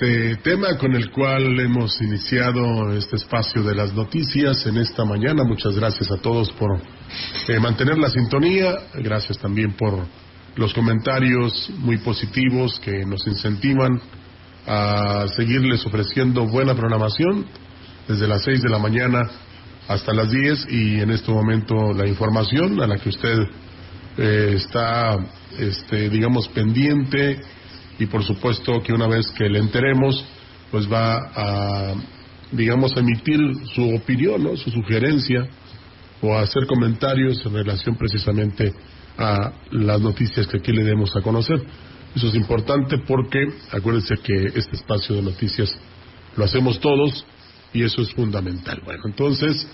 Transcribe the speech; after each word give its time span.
Este 0.00 0.36
tema 0.36 0.78
con 0.78 0.94
el 0.94 1.10
cual 1.10 1.58
hemos 1.58 2.00
iniciado 2.00 2.92
este 2.92 3.16
espacio 3.16 3.64
de 3.64 3.74
las 3.74 3.92
noticias 3.94 4.64
en 4.66 4.76
esta 4.76 5.04
mañana. 5.04 5.42
Muchas 5.42 5.74
gracias 5.74 6.08
a 6.12 6.18
todos 6.18 6.52
por 6.52 6.80
eh, 7.48 7.58
mantener 7.58 7.98
la 7.98 8.08
sintonía. 8.08 8.76
Gracias 8.94 9.38
también 9.38 9.72
por 9.72 10.06
los 10.54 10.72
comentarios 10.72 11.68
muy 11.78 11.96
positivos 11.98 12.78
que 12.78 13.04
nos 13.06 13.26
incentivan 13.26 14.00
a 14.68 15.26
seguirles 15.34 15.84
ofreciendo 15.84 16.46
buena 16.46 16.76
programación 16.76 17.44
desde 18.06 18.28
las 18.28 18.44
6 18.44 18.62
de 18.62 18.68
la 18.68 18.78
mañana 18.78 19.28
hasta 19.88 20.14
las 20.14 20.30
10 20.30 20.66
y 20.70 21.00
en 21.00 21.10
este 21.10 21.32
momento 21.32 21.92
la 21.92 22.06
información 22.06 22.80
a 22.80 22.86
la 22.86 22.98
que 22.98 23.08
usted 23.08 23.36
eh, 24.16 24.52
está, 24.54 25.18
este, 25.58 26.08
digamos, 26.08 26.46
pendiente 26.50 27.40
y 27.98 28.06
por 28.06 28.24
supuesto 28.24 28.80
que 28.82 28.92
una 28.92 29.06
vez 29.06 29.26
que 29.36 29.48
le 29.48 29.58
enteremos, 29.58 30.24
pues 30.70 30.90
va 30.90 31.16
a, 31.34 31.94
digamos, 32.52 32.96
emitir 32.96 33.38
su 33.74 33.94
opinión, 33.94 34.42
¿no? 34.44 34.56
su 34.56 34.70
sugerencia 34.70 35.48
o 36.20 36.34
a 36.34 36.42
hacer 36.42 36.66
comentarios 36.66 37.44
en 37.44 37.52
relación 37.52 37.96
precisamente 37.96 38.72
a 39.16 39.52
las 39.72 40.00
noticias 40.00 40.46
que 40.46 40.58
aquí 40.58 40.72
le 40.72 40.84
demos 40.84 41.14
a 41.16 41.22
conocer. 41.22 41.60
Eso 42.14 42.28
es 42.28 42.34
importante 42.34 42.98
porque 42.98 43.46
acuérdense 43.72 44.16
que 44.22 44.46
este 44.54 44.76
espacio 44.76 45.16
de 45.16 45.22
noticias 45.22 45.76
lo 46.36 46.44
hacemos 46.44 46.80
todos 46.80 47.24
y 47.72 47.82
eso 47.82 48.02
es 48.02 48.12
fundamental. 48.12 48.80
Bueno, 48.84 49.02
entonces, 49.06 49.66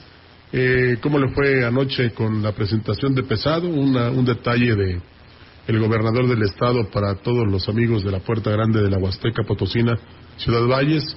eh, 0.52 0.96
¿cómo 1.00 1.18
le 1.18 1.28
fue 1.28 1.64
anoche 1.64 2.10
con 2.10 2.42
la 2.42 2.52
presentación 2.52 3.14
de 3.14 3.22
Pesado? 3.22 3.68
Una, 3.68 4.10
un 4.10 4.24
detalle 4.24 4.74
de 4.74 5.00
el 5.66 5.78
gobernador 5.78 6.28
del 6.28 6.42
estado 6.42 6.90
para 6.90 7.14
todos 7.16 7.46
los 7.50 7.68
amigos 7.68 8.04
de 8.04 8.10
la 8.10 8.20
Puerta 8.20 8.50
Grande 8.50 8.82
de 8.82 8.90
la 8.90 8.98
Huasteca 8.98 9.44
Potosina, 9.44 9.98
Ciudad 10.36 10.66
Valles. 10.66 11.16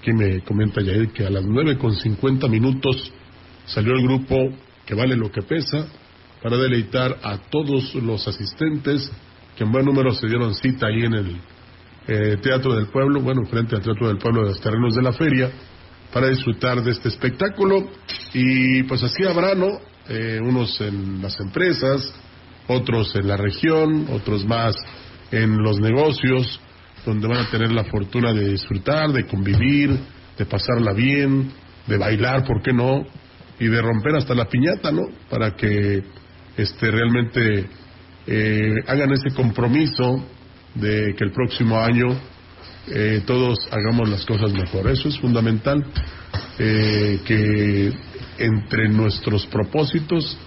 Aquí 0.00 0.12
me 0.12 0.40
comenta 0.42 0.80
Yair 0.80 1.10
que 1.10 1.26
a 1.26 1.30
las 1.30 1.44
nueve 1.44 1.76
con 1.76 1.94
cincuenta 1.94 2.46
minutos 2.46 3.12
salió 3.66 3.94
el 3.94 4.02
grupo 4.02 4.36
que 4.86 4.94
vale 4.94 5.16
lo 5.16 5.30
que 5.30 5.42
pesa 5.42 5.86
para 6.42 6.56
deleitar 6.56 7.18
a 7.22 7.38
todos 7.50 7.94
los 7.96 8.26
asistentes 8.28 9.10
que 9.56 9.64
en 9.64 9.72
buen 9.72 9.84
número 9.84 10.14
se 10.14 10.28
dieron 10.28 10.54
cita 10.54 10.86
ahí 10.86 11.02
en 11.02 11.14
el 11.14 11.36
eh, 12.06 12.36
Teatro 12.40 12.74
del 12.74 12.86
Pueblo, 12.86 13.20
bueno, 13.20 13.44
frente 13.46 13.74
al 13.74 13.82
Teatro 13.82 14.06
del 14.06 14.18
Pueblo 14.18 14.42
de 14.42 14.50
los 14.50 14.60
terrenos 14.60 14.94
de 14.94 15.02
la 15.02 15.12
feria, 15.12 15.50
para 16.12 16.28
disfrutar 16.28 16.82
de 16.82 16.92
este 16.92 17.08
espectáculo. 17.08 17.90
Y 18.32 18.84
pues 18.84 19.02
así 19.02 19.24
habrá, 19.24 19.54
¿no? 19.54 19.80
Eh, 20.08 20.40
unos 20.40 20.80
en 20.80 21.20
las 21.20 21.38
empresas, 21.40 22.14
otros 22.68 23.14
en 23.16 23.26
la 23.26 23.36
región, 23.36 24.06
otros 24.10 24.46
más 24.46 24.76
en 25.30 25.58
los 25.58 25.80
negocios, 25.80 26.60
donde 27.04 27.26
van 27.26 27.38
a 27.38 27.50
tener 27.50 27.72
la 27.72 27.84
fortuna 27.84 28.32
de 28.32 28.50
disfrutar, 28.50 29.10
de 29.12 29.26
convivir, 29.26 29.98
de 30.36 30.46
pasarla 30.46 30.92
bien, 30.92 31.50
de 31.86 31.96
bailar, 31.96 32.44
¿por 32.44 32.62
qué 32.62 32.72
no? 32.72 33.06
Y 33.58 33.66
de 33.66 33.82
romper 33.82 34.16
hasta 34.16 34.34
la 34.34 34.44
piñata, 34.44 34.92
¿no? 34.92 35.02
Para 35.28 35.56
que 35.56 36.02
este, 36.56 36.90
realmente 36.90 37.66
eh, 38.26 38.74
hagan 38.86 39.12
ese 39.12 39.34
compromiso 39.34 40.24
de 40.74 41.14
que 41.16 41.24
el 41.24 41.32
próximo 41.32 41.78
año 41.78 42.08
eh, 42.88 43.22
todos 43.26 43.58
hagamos 43.70 44.08
las 44.08 44.24
cosas 44.24 44.52
mejor. 44.52 44.88
Eso 44.88 45.08
es 45.08 45.18
fundamental, 45.18 45.84
eh, 46.58 47.20
que 47.24 47.92
entre 48.38 48.88
nuestros 48.88 49.46
propósitos 49.46 50.38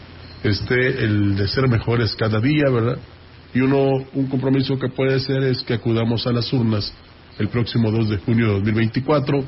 esté 0.43 1.03
el 1.03 1.35
de 1.35 1.47
ser 1.47 1.67
mejores 1.67 2.15
cada 2.15 2.39
día, 2.39 2.69
¿verdad? 2.69 2.97
Y 3.53 3.59
uno, 3.59 4.05
un 4.13 4.27
compromiso 4.27 4.77
que 4.79 4.89
puede 4.89 5.19
ser 5.19 5.43
es 5.43 5.61
que 5.63 5.73
acudamos 5.73 6.25
a 6.25 6.31
las 6.31 6.51
urnas 6.53 6.93
el 7.37 7.49
próximo 7.49 7.91
2 7.91 8.09
de 8.09 8.17
junio 8.17 8.47
de 8.47 8.53
2024 8.53 9.43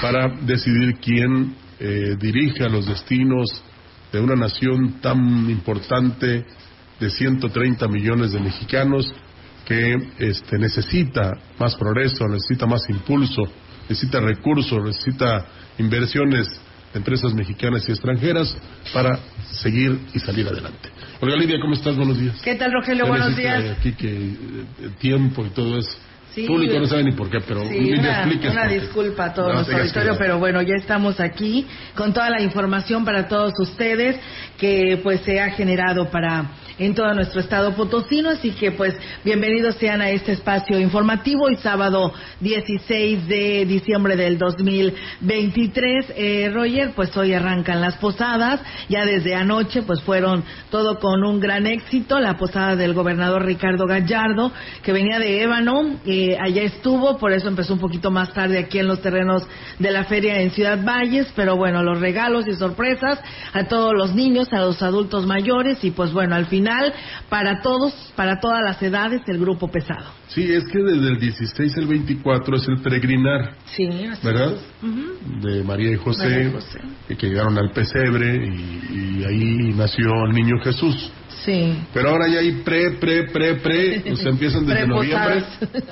para 0.00 0.28
decidir 0.42 0.96
quién 1.00 1.54
eh, 1.78 2.16
dirige 2.18 2.64
a 2.64 2.68
los 2.68 2.86
destinos 2.86 3.62
de 4.12 4.20
una 4.20 4.34
nación 4.34 5.00
tan 5.00 5.48
importante 5.50 6.44
de 6.98 7.10
130 7.10 7.86
millones 7.88 8.32
de 8.32 8.40
mexicanos 8.40 9.12
que 9.66 9.96
este, 10.18 10.58
necesita 10.58 11.32
más 11.58 11.74
progreso, 11.74 12.26
necesita 12.28 12.66
más 12.66 12.88
impulso, 12.88 13.42
necesita 13.88 14.20
recursos, 14.20 14.82
necesita 14.82 15.44
inversiones 15.78 16.48
empresas 16.96 17.32
mexicanas 17.34 17.88
y 17.88 17.92
extranjeras 17.92 18.56
para 18.92 19.18
seguir 19.50 19.98
y 20.14 20.18
salir 20.18 20.46
adelante. 20.48 20.88
Olga 21.20 21.36
Lidia, 21.36 21.58
¿cómo 21.60 21.74
estás? 21.74 21.96
Buenos 21.96 22.18
días. 22.18 22.40
¿Qué 22.42 22.54
tal, 22.56 22.72
Rogelio? 22.72 23.06
Buenos 23.06 23.36
días. 23.36 23.76
Aquí 23.78 23.92
que 23.92 24.08
eh, 24.08 24.34
tiempo 24.98 25.44
y 25.44 25.50
todo 25.50 25.78
eso 25.78 25.96
el 26.36 26.46
público 26.46 26.78
no 26.78 26.86
sabe 26.86 27.04
ni 27.04 27.12
por 27.12 27.30
qué, 27.30 27.38
pero 27.40 27.66
sí, 27.66 27.92
una, 27.98 28.28
una 28.50 28.66
disculpa 28.66 29.26
a 29.26 29.34
todo 29.34 29.52
nuestro 29.52 29.78
auditorio, 29.78 30.16
pero 30.18 30.38
bueno, 30.38 30.60
ya 30.60 30.74
estamos 30.76 31.18
aquí 31.18 31.66
con 31.94 32.12
toda 32.12 32.28
la 32.30 32.42
información 32.42 33.04
para 33.04 33.26
todos 33.26 33.54
ustedes 33.58 34.18
que 34.58 35.00
pues 35.02 35.22
se 35.22 35.40
ha 35.40 35.50
generado 35.50 36.10
para 36.10 36.50
en 36.78 36.94
todo 36.94 37.12
nuestro 37.14 37.40
estado 37.40 37.74
potosino, 37.74 38.30
así 38.30 38.50
que 38.50 38.72
pues 38.72 38.94
bienvenidos 39.24 39.76
sean 39.76 40.02
a 40.02 40.10
este 40.10 40.32
espacio 40.32 40.78
informativo 40.78 41.48
y 41.48 41.56
sábado 41.56 42.12
16 42.40 43.26
de 43.26 43.64
diciembre 43.64 44.16
del 44.16 44.36
2023. 44.36 46.12
Eh, 46.16 46.50
Roger, 46.52 46.92
pues 46.94 47.16
hoy 47.16 47.32
arrancan 47.32 47.80
las 47.80 47.96
posadas, 47.96 48.60
ya 48.88 49.06
desde 49.06 49.34
anoche 49.34 49.82
pues 49.82 50.02
fueron 50.02 50.44
todo 50.70 50.98
con 50.98 51.24
un 51.24 51.40
gran 51.40 51.66
éxito, 51.66 52.20
la 52.20 52.36
posada 52.36 52.76
del 52.76 52.92
gobernador 52.92 53.46
Ricardo 53.46 53.86
Gallardo, 53.86 54.52
que 54.82 54.92
venía 54.92 55.18
de 55.18 55.42
Ébano, 55.42 55.98
eh, 56.04 56.36
allá 56.38 56.62
estuvo, 56.62 57.16
por 57.16 57.32
eso 57.32 57.48
empezó 57.48 57.72
un 57.72 57.80
poquito 57.80 58.10
más 58.10 58.34
tarde 58.34 58.58
aquí 58.58 58.78
en 58.78 58.88
los 58.88 59.00
terrenos 59.00 59.42
de 59.78 59.90
la 59.90 60.04
feria 60.04 60.42
en 60.42 60.50
Ciudad 60.50 60.84
Valles, 60.84 61.32
pero 61.34 61.56
bueno, 61.56 61.82
los 61.82 62.00
regalos 62.00 62.46
y 62.46 62.54
sorpresas 62.54 63.18
a 63.54 63.64
todos 63.64 63.94
los 63.94 64.14
niños, 64.14 64.52
a 64.52 64.60
los 64.60 64.82
adultos 64.82 65.26
mayores 65.26 65.82
y 65.82 65.90
pues 65.90 66.12
bueno, 66.12 66.34
al 66.34 66.46
final 66.46 66.65
para 67.28 67.60
todos, 67.62 67.92
para 68.14 68.40
todas 68.40 68.62
las 68.62 68.82
edades, 68.82 69.22
el 69.26 69.38
grupo 69.38 69.68
pesado. 69.68 70.06
Sí, 70.28 70.42
es 70.52 70.64
que 70.64 70.78
desde 70.78 71.08
el 71.08 71.18
16 71.18 71.76
al 71.78 71.86
24 71.86 72.56
es 72.56 72.68
el 72.68 72.78
peregrinar. 72.78 73.54
Sí, 73.66 73.88
¿Verdad? 74.22 74.56
De 75.42 75.62
María 75.62 75.92
y 75.92 75.96
José, 75.96 76.52
que 77.08 77.28
llegaron 77.28 77.56
al 77.58 77.70
pesebre 77.70 78.46
y, 78.46 79.24
ahí 79.24 79.74
nació 79.74 80.08
el 80.28 80.34
niño 80.34 80.58
Jesús. 80.62 81.10
Sí. 81.44 81.78
Pero 81.94 82.10
ahora 82.10 82.28
ya 82.28 82.40
hay 82.40 82.52
pre, 82.62 82.92
pre, 82.98 83.28
pre, 83.30 83.54
pre, 83.56 84.04
o 84.12 84.16
sea, 84.16 84.30
empiezan 84.30 84.66
desde 84.66 84.86
noviembre. 84.86 85.44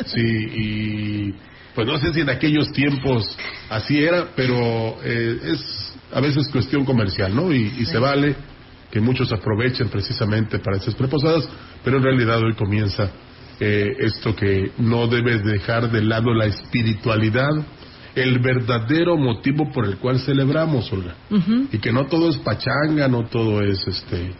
Sí, 0.06 0.20
y 0.20 1.35
pues 1.75 1.87
no 1.87 1.99
sé 1.99 2.12
si 2.12 2.20
en 2.20 2.31
aquellos 2.31 2.70
tiempos 2.73 3.37
así 3.69 3.99
era, 3.99 4.29
pero 4.37 4.97
eh, 5.03 5.38
es 5.43 5.94
a 6.12 6.20
veces 6.20 6.49
cuestión 6.50 6.85
comercial, 6.85 7.35
¿no? 7.35 7.53
Y, 7.53 7.85
se 7.87 7.99
vale 7.99 8.37
que 8.94 9.00
muchos 9.00 9.32
aprovechen 9.32 9.88
precisamente 9.88 10.61
para 10.61 10.76
esas 10.76 10.94
preposadas, 10.94 11.49
pero 11.82 11.96
en 11.96 12.05
realidad 12.05 12.38
hoy 12.41 12.55
comienza 12.55 13.11
eh, 13.58 13.93
esto 13.99 14.37
que 14.37 14.70
no 14.79 15.08
debe 15.08 15.41
dejar 15.41 15.91
de 15.91 16.00
lado 16.00 16.32
la 16.32 16.46
espiritualidad, 16.46 17.50
el 18.14 18.38
verdadero 18.38 19.17
motivo 19.17 19.73
por 19.73 19.87
el 19.87 19.96
cual 19.96 20.20
celebramos, 20.20 20.93
Olga, 20.93 21.17
y 21.73 21.79
que 21.79 21.93
no 21.93 22.06
todo 22.06 22.29
es 22.29 22.37
pachanga, 22.38 23.08
no 23.08 23.25
todo 23.25 23.62
es 23.62 23.85
este 23.85 24.32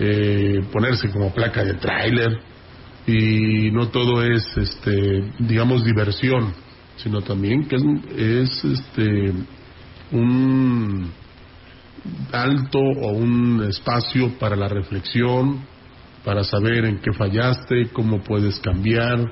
eh, 0.00 0.64
ponerse 0.72 1.08
como 1.10 1.32
placa 1.32 1.62
de 1.62 1.74
tráiler 1.74 2.36
y 3.06 3.70
no 3.70 3.90
todo 3.90 4.24
es 4.24 4.44
este 4.56 5.30
digamos 5.38 5.84
diversión, 5.84 6.52
sino 6.96 7.22
también 7.22 7.68
que 7.68 7.76
es, 7.76 7.82
es 8.16 8.64
este 8.64 9.32
un 10.10 11.12
alto 12.32 12.78
o 12.78 13.12
un 13.12 13.64
espacio 13.68 14.38
para 14.38 14.56
la 14.56 14.68
reflexión, 14.68 15.64
para 16.24 16.44
saber 16.44 16.84
en 16.84 16.98
qué 16.98 17.12
fallaste, 17.12 17.90
cómo 17.92 18.22
puedes 18.22 18.58
cambiar, 18.60 19.30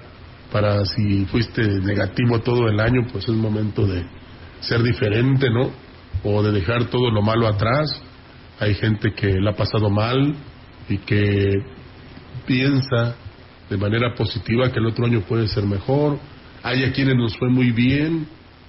para 0.50 0.84
si 0.84 1.24
fuiste 1.26 1.62
negativo 1.80 2.40
todo 2.40 2.68
el 2.68 2.78
año, 2.78 3.06
pues 3.10 3.24
es 3.28 3.34
momento 3.34 3.86
de 3.86 4.04
ser 4.60 4.82
diferente, 4.82 5.48
¿no? 5.50 5.70
O 6.24 6.42
de 6.42 6.52
dejar 6.52 6.86
todo 6.86 7.10
lo 7.10 7.22
malo 7.22 7.48
atrás. 7.48 8.00
Hay 8.60 8.74
gente 8.74 9.12
que 9.14 9.40
la 9.40 9.52
ha 9.52 9.56
pasado 9.56 9.88
mal 9.90 10.34
y 10.88 10.98
que 10.98 11.54
piensa 12.46 13.16
de 13.70 13.76
manera 13.76 14.14
positiva 14.14 14.70
que 14.70 14.78
el 14.78 14.86
otro 14.86 15.06
año 15.06 15.22
puede 15.22 15.48
ser 15.48 15.64
mejor. 15.64 16.18
Hay 16.62 16.84
a 16.84 16.92
quienes 16.92 17.16
nos 17.16 17.36
fue 17.38 17.48
muy 17.48 17.70
bien 17.70 18.26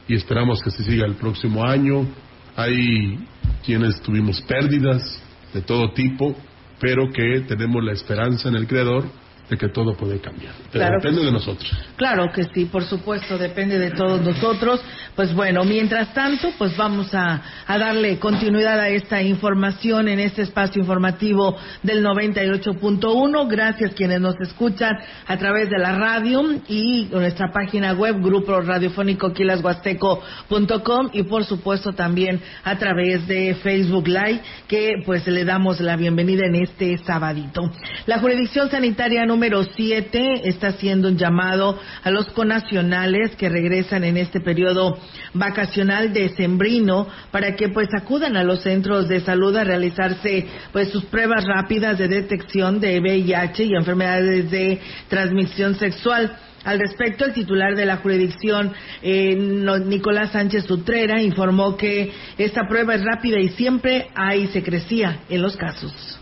y 0.07 0.15
esperamos 0.15 0.61
que 0.63 0.71
se 0.71 0.83
siga 0.83 1.05
el 1.05 1.15
próximo 1.15 1.63
año. 1.65 2.07
Hay 2.55 3.19
quienes 3.65 4.01
tuvimos 4.01 4.41
pérdidas 4.41 5.21
de 5.53 5.61
todo 5.61 5.91
tipo, 5.93 6.35
pero 6.79 7.09
que 7.11 7.41
tenemos 7.47 7.83
la 7.83 7.93
esperanza 7.93 8.49
en 8.49 8.55
el 8.55 8.67
Creador 8.67 9.05
de 9.53 9.57
que 9.57 9.69
todo 9.69 9.93
puede 9.93 10.19
cambiar. 10.19 10.53
Pero 10.71 10.85
depende 10.97 11.23
de 11.23 11.31
nosotros. 11.31 11.71
Claro 11.95 12.31
que 12.33 12.43
sí, 12.53 12.65
por 12.65 12.83
supuesto, 12.83 13.37
depende 13.37 13.77
de 13.77 13.91
todos 13.91 14.21
nosotros. 14.21 14.81
Pues 15.15 15.33
bueno, 15.33 15.63
mientras 15.63 16.13
tanto, 16.13 16.49
pues 16.57 16.75
vamos 16.75 17.13
a, 17.13 17.41
a 17.67 17.77
darle 17.77 18.17
continuidad 18.17 18.79
a 18.79 18.89
esta 18.89 19.21
información 19.21 20.07
en 20.07 20.19
este 20.19 20.41
espacio 20.41 20.81
informativo 20.81 21.55
del 21.83 22.03
98.1. 22.03 23.47
Gracias 23.47 23.93
quienes 23.93 24.19
nos 24.19 24.35
escuchan 24.41 24.93
a 25.27 25.37
través 25.37 25.69
de 25.69 25.77
la 25.77 25.93
radio 25.97 26.41
y 26.67 27.09
nuestra 27.11 27.51
página 27.51 27.93
web, 27.93 28.21
Grupo 28.21 28.59
Radiofónico 28.59 29.33
Quilashuasteco.com 29.33 31.09
y 31.13 31.23
por 31.23 31.45
supuesto 31.45 31.93
también 31.93 32.41
a 32.63 32.77
través 32.77 33.27
de 33.27 33.53
Facebook 33.55 34.07
Live, 34.07 34.41
que 34.67 35.03
pues 35.05 35.27
le 35.27 35.45
damos 35.45 35.79
la 35.79 35.95
bienvenida 35.95 36.47
en 36.47 36.55
este 36.55 36.97
sabadito. 36.99 37.61
La 38.07 38.17
jurisdicción 38.17 38.71
sanitaria 38.71 39.25
número 39.25 39.42
7 39.75 40.47
está 40.47 40.67
haciendo 40.67 41.09
un 41.09 41.17
llamado 41.17 41.77
a 42.01 42.09
los 42.11 42.27
conacionales 42.29 43.35
que 43.35 43.49
regresan 43.49 44.05
en 44.05 44.15
este 44.15 44.39
periodo 44.39 44.97
vacacional 45.33 46.13
de 46.13 46.29
sembrino 46.29 47.07
para 47.31 47.55
que 47.55 47.67
pues 47.69 47.89
acudan 47.93 48.37
a 48.37 48.43
los 48.43 48.61
centros 48.61 49.09
de 49.09 49.19
salud 49.19 49.55
a 49.57 49.65
realizarse 49.65 50.47
pues 50.71 50.89
sus 50.89 51.03
pruebas 51.05 51.43
rápidas 51.45 51.97
de 51.97 52.07
detección 52.07 52.79
de 52.79 52.99
VIH 53.01 53.65
y 53.65 53.75
enfermedades 53.75 54.49
de 54.49 54.79
transmisión 55.09 55.75
sexual. 55.75 56.37
Al 56.63 56.79
respecto, 56.79 57.25
el 57.25 57.33
titular 57.33 57.75
de 57.75 57.85
la 57.85 57.97
jurisdicción, 57.97 58.71
eh, 59.01 59.35
Nicolás 59.35 60.31
Sánchez 60.31 60.71
Utrera, 60.71 61.21
informó 61.21 61.75
que 61.75 62.13
esta 62.37 62.61
prueba 62.69 62.95
es 62.95 63.03
rápida 63.03 63.37
y 63.39 63.49
siempre 63.49 64.07
hay 64.15 64.47
secrecía 64.47 65.23
en 65.27 65.41
los 65.41 65.57
casos 65.57 66.19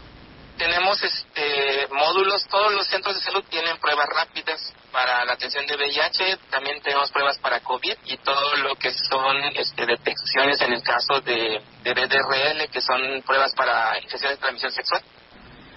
tenemos 0.62 1.02
este, 1.02 1.88
módulos, 1.92 2.46
todos 2.48 2.72
los 2.74 2.86
centros 2.86 3.16
de 3.16 3.22
salud 3.22 3.44
tienen 3.50 3.80
pruebas 3.80 4.08
rápidas 4.10 4.72
para 4.92 5.26
la 5.26 5.34
atención 5.34 5.66
de 5.66 5.76
VIH, 5.76 6.38
también 6.52 6.80
tenemos 6.84 7.10
pruebas 7.12 7.40
para 7.40 7.62
COVID 7.62 7.96
y 8.06 8.18
todo 8.18 8.56
lo 8.58 8.76
que 8.76 8.92
son 8.92 9.38
este, 9.56 9.88
detecciones 9.88 10.62
en 10.62 10.74
el 10.74 10.84
caso 10.84 11.20
de, 11.22 11.64
de 11.82 11.94
BDRL, 11.96 12.70
que 12.70 12.80
son 12.80 13.24
pruebas 13.26 13.54
para 13.56 13.98
infecciones 14.04 14.38
de 14.38 14.42
transmisión 14.42 14.72
sexual. 14.72 15.02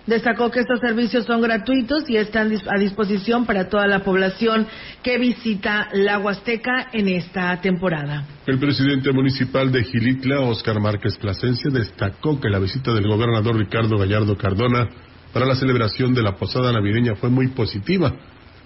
Destacó 0.07 0.51
que 0.51 0.61
estos 0.61 0.81
servicios 0.81 1.25
son 1.25 1.41
gratuitos 1.41 2.09
y 2.09 2.19
están 2.19 2.53
a 2.53 2.79
disposición 2.79 3.47
para 3.47 3.71
toda 3.71 3.87
la 3.87 4.01
población 4.01 4.67
que 5.03 5.17
visita 5.17 5.89
la 5.95 6.19
Huasteca 6.19 6.89
en 6.93 7.09
esta 7.09 7.59
temporada. 7.63 8.27
El 8.47 8.59
presidente 8.59 9.13
municipal 9.13 9.73
de 9.73 9.83
Gilitla, 9.83 10.41
Oscar 10.41 10.79
Márquez 10.79 11.17
Plasencia, 11.17 11.71
destacó 11.71 12.39
que 12.39 12.51
la 12.51 12.59
visita 12.59 12.93
del 12.93 13.09
gobernador 13.09 13.57
Ricardo 13.57 13.97
Gallardo 13.97 14.37
Cardona 14.37 14.89
para 15.33 15.47
la 15.47 15.55
celebración 15.55 16.13
de 16.13 16.23
la 16.23 16.37
posada 16.37 16.71
navideña 16.71 17.15
fue 17.15 17.31
muy 17.31 17.49
positiva. 17.49 18.15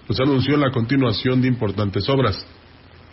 Nos 0.09 0.19
anunció 0.19 0.57
la 0.57 0.71
continuación 0.71 1.41
de 1.41 1.47
importantes 1.47 2.09
obras. 2.09 2.45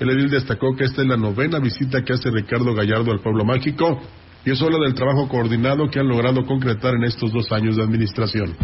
El 0.00 0.10
edil 0.10 0.30
destacó 0.30 0.74
que 0.74 0.84
esta 0.84 1.02
es 1.02 1.08
la 1.08 1.16
novena 1.16 1.60
visita 1.60 2.02
que 2.02 2.12
hace 2.12 2.30
Ricardo 2.30 2.74
Gallardo 2.74 3.12
al 3.12 3.20
pueblo 3.20 3.44
mágico 3.44 4.02
y 4.46 4.52
eso 4.52 4.66
habla 4.66 4.78
del 4.78 4.94
trabajo 4.94 5.28
coordinado 5.28 5.90
que 5.90 5.98
han 5.98 6.08
logrado 6.08 6.46
concretar 6.46 6.94
en 6.94 7.02
estos 7.02 7.32
dos 7.32 7.50
años 7.50 7.76
de 7.76 7.82
administración. 7.82 8.56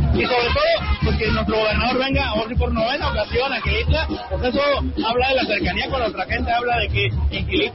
Pues 1.04 1.16
que 1.16 1.26
nuestro 1.28 1.56
gobernador 1.56 1.98
venga, 1.98 2.34
hoy 2.34 2.54
por 2.54 2.72
novena 2.72 3.08
ocasión 3.08 3.52
a 3.52 3.60
Quilitla, 3.60 4.06
pues 4.30 4.42
eso 4.44 4.60
habla 5.06 5.28
de 5.28 5.34
la 5.34 5.44
cercanía 5.44 5.90
con 5.90 6.00
nuestra 6.00 6.24
gente, 6.26 6.52
habla 6.52 6.78
de 6.78 6.88
que 6.88 7.06
en 7.30 7.72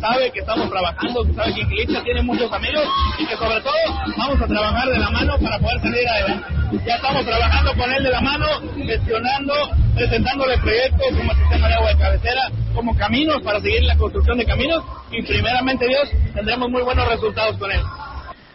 sabe 0.00 0.30
que 0.32 0.40
estamos 0.40 0.68
trabajando, 0.68 1.24
sabe 1.34 1.54
que 1.54 1.82
en 1.82 2.04
tiene 2.04 2.22
muchos 2.22 2.52
amigos 2.52 2.84
y 3.18 3.26
que 3.26 3.36
sobre 3.36 3.60
todo 3.60 3.74
vamos 4.16 4.42
a 4.42 4.46
trabajar 4.46 4.88
de 4.88 4.98
la 4.98 5.10
mano 5.10 5.38
para 5.38 5.58
poder 5.58 5.80
salir 5.80 6.08
adelante. 6.08 6.46
Ya 6.86 6.96
estamos 6.96 7.24
trabajando 7.24 7.74
con 7.74 7.92
él 7.92 8.02
de 8.02 8.10
la 8.10 8.20
mano, 8.20 8.46
gestionando, 8.76 9.54
presentándole 9.94 10.58
proyectos 10.58 11.06
como 11.16 11.32
el 11.32 11.38
sistema 11.38 11.68
de 11.68 11.74
agua 11.74 11.90
de 11.90 11.98
cabecera, 11.98 12.50
como 12.74 12.96
caminos 12.96 13.42
para 13.42 13.60
seguir 13.60 13.82
la 13.84 13.96
construcción 13.96 14.38
de 14.38 14.46
caminos 14.46 14.82
y 15.10 15.22
primeramente 15.22 15.86
Dios 15.86 16.08
tendremos 16.34 16.70
muy 16.70 16.82
buenos 16.82 17.06
resultados 17.08 17.56
con 17.58 17.70
él. 17.70 17.80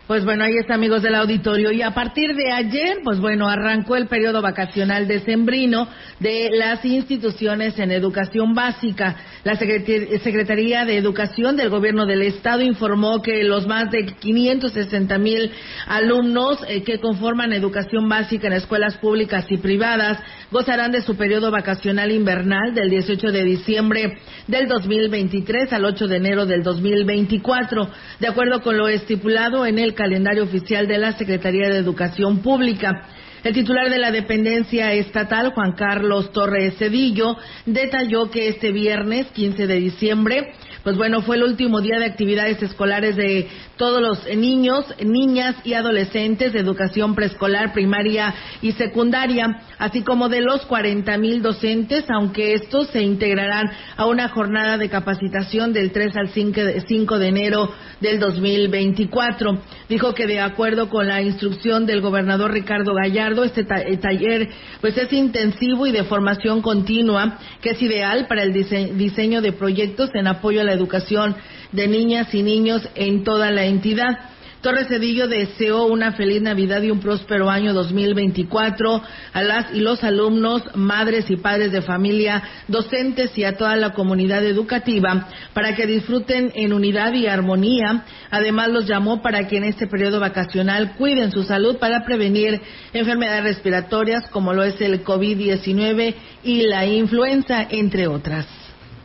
Pues 0.08 0.24
bueno, 0.24 0.46
ahí 0.46 0.54
está, 0.58 0.76
amigos 0.76 1.02
del 1.02 1.16
auditorio. 1.16 1.70
Y 1.74 1.82
a 1.82 1.92
partir 1.92 2.34
de 2.34 2.50
ayer, 2.50 3.00
pues 3.04 3.20
bueno, 3.20 3.50
arrancó 3.50 3.98
el 3.98 4.08
periodo 4.08 4.42
vacacional 4.42 5.06
decembrino 5.06 5.90
de 6.22 6.50
las 6.54 6.86
instituciones 6.86 7.78
en 7.78 7.92
educación 7.92 8.54
básica. 8.56 9.18
La 9.44 9.58
Secretaría 9.58 10.86
de 10.86 10.98
Educación 10.98 11.58
del 11.58 11.70
Gobierno 11.70 12.06
del 12.06 12.22
Estado 12.22 12.62
informó 12.62 13.22
que 13.22 13.44
los 13.44 13.68
más 13.68 13.92
de 13.92 14.06
560 14.06 15.18
mil 15.18 15.52
alumnos 15.88 16.58
eh, 16.70 16.84
que 16.84 17.00
conforman 17.00 17.52
educación 17.52 18.08
básica 18.08 18.48
en 18.48 18.54
escuelas 18.54 18.96
públicas 19.00 19.46
y 19.50 19.58
privadas 19.58 20.20
gozarán 20.52 20.94
de 20.94 21.02
su 21.02 21.18
periodo 21.18 21.52
vacacional 21.52 22.12
invernal 22.12 22.74
del 22.74 22.90
18 22.90 23.28
de 23.28 23.44
diciembre 23.44 24.20
del 24.48 24.70
2023 24.70 25.74
al 25.74 25.84
8 25.84 26.08
de 26.08 26.16
enero 26.16 26.46
del 26.46 26.64
2024, 26.64 27.90
de 28.22 28.28
acuerdo 28.28 28.62
con 28.62 28.78
lo 28.78 28.88
estipulado 28.88 29.66
en 29.66 29.80
el 29.80 29.97
calendario 29.98 30.46
oficial 30.46 30.88
de 30.88 30.98
la 30.98 31.12
Secretaría 31.18 31.68
de 31.68 31.80
Educación 31.80 32.40
Pública. 32.40 33.10
El 33.44 33.54
titular 33.54 33.90
de 33.90 33.98
la 33.98 34.12
dependencia 34.12 34.94
estatal, 34.94 35.52
Juan 35.54 35.74
Carlos 35.74 36.32
Torres 36.32 36.76
Cedillo, 36.78 37.36
detalló 37.66 38.32
que 38.32 38.48
este 38.48 38.72
viernes 38.72 39.28
15 39.34 39.68
de 39.68 39.76
diciembre 39.76 40.54
pues 40.88 40.96
bueno, 40.96 41.22
fue 41.22 41.36
el 41.36 41.44
último 41.44 41.82
día 41.82 42.00
de 42.00 42.06
actividades 42.06 42.64
escolares 42.64 43.18
de 43.18 43.50
todos 43.78 44.02
los 44.02 44.26
niños, 44.36 44.86
niñas 45.04 45.56
y 45.64 45.74
adolescentes 45.74 46.54
de 46.54 46.60
educación 46.60 47.16
preescolar, 47.16 47.74
primaria 47.74 48.34
y 48.62 48.72
secundaria, 48.74 49.62
así 49.78 50.02
como 50.02 50.30
de 50.30 50.42
los 50.42 50.66
40 50.66 51.18
mil 51.18 51.42
docentes, 51.42 52.06
aunque 52.10 52.54
estos 52.54 52.88
se 52.90 53.02
integrarán 53.02 53.72
a 53.96 54.06
una 54.06 54.30
jornada 54.30 54.78
de 54.78 54.90
capacitación 54.90 55.74
del 55.74 55.92
3 55.92 56.18
al 56.18 56.30
5 56.30 57.20
de 57.20 57.28
enero 57.28 57.72
del 58.02 58.20
2024. 58.20 59.62
Dijo 59.90 60.14
que 60.14 60.28
de 60.28 60.40
acuerdo 60.40 60.90
con 60.90 61.08
la 61.08 61.22
instrucción 61.22 61.86
del 61.86 62.02
gobernador 62.02 62.52
Ricardo 62.52 62.94
Gallardo, 62.94 63.44
este 63.44 63.64
taller 63.64 64.50
pues 64.82 64.98
es 64.98 65.12
intensivo 65.14 65.88
y 65.88 65.92
de 65.92 66.04
formación 66.04 66.62
continua, 66.62 67.40
que 67.62 67.72
es 67.72 67.82
ideal 67.82 68.28
para 68.28 68.44
el 68.44 68.54
diseño 68.54 69.42
de 69.42 69.54
proyectos 69.54 70.10
en 70.14 70.28
apoyo 70.28 70.62
a 70.62 70.64
la 70.64 70.74
educación 70.74 71.36
de 71.72 71.88
niñas 71.88 72.34
y 72.34 72.44
niños 72.44 72.88
en 72.96 73.24
toda 73.24 73.52
la 73.52 73.66
entidad. 73.66 74.18
Torres 74.62 74.88
Cedillo 74.88 75.28
deseó 75.28 75.86
una 75.86 76.14
feliz 76.14 76.42
Navidad 76.42 76.82
y 76.82 76.90
un 76.90 77.00
próspero 77.00 77.50
año 77.50 77.74
2024 77.74 79.02
a 79.32 79.44
las 79.44 79.74
y 79.74 79.82
los 79.82 80.04
alumnos, 80.04 80.64
madres 80.74 81.30
y 81.30 81.38
padres 81.38 81.72
de 81.72 81.84
familia, 81.84 82.42
docentes 82.68 83.38
y 83.38 83.44
a 83.44 83.56
toda 83.56 83.76
la 83.76 83.94
comunidad 83.94 84.44
educativa 84.44 85.30
para 85.54 85.76
que 85.76 85.86
disfruten 85.86 86.52
en 86.56 86.74
unidad 86.74 87.14
y 87.14 87.28
armonía. 87.28 88.04
Además, 88.32 88.70
los 88.70 88.88
llamó 88.88 89.22
para 89.22 89.48
que 89.48 89.58
en 89.58 89.64
este 89.66 89.86
periodo 89.86 90.20
vacacional 90.20 90.96
cuiden 90.98 91.32
su 91.32 91.44
salud 91.44 91.78
para 91.78 92.04
prevenir 92.04 92.60
enfermedades 92.94 93.44
respiratorias 93.44 94.28
como 94.32 94.54
lo 94.54 94.64
es 94.64 94.82
el 94.82 95.04
COVID-19 95.04 96.16
y 96.44 96.64
la 96.64 96.86
influenza, 96.86 97.68
entre 97.70 98.08
otras. 98.08 98.57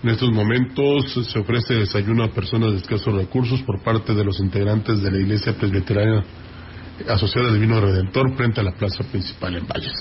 En 0.03 0.09
estos 0.09 0.33
momentos 0.33 1.13
se 1.31 1.39
ofrece 1.39 1.75
desayuno 1.75 2.25
a 2.25 2.33
personas 2.33 2.73
de 2.73 2.79
escasos 2.79 3.15
recursos 3.15 3.63
por 3.63 3.81
parte 3.85 4.13
de 4.13 4.25
los 4.25 4.41
integrantes 4.41 5.01
de 5.01 5.13
la 5.13 5.19
Iglesia 5.19 5.53
Presbiteriana 5.57 6.25
Asociada 7.09 7.53
del 7.53 7.61
Vino 7.61 7.81
Redentor 7.81 8.35
frente 8.37 8.61
a 8.61 8.65
la 8.65 8.73
plaza 8.73 9.05
principal 9.05 9.55
en 9.55 9.67
Valles. 9.67 9.95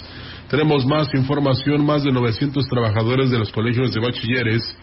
Tenemos 0.50 0.88
más 0.88 1.14
información, 1.14 1.86
más 1.86 2.04
de 2.04 2.12
900 2.12 2.68
trabajadores 2.68 3.30
de 3.30 3.38
los 3.38 3.52
colegios 3.52 3.94
de 3.94 4.02
bachilleres 4.02 4.76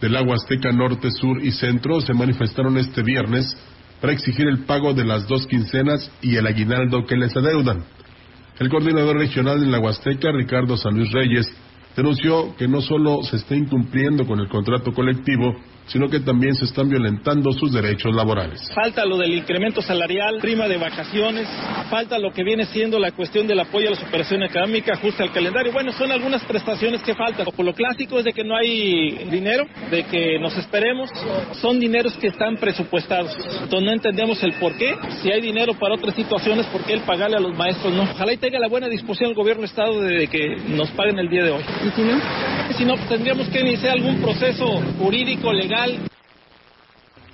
del 0.00 0.16
Agua 0.16 0.36
Azteca 0.36 0.70
Norte, 0.70 1.10
Sur 1.10 1.44
y 1.44 1.50
Centro 1.50 2.00
se 2.00 2.14
manifestaron 2.14 2.78
este 2.78 3.02
viernes 3.02 3.56
para 4.00 4.12
exigir 4.12 4.46
el 4.46 4.60
pago 4.60 4.94
de 4.94 5.04
las 5.04 5.26
dos 5.26 5.44
quincenas 5.48 6.08
y 6.22 6.36
el 6.36 6.46
aguinaldo 6.46 7.04
que 7.04 7.16
les 7.16 7.36
adeudan. 7.36 7.84
El 8.60 8.68
coordinador 8.68 9.16
regional 9.16 9.60
de 9.60 9.66
la 9.66 9.80
Huasteca, 9.80 10.30
Ricardo 10.32 10.76
San 10.76 10.94
Luis 10.94 11.10
Reyes, 11.12 11.52
denunció 11.96 12.54
que 12.56 12.68
no 12.68 12.80
solo 12.80 13.22
se 13.22 13.36
está 13.36 13.54
incumpliendo 13.54 14.26
con 14.26 14.40
el 14.40 14.48
contrato 14.48 14.92
colectivo, 14.92 15.54
sino 15.90 16.08
que 16.08 16.20
también 16.20 16.54
se 16.54 16.64
están 16.64 16.88
violentando 16.88 17.52
sus 17.52 17.72
derechos 17.72 18.14
laborales. 18.14 18.60
Falta 18.74 19.04
lo 19.04 19.18
del 19.18 19.34
incremento 19.34 19.82
salarial, 19.82 20.38
prima 20.40 20.68
de 20.68 20.78
vacaciones, 20.78 21.48
falta 21.90 22.18
lo 22.18 22.32
que 22.32 22.44
viene 22.44 22.64
siendo 22.66 22.98
la 22.98 23.10
cuestión 23.10 23.46
del 23.46 23.58
apoyo 23.58 23.88
a 23.88 23.90
la 23.90 23.96
superación 23.96 24.42
académica, 24.42 24.92
ajuste 24.94 25.22
al 25.22 25.32
calendario. 25.32 25.72
Bueno, 25.72 25.92
son 25.92 26.12
algunas 26.12 26.44
prestaciones 26.44 27.02
que 27.02 27.14
faltan. 27.14 27.46
Por 27.46 27.64
lo 27.64 27.74
clásico 27.74 28.18
es 28.18 28.24
de 28.24 28.32
que 28.32 28.44
no 28.44 28.56
hay 28.56 29.24
dinero, 29.30 29.66
de 29.90 30.04
que 30.04 30.38
nos 30.38 30.56
esperemos. 30.56 31.10
Son 31.60 31.80
dineros 31.80 32.16
que 32.18 32.28
están 32.28 32.56
presupuestados. 32.56 33.36
Entonces 33.36 33.82
no 33.82 33.92
entendemos 33.92 34.42
el 34.44 34.52
por 34.54 34.76
qué. 34.76 34.94
Si 35.22 35.30
hay 35.30 35.40
dinero 35.40 35.74
para 35.74 35.94
otras 35.94 36.14
situaciones, 36.14 36.66
¿por 36.66 36.84
qué 36.84 36.92
el 36.92 37.00
pagarle 37.00 37.36
a 37.36 37.40
los 37.40 37.56
maestros 37.56 37.92
no? 37.92 38.02
Ojalá 38.02 38.32
y 38.32 38.36
tenga 38.36 38.58
la 38.60 38.68
buena 38.68 38.88
disposición 38.88 39.30
el 39.30 39.36
gobierno 39.36 39.64
Estado 39.64 40.00
de 40.02 40.28
que 40.28 40.56
nos 40.68 40.90
paguen 40.90 41.18
el 41.18 41.28
día 41.28 41.42
de 41.44 41.50
hoy. 41.50 41.62
¿Y 41.86 41.90
si 41.90 42.02
no? 42.02 42.20
Si 42.76 42.84
no, 42.84 42.94
tendríamos 43.08 43.48
que 43.48 43.60
iniciar 43.60 43.94
algún 43.94 44.20
proceso 44.20 44.80
jurídico, 44.98 45.52
legal 45.52 45.79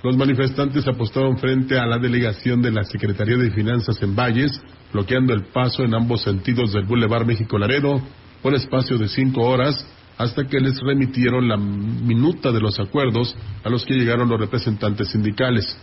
los 0.03 0.15
manifestantes 0.15 0.87
apostaron 0.87 1.37
frente 1.37 1.77
a 1.77 1.85
la 1.85 1.97
delegación 1.97 2.61
de 2.61 2.71
la 2.71 2.83
Secretaría 2.83 3.35
de 3.35 3.51
Finanzas 3.51 4.01
en 4.01 4.15
Valles, 4.15 4.61
bloqueando 4.93 5.33
el 5.33 5.45
paso 5.45 5.83
en 5.83 5.93
ambos 5.93 6.21
sentidos 6.21 6.71
del 6.71 6.85
Boulevard 6.85 7.25
México 7.25 7.57
Laredo 7.57 8.01
por 8.41 8.53
espacio 8.53 8.97
de 8.97 9.09
cinco 9.09 9.41
horas 9.41 9.85
hasta 10.17 10.47
que 10.47 10.59
les 10.59 10.79
remitieron 10.79 11.47
la 11.47 11.57
minuta 11.57 12.51
de 12.51 12.61
los 12.61 12.79
acuerdos 12.79 13.35
a 13.63 13.69
los 13.69 13.85
que 13.85 13.95
llegaron 13.95 14.29
los 14.29 14.39
representantes 14.39 15.09
sindicales. 15.09 15.77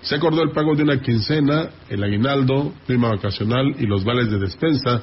Se 0.00 0.16
acordó 0.16 0.42
el 0.42 0.52
pago 0.52 0.74
de 0.74 0.82
una 0.82 1.00
quincena, 1.00 1.68
el 1.88 2.02
aguinaldo, 2.02 2.72
prima 2.86 3.08
vacacional 3.08 3.74
y 3.78 3.86
los 3.86 4.04
vales 4.04 4.30
de 4.30 4.38
despensa, 4.38 5.02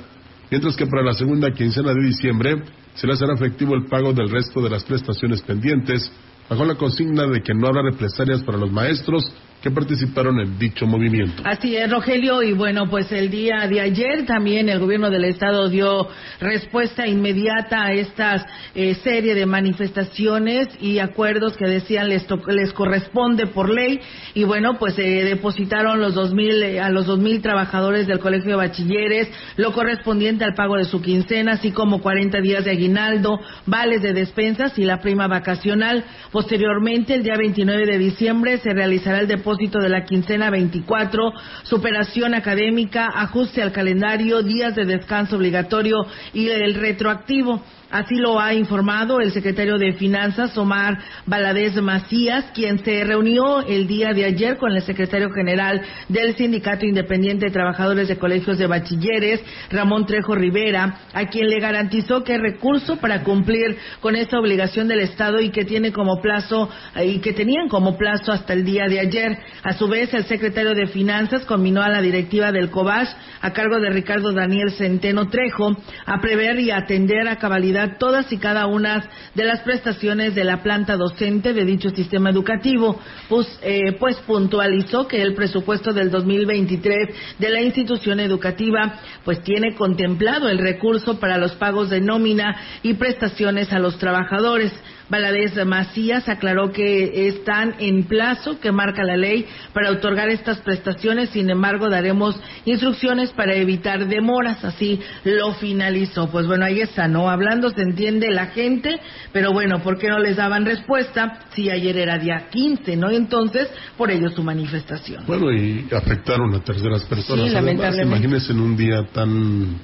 mientras 0.50 0.76
que 0.76 0.88
para 0.88 1.04
la 1.04 1.14
segunda 1.14 1.52
quincena 1.52 1.94
de 1.94 2.04
diciembre 2.04 2.64
se 2.96 3.08
les 3.08 3.22
hará 3.22 3.34
efectivo 3.34 3.76
el 3.76 3.86
pago 3.86 4.12
del 4.12 4.30
resto 4.30 4.62
de 4.62 4.70
las 4.70 4.84
prestaciones 4.84 5.42
pendientes 5.42 6.12
bajo 6.50 6.66
la 6.66 6.76
consigna 6.76 7.28
de 7.28 7.42
que 7.42 7.54
no 7.54 7.68
habrá 7.68 7.84
represalias 7.84 8.42
para 8.42 8.58
los 8.58 8.72
maestros 8.72 9.32
que 9.62 9.72
participaron 9.72 10.40
en 10.40 10.58
dicho 10.58 10.86
movimiento. 10.88 11.44
Así 11.46 11.76
es, 11.76 11.92
Rogelio, 11.92 12.42
y 12.42 12.54
bueno, 12.54 12.90
pues 12.90 13.12
el 13.12 13.30
día 13.30 13.68
de 13.68 13.82
ayer 13.82 14.26
también 14.26 14.70
el 14.70 14.80
gobierno 14.80 15.10
del 15.10 15.26
estado 15.26 15.68
dio 15.68 16.08
respuesta 16.40 17.06
inmediata 17.06 17.84
a 17.84 17.92
esta 17.92 18.46
eh, 18.74 18.96
serie 19.04 19.36
de 19.36 19.46
manifestaciones 19.46 20.70
y 20.80 21.00
acuerdos 21.00 21.58
que 21.58 21.68
decían 21.68 22.08
les, 22.08 22.26
les 22.48 22.72
corresponde 22.72 23.48
por 23.48 23.70
ley 23.70 24.00
y 24.34 24.46
bueno, 24.46 24.80
pues 24.80 24.94
se 24.94 25.04
depositaron 25.04 26.00
los 26.00 26.14
dos 26.14 26.34
mil, 26.34 26.64
eh, 26.64 26.80
a 26.80 26.90
los 26.90 27.06
dos 27.06 27.20
mil 27.20 27.42
trabajadores 27.42 28.08
del 28.08 28.20
colegio 28.20 28.52
de 28.52 28.56
bachilleres 28.56 29.30
lo 29.58 29.74
correspondiente 29.74 30.46
al 30.46 30.54
pago 30.54 30.78
de 30.78 30.86
su 30.86 31.02
quincena, 31.02 31.54
así 31.54 31.72
como 31.72 32.02
40 32.02 32.40
días 32.40 32.64
de 32.64 32.72
aguinaldo, 32.72 33.42
vales 33.66 34.02
de 34.02 34.14
despensas 34.14 34.80
y 34.80 34.86
la 34.86 35.02
prima 35.02 35.28
vacacional. 35.28 36.06
Posteriormente, 36.32 37.16
el 37.16 37.24
día 37.24 37.36
29 37.38 37.86
de 37.86 37.98
diciembre 37.98 38.58
se 38.60 38.74
realizará 38.74 39.20
el 39.20 39.28
depósito 39.28 39.49
de 39.58 39.90
la 39.90 40.06
quincena 40.06 40.50
24, 40.50 41.34
superación 41.64 42.34
académica, 42.34 43.08
ajuste 43.08 43.62
al 43.62 43.72
calendario, 43.72 44.44
días 44.44 44.76
de 44.76 44.86
descanso 44.86 45.38
obligatorio 45.38 46.06
y 46.34 46.50
el 46.50 46.76
retroactivo. 46.76 47.62
Así 47.92 48.16
lo 48.18 48.40
ha 48.40 48.54
informado 48.54 49.20
el 49.20 49.32
secretario 49.32 49.80
de 49.80 49.94
Finanzas, 49.94 50.56
Omar 50.60 51.00
Valadez 51.26 51.76
Macías, 51.82 52.46
quien 52.54 52.84
se 52.86 53.04
reunió 53.04 53.62
el 53.62 53.88
día 53.88 54.14
de 54.14 54.26
ayer 54.26 54.58
con 54.58 54.72
el 54.74 54.84
secretario 54.84 55.32
general 55.32 55.82
del 56.08 56.36
Sindicato 56.36 56.86
Independiente 56.86 57.48
de 57.48 57.52
Trabajadores 57.52 58.08
de 58.08 58.20
Colegios 58.20 58.60
de 58.60 58.68
Bachilleres, 58.68 59.42
Ramón 59.72 60.06
Trejo 60.06 60.36
Rivera, 60.36 61.00
a 61.14 61.26
quien 61.30 61.50
le 61.50 61.60
garantizó 61.60 62.24
que 62.24 62.38
recurso 62.38 62.98
para 62.98 63.24
cumplir 63.24 63.76
con 64.02 64.16
esta 64.16 64.40
obligación 64.40 64.88
del 64.88 65.00
Estado 65.00 65.42
y 65.42 65.50
que 65.50 65.66
tiene 65.66 65.92
como 65.92 66.22
plazo 66.22 66.70
y 67.04 67.18
que 67.20 67.34
tenían 67.34 67.70
como 67.70 67.98
plazo 67.98 68.32
hasta 68.32 68.54
el 68.54 68.66
día 68.66 68.86
de 68.88 69.00
ayer. 69.00 69.40
A 69.64 69.74
su 69.74 69.88
vez, 69.88 70.14
el 70.14 70.26
secretario 70.26 70.76
de 70.76 70.86
Finanzas 70.88 71.44
combinó 71.46 71.82
a 71.82 71.90
la 71.90 72.04
directiva 72.04 72.52
del 72.52 72.70
COBAS, 72.70 73.18
a 73.42 73.52
cargo 73.52 73.80
de 73.80 73.90
Ricardo 73.90 74.32
Daniel 74.32 74.74
Centeno 74.74 75.28
Trejo, 75.30 75.76
a 76.06 76.22
prever 76.22 76.60
y 76.60 76.70
atender 76.70 77.28
a 77.28 77.38
cabalidad 77.38 77.79
todas 77.98 78.32
y 78.32 78.38
cada 78.38 78.68
una 78.68 79.10
de 79.34 79.44
las 79.46 79.62
prestaciones 79.62 80.36
de 80.36 80.44
la 80.44 80.62
planta 80.62 80.98
docente 80.98 81.54
de 81.54 81.66
dicho 81.66 81.90
sistema 81.90 82.30
educativo, 82.30 83.00
pues, 83.28 83.48
eh, 83.62 83.94
pues 84.00 84.18
puntualizó 84.28 85.08
que 85.08 85.22
el 85.22 85.34
presupuesto 85.34 85.94
del 85.94 86.12
2023 86.12 87.16
de 87.38 87.50
la 87.50 87.62
institución 87.62 88.20
educativa 88.20 89.00
pues 89.24 89.42
tiene 89.44 89.76
contemplado 89.76 90.50
el 90.50 90.58
recurso 90.58 91.20
para 91.20 91.38
los 91.38 91.54
pagos 91.54 91.90
de 91.90 92.02
nómina 92.02 92.56
y 92.84 92.94
prestaciones 92.94 93.72
a 93.74 93.80
los 93.80 93.98
trabajadores. 93.98 94.72
Valadez 95.10 95.66
Macías 95.66 96.30
aclaró 96.30 96.72
que 96.72 97.28
están 97.28 97.76
en 97.80 98.04
plazo 98.04 98.60
que 98.60 98.72
marca 98.72 99.04
la 99.04 99.18
ley 99.18 99.46
para 99.74 99.92
otorgar 99.92 100.30
estas 100.30 100.60
prestaciones, 100.60 101.30
sin 101.30 101.50
embargo 101.50 101.90
daremos 101.90 102.40
instrucciones 102.66 103.32
para 103.32 103.56
evitar 103.56 104.08
demoras, 104.08 104.64
así 104.64 105.00
lo 105.24 105.54
finalizó. 105.54 106.30
Pues 106.30 106.46
bueno, 106.46 106.66
ahí 106.66 106.82
está, 106.82 107.08
¿no? 107.08 107.30
Hablando 107.30 107.70
se 107.70 107.82
entiende 107.82 108.30
la 108.32 108.48
gente, 108.48 109.00
pero 109.32 109.52
bueno, 109.52 109.82
¿por 109.82 109.98
qué 109.98 110.10
no 110.10 110.20
les 110.20 110.38
daban 110.38 110.66
respuesta 110.66 111.40
si 111.56 111.70
ayer 111.70 111.98
era 111.98 112.18
día 112.18 112.48
15, 112.50 112.96
¿no? 112.96 113.10
Entonces, 113.10 113.70
por 113.98 114.12
ello 114.12 114.30
su 114.30 114.44
manifestación. 114.44 115.26
Bueno, 115.26 115.52
y 115.52 115.88
afectaron 115.92 116.54
a 116.56 116.64
terceras 116.64 117.04
personas. 117.04 117.50
Sí, 117.50 117.56
Además, 117.56 117.98
imagínense 117.98 118.52
en 118.52 118.60
un 118.60 118.78
día 118.78 119.04
tan, 119.12 119.78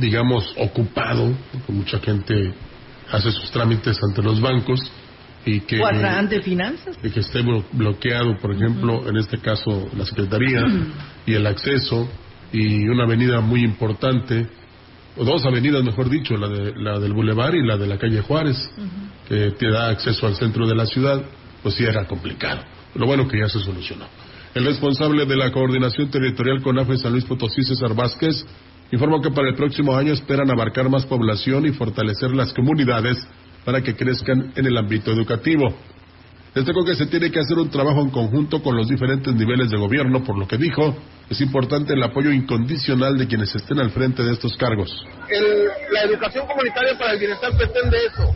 digamos, 0.00 0.54
ocupado, 0.58 1.32
con 1.66 1.76
mucha 1.76 1.98
gente 1.98 2.54
hace 3.10 3.30
sus 3.30 3.50
trámites 3.50 3.98
ante 4.08 4.22
los 4.22 4.40
bancos 4.40 4.80
y 5.44 5.60
que, 5.60 5.80
O 5.80 5.86
hasta 5.86 6.18
ante 6.18 6.42
finanzas. 6.42 6.96
y 7.02 7.10
que 7.10 7.20
esté 7.20 7.42
blo- 7.42 7.64
bloqueado, 7.72 8.36
por 8.38 8.52
ejemplo, 8.54 9.08
en 9.08 9.16
este 9.16 9.38
caso 9.38 9.88
la 9.96 10.04
Secretaría 10.04 10.62
y 11.24 11.34
el 11.34 11.46
acceso 11.46 12.08
y 12.52 12.88
una 12.88 13.04
avenida 13.04 13.40
muy 13.40 13.62
importante, 13.64 14.46
o 15.16 15.24
dos 15.24 15.44
avenidas, 15.46 15.82
mejor 15.84 16.10
dicho, 16.10 16.36
la, 16.36 16.48
de, 16.48 16.72
la 16.76 16.98
del 16.98 17.12
Boulevard 17.12 17.54
y 17.54 17.64
la 17.66 17.76
de 17.76 17.86
la 17.86 17.96
calle 17.98 18.20
Juárez, 18.22 18.56
que 19.28 19.52
te 19.52 19.70
da 19.70 19.88
acceso 19.88 20.26
al 20.26 20.34
centro 20.36 20.66
de 20.66 20.74
la 20.74 20.86
ciudad, 20.86 21.22
pues 21.62 21.74
sí 21.74 21.84
era 21.84 22.06
complicado. 22.06 22.62
Lo 22.94 23.06
bueno 23.06 23.26
que 23.28 23.38
ya 23.38 23.48
se 23.48 23.60
solucionó. 23.60 24.06
El 24.54 24.64
responsable 24.64 25.26
de 25.26 25.36
la 25.36 25.50
coordinación 25.52 26.10
territorial 26.10 26.62
CONAFE 26.62 26.96
San 26.98 27.12
Luis 27.12 27.24
Potosí, 27.24 27.62
César 27.62 27.94
Vázquez, 27.94 28.44
informó 28.92 29.20
que 29.20 29.30
para 29.30 29.48
el 29.48 29.54
próximo 29.54 29.96
año 29.96 30.12
esperan 30.12 30.50
abarcar 30.50 30.88
más 30.88 31.06
población 31.06 31.66
y 31.66 31.72
fortalecer 31.72 32.30
las 32.30 32.52
comunidades 32.52 33.16
para 33.64 33.82
que 33.82 33.94
crezcan 33.94 34.52
en 34.54 34.66
el 34.66 34.76
ámbito 34.76 35.10
educativo. 35.12 35.74
Destacó 36.54 36.84
que 36.84 36.94
se 36.94 37.06
tiene 37.06 37.30
que 37.30 37.40
hacer 37.40 37.58
un 37.58 37.68
trabajo 37.68 38.00
en 38.00 38.08
conjunto 38.08 38.62
con 38.62 38.76
los 38.76 38.88
diferentes 38.88 39.34
niveles 39.34 39.70
de 39.70 39.76
gobierno, 39.76 40.24
por 40.24 40.38
lo 40.38 40.48
que 40.48 40.56
dijo, 40.56 40.96
es 41.28 41.38
importante 41.42 41.92
el 41.92 42.02
apoyo 42.02 42.30
incondicional 42.30 43.18
de 43.18 43.26
quienes 43.26 43.54
estén 43.54 43.78
al 43.78 43.90
frente 43.90 44.22
de 44.22 44.32
estos 44.32 44.56
cargos. 44.56 45.04
la 45.92 46.02
educación 46.04 46.46
comunitaria 46.46 46.96
para 46.96 47.12
el 47.12 47.18
bienestar 47.18 47.54
pretende 47.58 47.98
eso, 48.06 48.34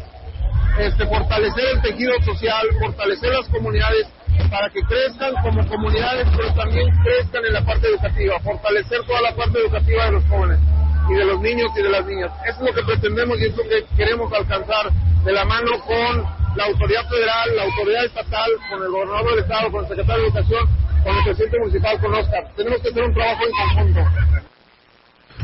este, 0.80 1.06
fortalecer 1.06 1.64
el 1.74 1.80
tejido 1.80 2.12
social, 2.22 2.66
fortalecer 2.78 3.30
las 3.30 3.48
comunidades 3.48 4.06
para 4.50 4.68
que 4.70 4.82
crezcan 4.82 5.34
como 5.42 5.66
comunidades, 5.68 6.26
pero 6.36 6.52
también 6.54 6.88
crezcan 7.04 7.44
en 7.44 7.52
la 7.52 7.64
parte 7.64 7.86
educativa, 7.88 8.40
fortalecer 8.40 9.04
toda 9.06 9.22
la 9.22 9.34
parte 9.34 9.58
educativa 9.60 10.06
de 10.06 10.12
los 10.12 10.24
jóvenes 10.26 10.58
y 11.08 11.14
de 11.14 11.24
los 11.24 11.40
niños 11.40 11.70
y 11.76 11.82
de 11.82 11.88
las 11.88 12.04
niñas. 12.04 12.32
Eso 12.46 12.58
es 12.60 12.66
lo 12.68 12.74
que 12.74 12.82
pretendemos 12.82 13.38
y 13.38 13.46
es 13.46 13.56
lo 13.56 13.62
que 13.62 13.84
queremos 13.96 14.32
alcanzar 14.32 14.90
de 15.24 15.32
la 15.32 15.44
mano 15.44 15.70
con 15.86 16.24
la 16.56 16.64
autoridad 16.64 17.08
federal, 17.08 17.56
la 17.56 17.62
autoridad 17.64 18.04
estatal, 18.04 18.50
con 18.70 18.82
el 18.82 18.90
gobernador 18.90 19.30
del 19.30 19.38
estado, 19.38 19.70
con 19.70 19.84
el 19.84 19.88
secretario 19.88 20.22
de 20.22 20.28
Educación, 20.28 20.68
con 21.04 21.16
el 21.16 21.24
presidente 21.24 21.58
municipal, 21.60 22.00
con 22.00 22.14
Oscar. 22.14 22.48
Tenemos 22.56 22.80
que 22.80 22.88
hacer 22.88 23.02
un 23.04 23.14
trabajo 23.14 23.44
en 23.44 23.50
conjunto. 23.52 24.49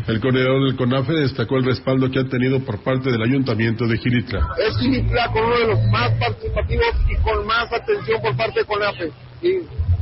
El 0.07 0.21
coordinador 0.21 0.65
del 0.65 0.77
CONAFE 0.77 1.13
destacó 1.15 1.57
el 1.57 1.65
respaldo 1.65 2.11
que 2.11 2.21
ha 2.21 2.25
tenido 2.25 2.61
por 2.61 2.79
parte 2.83 3.11
del 3.11 3.23
ayuntamiento 3.23 3.87
de 3.87 3.99
Giritla. 3.99 4.49
es 4.59 4.77
Gilitla 4.79 5.33
con 5.33 5.45
uno 5.45 5.59
de 5.59 5.67
los 5.67 5.85
más 5.87 6.13
participativos 6.13 6.95
y 7.09 7.17
con 7.23 7.47
más 7.47 7.73
atención 7.73 8.23
por 8.23 8.37
parte 8.37 8.61
de 8.61 8.67
CONAFE. 8.67 9.13
Y 9.43 9.49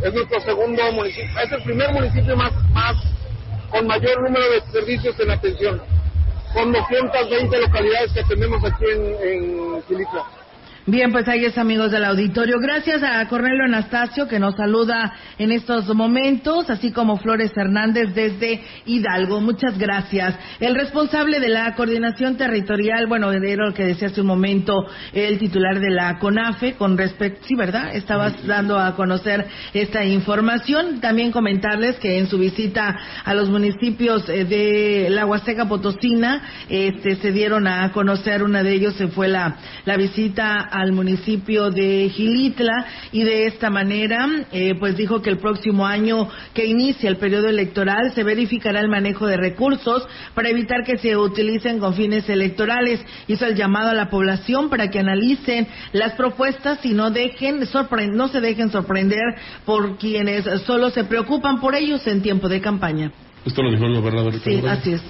es 0.05 0.15
nuestro 0.15 0.41
segundo 0.41 0.83
municipio, 0.93 1.41
es 1.43 1.53
el 1.53 1.63
primer 1.63 1.93
municipio 1.93 2.37
más, 2.37 2.53
más 2.73 2.97
con 3.71 3.87
mayor 3.87 4.23
número 4.23 4.45
de 4.51 4.61
servicios 4.73 5.19
en 5.19 5.31
atención, 5.31 5.81
con 6.53 6.73
220 6.73 7.61
localidades 7.61 8.13
que 8.13 8.21
atendemos 8.21 8.65
aquí 8.65 8.85
en, 8.85 9.05
en. 9.23 9.55
Bien, 10.87 11.13
pues 11.13 11.27
ahí 11.29 11.47
es 11.47 11.57
amigos 11.57 11.93
del 11.93 12.05
auditorio. 12.05 12.59
Gracias 12.61 13.03
a 13.03 13.27
Cornelio 13.27 13.65
Anastasio 13.65 14.29
que 14.29 14.39
nos 14.39 14.55
saluda 14.55 15.15
en 15.39 15.51
estos 15.51 15.87
momentos, 15.95 16.69
así 16.69 16.93
como 16.93 17.17
Flores 17.17 17.53
Hernández 17.57 18.15
desde 18.15 18.61
Hidalgo. 18.85 19.41
Muchas 19.41 19.79
gracias. 19.79 20.39
El 20.61 20.75
responsable 20.75 21.41
de 21.41 21.49
la 21.49 21.75
coordinación 21.75 22.37
territorial, 22.37 23.07
bueno, 23.07 23.33
era 23.33 23.65
lo 23.65 23.73
que 23.73 23.87
decía 23.87 24.09
hace 24.09 24.21
un 24.21 24.27
momento 24.27 24.85
el 25.15 25.39
titular 25.39 25.81
de 25.81 25.89
la 25.89 26.19
CONAFE 26.19 26.75
con 26.75 26.99
respecto, 26.99 27.47
sí, 27.47 27.55
¿verdad? 27.55 27.97
Estabas 27.97 28.47
dando 28.47 28.79
a 28.79 28.95
conocer 28.95 29.47
esta 29.73 30.05
información. 30.05 31.01
También 31.01 31.33
comentarles 31.33 31.97
que 31.97 32.19
en 32.19 32.27
su 32.27 32.37
visita 32.37 32.95
a 33.25 33.33
los 33.33 33.49
municipios 33.49 34.29
eh, 34.29 34.45
de 34.45 35.09
la 35.09 35.25
Huasteca 35.25 35.67
Potosina, 35.67 36.43
este, 36.69 37.17
se 37.17 37.33
dieron 37.33 37.67
a 37.67 37.91
conocer, 37.93 38.43
una 38.43 38.63
de 38.63 38.75
ellos 38.75 38.93
se 38.97 39.09
fue 39.09 39.29
la, 39.29 39.57
la 39.87 39.97
visita 39.97 40.73
al 40.75 40.93
municipio 40.93 41.71
de 41.71 42.11
Gilitla 42.13 42.87
y 43.13 43.23
de 43.23 43.47
esta 43.47 43.71
manera 43.71 44.29
eh, 44.51 44.75
pues 44.79 44.97
dijo 44.97 45.23
que 45.23 45.31
el 45.31 45.39
próximo 45.39 45.87
año 45.87 46.29
que 46.53 46.67
inicia 46.67 47.09
el 47.09 47.17
periodo 47.17 47.49
electoral 47.49 48.13
se 48.13 48.25
verificará 48.25 48.81
el 48.81 48.89
manejo 48.89 49.27
de 49.27 49.37
recursos 49.37 50.07
para 50.35 50.49
evitar 50.49 50.83
que 50.85 50.99
se 50.99 51.17
utilicen 51.17 51.79
con 51.79 51.95
fines 51.95 52.29
electorales. 52.29 53.01
Hizo 53.29 53.47
el 53.47 53.55
llamado 53.55 53.91
a 53.91 53.95
la 53.95 54.11
población 54.11 54.69
para 54.69 54.91
que 54.91 54.99
analicen 54.99 55.69
las 55.93 56.15
propuestas 56.15 56.85
y 56.85 56.93
no 56.93 57.11
dejen 57.11 57.61
no 58.13 58.29
se 58.29 58.41
dejen 58.41 58.71
sorprender 58.71 59.23
por 59.65 59.97
quienes 59.97 60.45
solo 60.63 60.91
se 60.91 61.05
preocupan 61.05 61.61
por 61.61 61.75
ellos 61.75 62.07
en 62.07 62.23
tiempo 62.23 62.49
de 62.49 62.61
campaña. 62.61 63.13
Esto 63.45 63.63
lo 63.63 63.71
dijo 63.71 63.85
el 63.85 63.95
gobernador. 63.95 64.35
Sí, 64.43 64.63
así 64.67 64.95
es. 64.95 65.03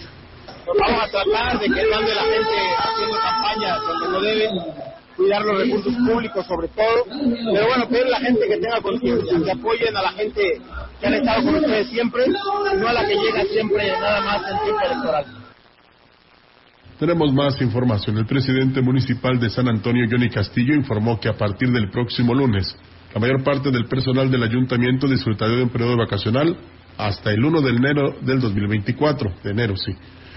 Vamos 0.67 1.03
a 1.03 1.09
tratar 1.09 1.59
de 1.59 1.67
que 1.67 1.95
ande 1.95 2.15
la 2.15 2.23
gente 2.23 2.75
haciendo 2.79 3.17
campañas 3.19 3.81
donde 3.87 4.09
no 4.09 4.21
deben 4.21 4.51
cuidar 5.17 5.43
los 5.43 5.59
recursos 5.59 5.95
públicos 5.95 6.47
sobre 6.47 6.69
todo, 6.69 7.05
pero 7.53 7.67
bueno, 7.67 7.89
pedir 7.89 8.07
a 8.07 8.11
la 8.11 8.21
gente 8.21 8.47
que 8.47 8.57
tenga 8.57 8.81
conciencia, 8.81 9.41
que 9.45 9.51
apoyen 9.51 9.97
a 9.97 10.03
la 10.03 10.13
gente 10.13 10.61
que 11.01 11.07
han 11.07 11.15
estado 11.15 11.45
con 11.45 11.55
ustedes 11.57 11.89
siempre, 11.89 12.25
no 12.29 12.89
a 12.89 12.93
la 12.93 13.07
que 13.07 13.15
llega 13.15 13.45
siempre 13.45 13.89
nada 13.93 14.21
más 14.21 14.43
en 14.51 14.65
tiempo 14.65 14.81
electoral. 14.85 15.27
Tenemos 16.99 17.33
más 17.35 17.61
información. 17.61 18.19
El 18.19 18.27
presidente 18.27 18.81
municipal 18.81 19.39
de 19.41 19.51
San 19.51 19.69
Antonio, 19.69 20.07
Johnny 20.09 20.31
Castillo, 20.31 20.75
informó 20.75 21.19
que 21.19 21.29
a 21.29 21.37
partir 21.37 21.71
del 21.71 21.91
próximo 21.91 22.35
lunes, 22.35 22.77
la 23.13 23.21
mayor 23.21 23.43
parte 23.43 23.71
del 23.71 23.87
personal 23.87 24.31
del 24.31 24.43
ayuntamiento 24.45 25.09
disfrutará 25.09 25.57
de 25.57 25.65
un 25.65 25.71
periodo 25.71 25.97
vacacional 25.97 26.57
hasta 26.97 27.33
el 27.33 27.45
1 27.45 27.61
de 27.63 27.71
enero 27.71 28.15
del 28.23 28.41
2024, 28.41 29.33
de 29.43 29.51
enero, 29.51 29.77
sí. 29.77 29.93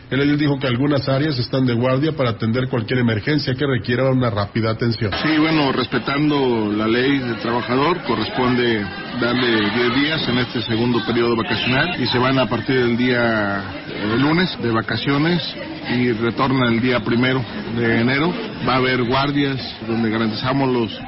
Él 0.10 0.38
dijo 0.38 0.58
que 0.58 0.67
algunas 0.67 1.08
áreas 1.10 1.38
están 1.38 1.65
de 1.65 1.74
guardia 1.74 2.13
para 2.13 2.30
atender 2.30 2.70
cualquier 2.70 3.00
emergencia 3.00 3.54
que 3.56 3.65
requiera 3.65 4.10
una 4.10 4.30
rápida 4.30 4.72
atención. 4.72 5.12
Sí, 5.22 5.38
bueno, 5.38 5.72
respetando 5.74 6.72
la 6.72 6.88
ley 6.88 7.20
del 7.20 7.36
trabajador, 7.38 8.02
corresponde 8.04 8.86
darle 9.20 9.70
10 9.70 9.96
días 9.96 10.30
en 10.30 10.38
este 10.39 10.62
segundo 10.62 11.04
periodo 11.06 11.36
vacacional 11.36 12.02
y 12.02 12.08
se 12.08 12.17
van 12.20 12.39
a 12.39 12.48
partir 12.48 12.78
del 12.78 12.98
día 12.98 13.63
eh, 13.88 14.17
lunes 14.17 14.58
de 14.62 14.72
vacaciones 14.72 15.41
y 15.89 16.12
retornan 16.13 16.74
el 16.74 16.82
día 16.82 17.02
primero 17.02 17.43
de 17.76 18.00
enero. 18.00 18.34
Va 18.67 18.76
a 18.76 18.78
haber 18.78 19.04
guardias 19.04 19.58
donde 19.88 20.10
garantizamos 20.10 20.72
los 20.72 21.00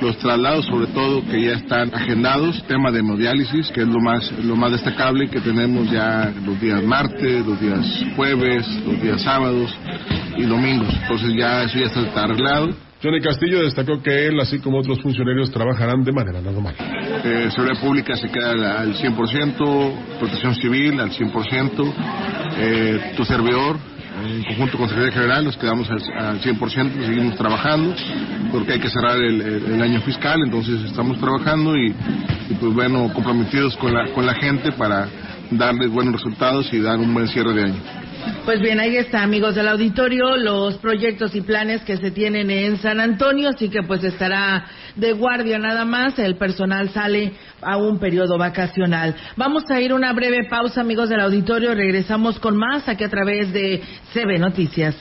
los 0.00 0.16
traslados 0.18 0.66
sobre 0.66 0.86
todo 0.88 1.24
que 1.26 1.42
ya 1.42 1.52
están 1.52 1.94
agendados, 1.94 2.62
tema 2.66 2.90
de 2.90 3.00
hemodiálisis, 3.00 3.70
que 3.72 3.82
es 3.82 3.88
lo 3.88 4.00
más, 4.00 4.32
lo 4.44 4.56
más 4.56 4.72
destacable 4.72 5.28
que 5.28 5.40
tenemos 5.40 5.90
ya 5.90 6.32
los 6.44 6.60
días 6.60 6.82
martes, 6.82 7.46
los 7.46 7.60
días 7.60 7.86
jueves, 8.16 8.66
los 8.86 9.00
días 9.02 9.22
sábados 9.22 9.76
y 10.36 10.42
domingos. 10.44 10.94
Entonces 11.02 11.34
ya 11.36 11.64
eso 11.64 11.78
ya 11.78 11.86
está, 11.86 12.24
arreglado. 12.24 12.68
Johnny 13.02 13.20
Castillo 13.20 13.62
destacó 13.62 14.02
que 14.02 14.26
él, 14.26 14.38
así 14.40 14.58
como 14.58 14.78
otros 14.78 15.00
funcionarios, 15.00 15.50
trabajarán 15.50 16.04
de 16.04 16.12
manera 16.12 16.40
normal. 16.42 16.74
Eh, 17.24 17.48
seguridad 17.50 17.80
pública 17.80 18.14
se 18.14 18.28
queda 18.28 18.50
al, 18.50 18.64
al 18.64 18.94
100%, 18.94 20.18
protección 20.18 20.54
civil 20.56 21.00
al 21.00 21.10
100%, 21.10 21.94
eh, 22.58 23.12
tu 23.16 23.24
servidor 23.24 23.78
en 24.24 24.44
conjunto 24.44 24.78
con 24.78 24.88
Secretaría 24.88 25.14
General 25.20 25.44
nos 25.44 25.56
quedamos 25.56 25.88
al, 25.90 26.00
al 26.18 26.40
100%, 26.40 27.06
seguimos 27.06 27.36
trabajando, 27.36 27.94
porque 28.52 28.74
hay 28.74 28.80
que 28.80 28.88
cerrar 28.88 29.16
el, 29.16 29.40
el- 29.40 29.80
año 29.82 30.00
fiscal, 30.02 30.40
entonces 30.44 30.80
estamos 30.84 31.18
trabajando 31.18 31.76
y, 31.76 31.88
y, 32.50 32.54
pues 32.60 32.74
bueno, 32.74 33.10
comprometidos 33.14 33.76
con 33.76 33.94
la, 33.94 34.06
con 34.12 34.26
la 34.26 34.34
gente 34.34 34.72
para 34.72 35.08
darles 35.50 35.90
buenos 35.90 36.14
resultados 36.14 36.72
y 36.72 36.80
dar 36.80 36.98
un 36.98 37.12
buen 37.14 37.28
cierre 37.28 37.54
de 37.54 37.62
año. 37.64 37.80
Pues 38.44 38.60
bien, 38.60 38.78
ahí 38.80 38.96
está, 38.96 39.22
amigos 39.22 39.54
del 39.54 39.68
auditorio, 39.68 40.36
los 40.36 40.76
proyectos 40.76 41.34
y 41.34 41.40
planes 41.40 41.80
que 41.82 41.96
se 41.96 42.10
tienen 42.10 42.50
en 42.50 42.76
San 42.76 43.00
Antonio, 43.00 43.48
así 43.48 43.68
que 43.70 43.82
pues 43.82 44.04
estará 44.04 44.64
de 44.96 45.12
guardia 45.12 45.58
nada 45.58 45.84
más, 45.84 46.18
el 46.18 46.36
personal 46.36 46.90
sale 46.90 47.32
a 47.60 47.76
un 47.76 47.98
periodo 47.98 48.38
vacacional. 48.38 49.14
Vamos 49.36 49.64
a 49.70 49.80
ir 49.80 49.92
una 49.92 50.12
breve 50.12 50.48
pausa, 50.48 50.80
amigos 50.80 51.08
del 51.08 51.20
auditorio, 51.20 51.74
regresamos 51.74 52.38
con 52.38 52.56
más 52.56 52.88
aquí 52.88 53.04
a 53.04 53.10
través 53.10 53.52
de 53.52 53.82
CB 54.12 54.38
Noticias. 54.38 54.96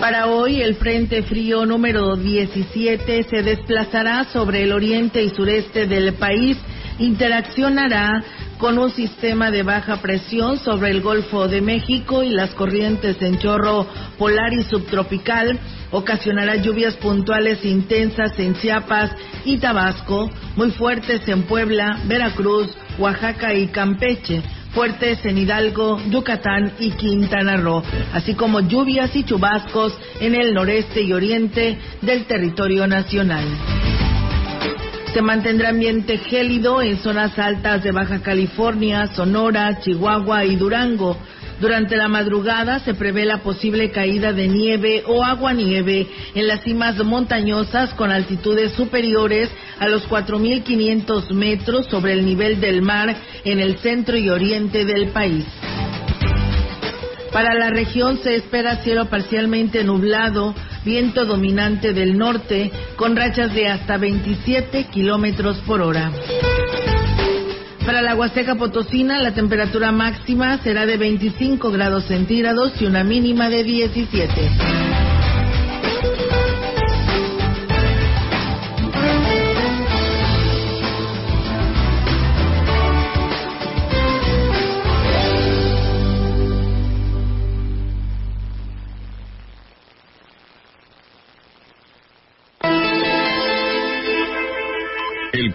Para 0.00 0.26
hoy, 0.26 0.60
el 0.60 0.74
Frente 0.74 1.22
Frío 1.22 1.64
número 1.64 2.16
17 2.16 3.22
se 3.22 3.42
desplazará 3.42 4.24
sobre 4.24 4.64
el 4.64 4.72
oriente 4.72 5.22
y 5.22 5.30
sureste 5.30 5.86
del 5.86 6.14
país, 6.14 6.58
interaccionará 6.98 8.22
con 8.62 8.78
un 8.78 8.92
sistema 8.92 9.50
de 9.50 9.64
baja 9.64 9.96
presión 9.96 10.56
sobre 10.56 10.92
el 10.92 11.00
Golfo 11.00 11.48
de 11.48 11.60
México 11.60 12.22
y 12.22 12.30
las 12.30 12.54
corrientes 12.54 13.20
en 13.20 13.36
chorro 13.40 13.88
polar 14.16 14.52
y 14.52 14.62
subtropical. 14.62 15.58
Ocasionará 15.90 16.54
lluvias 16.54 16.94
puntuales 16.94 17.64
intensas 17.64 18.38
en 18.38 18.54
Chiapas 18.54 19.10
y 19.44 19.58
Tabasco, 19.58 20.30
muy 20.54 20.70
fuertes 20.70 21.26
en 21.26 21.42
Puebla, 21.42 22.02
Veracruz, 22.04 22.68
Oaxaca 22.98 23.52
y 23.52 23.66
Campeche 23.66 24.44
fuertes 24.72 25.18
en 25.26 25.36
Hidalgo, 25.36 26.00
Yucatán 26.08 26.72
y 26.78 26.92
Quintana 26.92 27.56
Roo, 27.56 27.82
así 28.14 28.34
como 28.34 28.60
lluvias 28.60 29.14
y 29.14 29.24
chubascos 29.24 29.92
en 30.20 30.34
el 30.34 30.54
noreste 30.54 31.02
y 31.02 31.12
oriente 31.12 31.78
del 32.00 32.24
territorio 32.24 32.86
nacional. 32.86 33.44
Se 35.12 35.20
mantendrá 35.20 35.68
ambiente 35.68 36.16
gélido 36.16 36.80
en 36.80 36.96
zonas 36.98 37.38
altas 37.38 37.82
de 37.82 37.92
Baja 37.92 38.22
California, 38.22 39.08
Sonora, 39.08 39.78
Chihuahua 39.80 40.46
y 40.46 40.56
Durango. 40.56 41.18
Durante 41.60 41.98
la 41.98 42.08
madrugada 42.08 42.78
se 42.78 42.94
prevé 42.94 43.26
la 43.26 43.42
posible 43.42 43.90
caída 43.90 44.32
de 44.32 44.48
nieve 44.48 45.04
o 45.06 45.22
agua-nieve 45.22 46.06
en 46.34 46.48
las 46.48 46.62
cimas 46.62 46.96
montañosas 47.04 47.92
con 47.92 48.10
altitudes 48.10 48.72
superiores 48.72 49.50
a 49.78 49.86
los 49.86 50.08
4.500 50.08 51.30
metros 51.34 51.86
sobre 51.86 52.14
el 52.14 52.24
nivel 52.24 52.58
del 52.58 52.80
mar 52.80 53.14
en 53.44 53.60
el 53.60 53.76
centro 53.78 54.16
y 54.16 54.30
oriente 54.30 54.86
del 54.86 55.08
país. 55.08 55.44
Para 57.32 57.54
la 57.54 57.68
región 57.68 58.18
se 58.22 58.34
espera 58.34 58.82
cielo 58.82 59.10
parcialmente 59.10 59.84
nublado, 59.84 60.54
viento 60.84 61.24
dominante 61.24 61.92
del 61.92 62.16
norte, 62.16 62.70
con 62.96 63.16
rachas 63.16 63.54
de 63.54 63.68
hasta 63.68 63.96
27 63.96 64.84
kilómetros 64.84 65.58
por 65.66 65.82
hora. 65.82 66.12
Para 67.84 68.00
la 68.00 68.14
Huasteca 68.14 68.54
Potosina, 68.54 69.20
la 69.20 69.34
temperatura 69.34 69.90
máxima 69.90 70.58
será 70.58 70.86
de 70.86 70.96
25 70.96 71.70
grados 71.72 72.04
centígrados 72.04 72.80
y 72.80 72.86
una 72.86 73.02
mínima 73.02 73.48
de 73.48 73.64
17. 73.64 74.81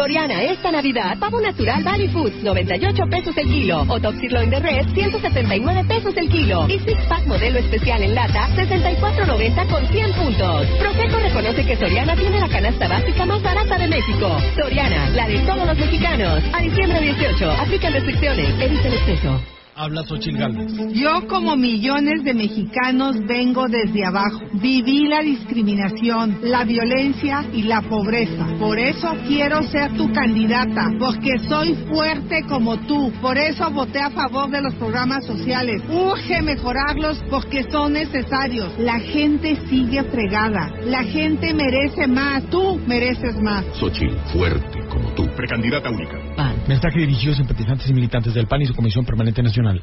Soriana 0.00 0.42
esta 0.44 0.72
Navidad, 0.72 1.18
pavo 1.18 1.42
natural 1.42 1.84
Valley 1.84 2.08
Foods 2.08 2.42
98 2.42 3.04
pesos 3.10 3.36
el 3.36 3.46
kilo 3.48 3.84
o 3.86 4.00
Top 4.00 4.14
Sirloin 4.18 4.48
de 4.48 4.58
res 4.58 4.86
179 4.94 5.84
pesos 5.86 6.16
el 6.16 6.30
kilo 6.30 6.66
y 6.70 6.78
Six 6.78 7.04
Pack 7.06 7.26
modelo 7.26 7.58
especial 7.58 8.02
en 8.02 8.14
lata 8.14 8.48
64.90 8.56 9.70
con 9.70 9.86
100 9.86 10.12
puntos. 10.14 10.66
Profeco 10.78 11.18
reconoce 11.18 11.66
que 11.66 11.76
Soriana 11.76 12.16
tiene 12.16 12.40
la 12.40 12.48
canasta 12.48 12.88
básica 12.88 13.26
más 13.26 13.42
barata 13.42 13.76
de 13.76 13.88
México. 13.88 14.38
Soriana, 14.56 15.10
la 15.10 15.28
de 15.28 15.38
todos 15.40 15.66
los 15.66 15.76
mexicanos. 15.76 16.42
A 16.54 16.62
diciembre 16.62 16.98
18, 16.98 17.50
aplican 17.50 17.92
restricciones, 17.92 18.58
evita 18.58 18.88
el 18.88 18.94
exceso. 18.94 19.59
Habla 19.80 20.02
Xochitl 20.04 20.36
Gálvez. 20.36 20.92
Yo, 20.92 21.26
como 21.26 21.56
millones 21.56 22.22
de 22.22 22.34
mexicanos, 22.34 23.16
vengo 23.26 23.66
desde 23.66 24.04
abajo. 24.04 24.38
Viví 24.52 25.08
la 25.08 25.22
discriminación, 25.22 26.36
la 26.42 26.64
violencia 26.64 27.46
y 27.54 27.62
la 27.62 27.80
pobreza. 27.80 28.46
Por 28.58 28.78
eso 28.78 29.16
quiero 29.26 29.62
ser 29.62 29.94
tu 29.94 30.12
candidata, 30.12 30.90
porque 30.98 31.38
soy 31.48 31.74
fuerte 31.88 32.42
como 32.46 32.76
tú. 32.80 33.10
Por 33.22 33.38
eso 33.38 33.70
voté 33.70 34.00
a 34.00 34.10
favor 34.10 34.50
de 34.50 34.60
los 34.60 34.74
programas 34.74 35.24
sociales. 35.24 35.80
Urge 35.88 36.42
mejorarlos 36.42 37.16
porque 37.30 37.64
son 37.70 37.94
necesarios. 37.94 38.78
La 38.78 39.00
gente 39.00 39.56
sigue 39.70 40.04
fregada. 40.04 40.74
La 40.84 41.04
gente 41.04 41.54
merece 41.54 42.06
más. 42.06 42.44
Tú 42.50 42.78
mereces 42.86 43.40
más. 43.40 43.64
Xochitl, 43.78 44.14
fuerte 44.30 44.79
tú. 45.20 45.30
Precandidata 45.34 45.90
única. 45.90 46.18
PAN. 46.36 46.56
Mensaje 46.66 46.98
dirigido 47.00 47.32
a 47.32 47.36
simpatizantes 47.36 47.88
y 47.88 47.92
militantes 47.92 48.34
del 48.34 48.46
PAN 48.46 48.62
y 48.62 48.66
su 48.66 48.74
Comisión 48.74 49.04
Permanente 49.04 49.42
Nacional. 49.42 49.82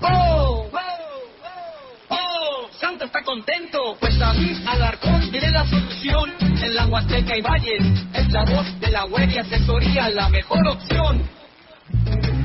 ¡Oh! 0.00 0.70
¡Oh! 2.08 2.68
Santo 2.80 3.04
está 3.04 3.22
contento, 3.22 3.96
pues 4.00 4.18
David 4.18 4.56
Alarcón 4.66 5.30
tiene 5.30 5.50
la 5.50 5.64
solución. 5.66 6.30
En 6.40 6.74
la 6.74 6.86
Huasteca 6.86 7.36
y 7.36 7.42
Valles 7.42 7.82
es 8.14 8.30
la 8.30 8.44
voz 8.44 8.80
de 8.80 8.90
la 8.90 9.04
web 9.06 9.28
y 9.30 9.38
asesoría, 9.38 10.08
la 10.10 10.28
mejor 10.28 10.66
opción. 10.66 11.22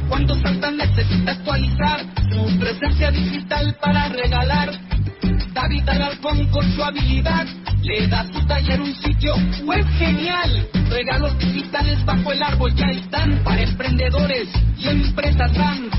Cuando 0.10 0.36
Santa 0.36 0.72
necesita 0.72 1.32
actualizar 1.32 2.06
su 2.32 2.60
presencia 2.60 3.12
digital 3.12 3.78
para 3.80 4.10
regalar, 4.10 4.72
David 5.54 5.90
Alarcón 5.90 6.48
con 6.48 6.72
su 6.74 6.84
habilidad 6.84 7.46
le 7.82 8.08
da 8.08 8.22
a 8.22 8.28
su 8.32 8.46
taller 8.46 8.82
un 8.82 8.94
sitio 8.96 9.34
web 9.66 9.86
genial. 9.98 10.68
Regalos 10.90 11.38
digitales 11.40 12.04
bajo 12.06 12.32
el 12.32 12.44
árbol 12.44 12.74
ya 12.76 12.88
están 12.88 13.42
para 13.44 13.62
emprendedores 13.62 14.50
y 14.78 14.88
empresas 14.88 15.58
van. 15.58 15.90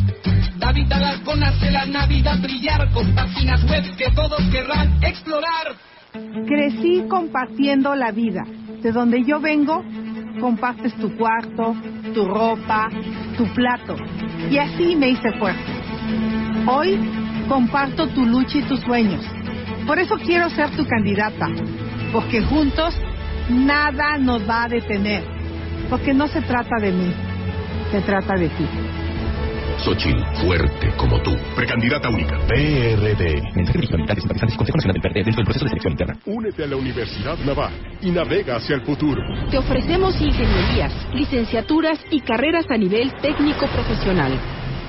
David 0.58 0.92
Alarcón 0.92 1.42
hace 1.42 1.70
la 1.70 1.86
Navidad 1.86 2.38
brillar 2.40 2.90
con 2.92 3.14
páginas 3.14 3.64
web 3.64 3.96
que 3.96 4.10
todos 4.10 4.40
querrán 4.50 5.02
explorar. 5.02 5.74
Crecí 6.46 7.04
compartiendo 7.08 7.94
la 7.94 8.12
vida. 8.12 8.44
De 8.82 8.92
donde 8.92 9.24
yo 9.24 9.40
vengo, 9.40 9.84
compartes 10.40 10.94
tu 10.96 11.16
cuarto, 11.16 11.74
tu 12.14 12.24
ropa, 12.24 12.88
tu 13.36 13.46
plato. 13.54 13.96
Y 14.50 14.58
así 14.58 14.96
me 14.96 15.10
hice 15.10 15.32
fuerte. 15.38 15.72
Hoy 16.66 16.98
comparto 17.48 18.06
tu 18.08 18.24
lucha 18.24 18.58
y 18.58 18.62
tus 18.62 18.80
sueños. 18.80 19.24
Por 19.86 19.98
eso 19.98 20.16
quiero 20.18 20.50
ser 20.50 20.70
tu 20.70 20.86
candidata. 20.86 21.48
Porque 22.12 22.42
juntos 22.42 22.94
nada 23.48 24.18
nos 24.18 24.48
va 24.48 24.64
a 24.64 24.68
detener. 24.68 25.22
Porque 25.88 26.14
no 26.14 26.28
se 26.28 26.40
trata 26.42 26.76
de 26.80 26.92
mí, 26.92 27.12
se 27.90 28.00
trata 28.00 28.34
de 28.34 28.48
ti. 28.48 28.66
Xochitl, 29.84 30.22
fuerte 30.42 30.92
como 30.96 31.20
tú. 31.22 31.34
Precandidata 31.56 32.10
única. 32.10 32.38
PRD. 32.46 33.42
Mensaje 33.54 33.78
y 33.82 33.86
simpatizantes 33.86 34.56
Consejo 34.56 34.76
Nacional 34.76 34.94
del 34.94 35.02
PRD 35.02 35.24
dentro 35.24 35.36
del 35.36 35.44
proceso 35.44 35.64
de 35.64 35.68
selección 35.70 35.92
interna. 35.92 36.16
Únete 36.26 36.64
a 36.64 36.66
la 36.66 36.76
Universidad 36.76 37.38
Naval 37.38 37.72
y 38.02 38.10
navega 38.10 38.56
hacia 38.56 38.76
el 38.76 38.82
futuro. 38.82 39.22
Te 39.50 39.56
ofrecemos 39.56 40.20
ingenierías, 40.20 40.92
licenciaturas 41.14 41.98
y 42.10 42.20
carreras 42.20 42.66
a 42.70 42.76
nivel 42.76 43.12
técnico 43.22 43.66
profesional. 43.68 44.32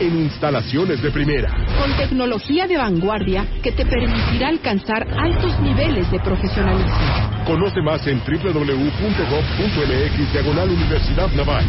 En 0.02 0.18
instalaciones 0.18 1.00
de 1.00 1.12
primera. 1.12 1.54
Con 1.80 1.96
tecnología 1.96 2.66
de 2.66 2.76
vanguardia 2.76 3.46
que 3.62 3.72
te 3.72 3.86
permitirá 3.86 4.48
alcanzar 4.48 5.08
altos 5.16 5.60
niveles 5.60 6.10
de 6.10 6.20
profesionalismo. 6.20 7.46
Conoce 7.46 7.84
más 7.84 8.08
en 8.08 8.20
www.gov.mx 8.20 8.74
diagonal 10.34 10.72
Universidad 10.72 11.30
Naval. 11.34 11.64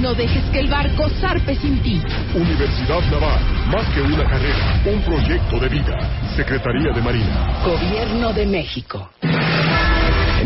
No 0.00 0.14
dejes 0.14 0.42
que 0.50 0.58
el 0.58 0.68
barco 0.68 1.08
zarpe 1.20 1.54
sin 1.54 1.80
ti. 1.80 2.02
Universidad 2.34 3.08
Naval, 3.08 3.40
más 3.70 3.86
que 3.94 4.02
una 4.02 4.24
carrera, 4.24 4.82
un 4.84 5.00
proyecto 5.02 5.60
de 5.60 5.68
vida. 5.68 5.96
Secretaría 6.34 6.90
de 6.92 7.00
Marina. 7.00 7.62
Gobierno 7.64 8.32
de 8.32 8.46
México. 8.46 9.10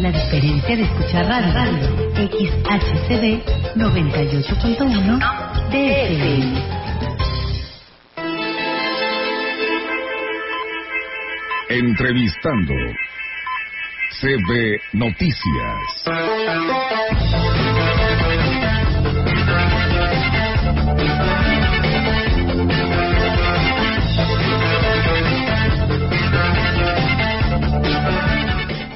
La 0.00 0.10
diferencia 0.10 0.76
de 0.76 0.82
escuchar 0.82 1.26
radio, 1.26 1.86
XHCD 2.16 3.42
98.1 3.76 5.18
DFM. 5.70 6.62
Entrevistando. 11.68 12.74
CB 14.20 14.80
Noticias. 14.92 16.04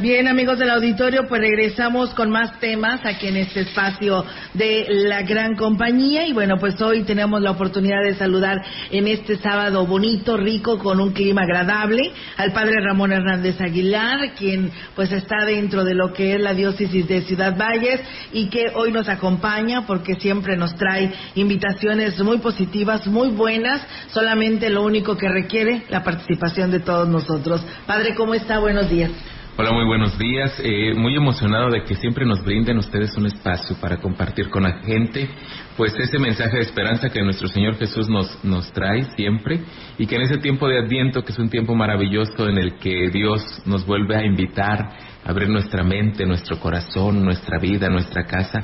Bien, 0.00 0.28
amigos 0.28 0.60
del 0.60 0.70
auditorio, 0.70 1.26
pues 1.26 1.40
regresamos 1.40 2.14
con 2.14 2.30
más 2.30 2.60
temas 2.60 3.04
aquí 3.04 3.26
en 3.26 3.36
este 3.36 3.62
espacio 3.62 4.24
de 4.54 4.86
la 4.88 5.22
gran 5.22 5.56
compañía. 5.56 6.24
Y 6.24 6.32
bueno, 6.32 6.56
pues 6.60 6.80
hoy 6.80 7.02
tenemos 7.02 7.42
la 7.42 7.50
oportunidad 7.50 8.04
de 8.04 8.14
saludar 8.14 8.62
en 8.92 9.08
este 9.08 9.38
sábado 9.38 9.84
bonito, 9.86 10.36
rico, 10.36 10.78
con 10.78 11.00
un 11.00 11.10
clima 11.12 11.42
agradable, 11.42 12.12
al 12.36 12.52
padre 12.52 12.80
Ramón 12.80 13.10
Hernández 13.10 13.60
Aguilar, 13.60 14.34
quien 14.34 14.70
pues 14.94 15.10
está 15.10 15.44
dentro 15.44 15.84
de 15.84 15.96
lo 15.96 16.12
que 16.12 16.36
es 16.36 16.40
la 16.40 16.54
diócesis 16.54 17.08
de 17.08 17.22
Ciudad 17.22 17.58
Valles 17.58 18.00
y 18.32 18.50
que 18.50 18.70
hoy 18.76 18.92
nos 18.92 19.08
acompaña 19.08 19.84
porque 19.84 20.14
siempre 20.14 20.56
nos 20.56 20.76
trae 20.76 21.12
invitaciones 21.34 22.20
muy 22.20 22.38
positivas, 22.38 23.04
muy 23.08 23.30
buenas. 23.30 23.82
Solamente 24.12 24.70
lo 24.70 24.84
único 24.84 25.16
que 25.16 25.28
requiere 25.28 25.82
la 25.88 26.04
participación 26.04 26.70
de 26.70 26.78
todos 26.78 27.08
nosotros. 27.08 27.66
Padre, 27.84 28.14
¿cómo 28.14 28.34
está? 28.34 28.60
Buenos 28.60 28.88
días. 28.88 29.10
Hola, 29.60 29.72
muy 29.72 29.86
buenos 29.86 30.16
días. 30.16 30.54
Eh, 30.62 30.94
muy 30.94 31.16
emocionado 31.16 31.68
de 31.68 31.82
que 31.82 31.96
siempre 31.96 32.24
nos 32.24 32.44
brinden 32.44 32.78
ustedes 32.78 33.16
un 33.16 33.26
espacio 33.26 33.74
para 33.80 33.96
compartir 33.96 34.50
con 34.50 34.62
la 34.62 34.84
gente, 34.84 35.28
pues 35.76 35.92
ese 35.98 36.16
mensaje 36.20 36.58
de 36.58 36.62
esperanza 36.62 37.08
que 37.08 37.20
nuestro 37.22 37.48
Señor 37.48 37.74
Jesús 37.74 38.08
nos, 38.08 38.44
nos 38.44 38.70
trae 38.70 39.02
siempre 39.16 39.58
y 39.98 40.06
que 40.06 40.14
en 40.14 40.22
ese 40.22 40.38
tiempo 40.38 40.68
de 40.68 40.78
Adviento, 40.78 41.24
que 41.24 41.32
es 41.32 41.38
un 41.40 41.50
tiempo 41.50 41.74
maravilloso 41.74 42.48
en 42.48 42.56
el 42.56 42.78
que 42.78 43.10
Dios 43.10 43.42
nos 43.66 43.84
vuelve 43.84 44.14
a 44.14 44.24
invitar 44.24 44.78
a 45.24 45.28
abrir 45.28 45.48
nuestra 45.48 45.82
mente, 45.82 46.24
nuestro 46.24 46.60
corazón, 46.60 47.24
nuestra 47.24 47.58
vida, 47.58 47.88
nuestra 47.88 48.26
casa, 48.26 48.60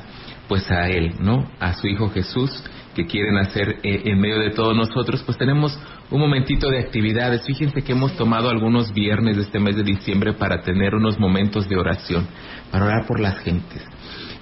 pues 0.47 0.71
a 0.71 0.87
Él, 0.87 1.15
¿no? 1.19 1.51
A 1.59 1.73
su 1.73 1.87
Hijo 1.87 2.09
Jesús 2.11 2.63
que 2.95 3.05
quieren 3.05 3.37
hacer 3.37 3.77
eh, 3.83 4.01
en 4.05 4.19
medio 4.19 4.39
de 4.39 4.51
todos 4.51 4.75
nosotros, 4.75 5.21
pues 5.23 5.37
tenemos 5.37 5.77
un 6.09 6.19
momentito 6.19 6.69
de 6.69 6.79
actividades. 6.79 7.45
Fíjense 7.45 7.83
que 7.83 7.91
hemos 7.91 8.15
tomado 8.15 8.49
algunos 8.49 8.93
viernes 8.93 9.35
de 9.35 9.43
este 9.43 9.59
mes 9.59 9.75
de 9.75 9.83
diciembre 9.83 10.33
para 10.33 10.61
tener 10.61 10.95
unos 10.95 11.19
momentos 11.19 11.69
de 11.69 11.75
oración, 11.77 12.25
para 12.71 12.85
orar 12.85 13.05
por 13.05 13.19
las 13.19 13.37
gentes. 13.39 13.83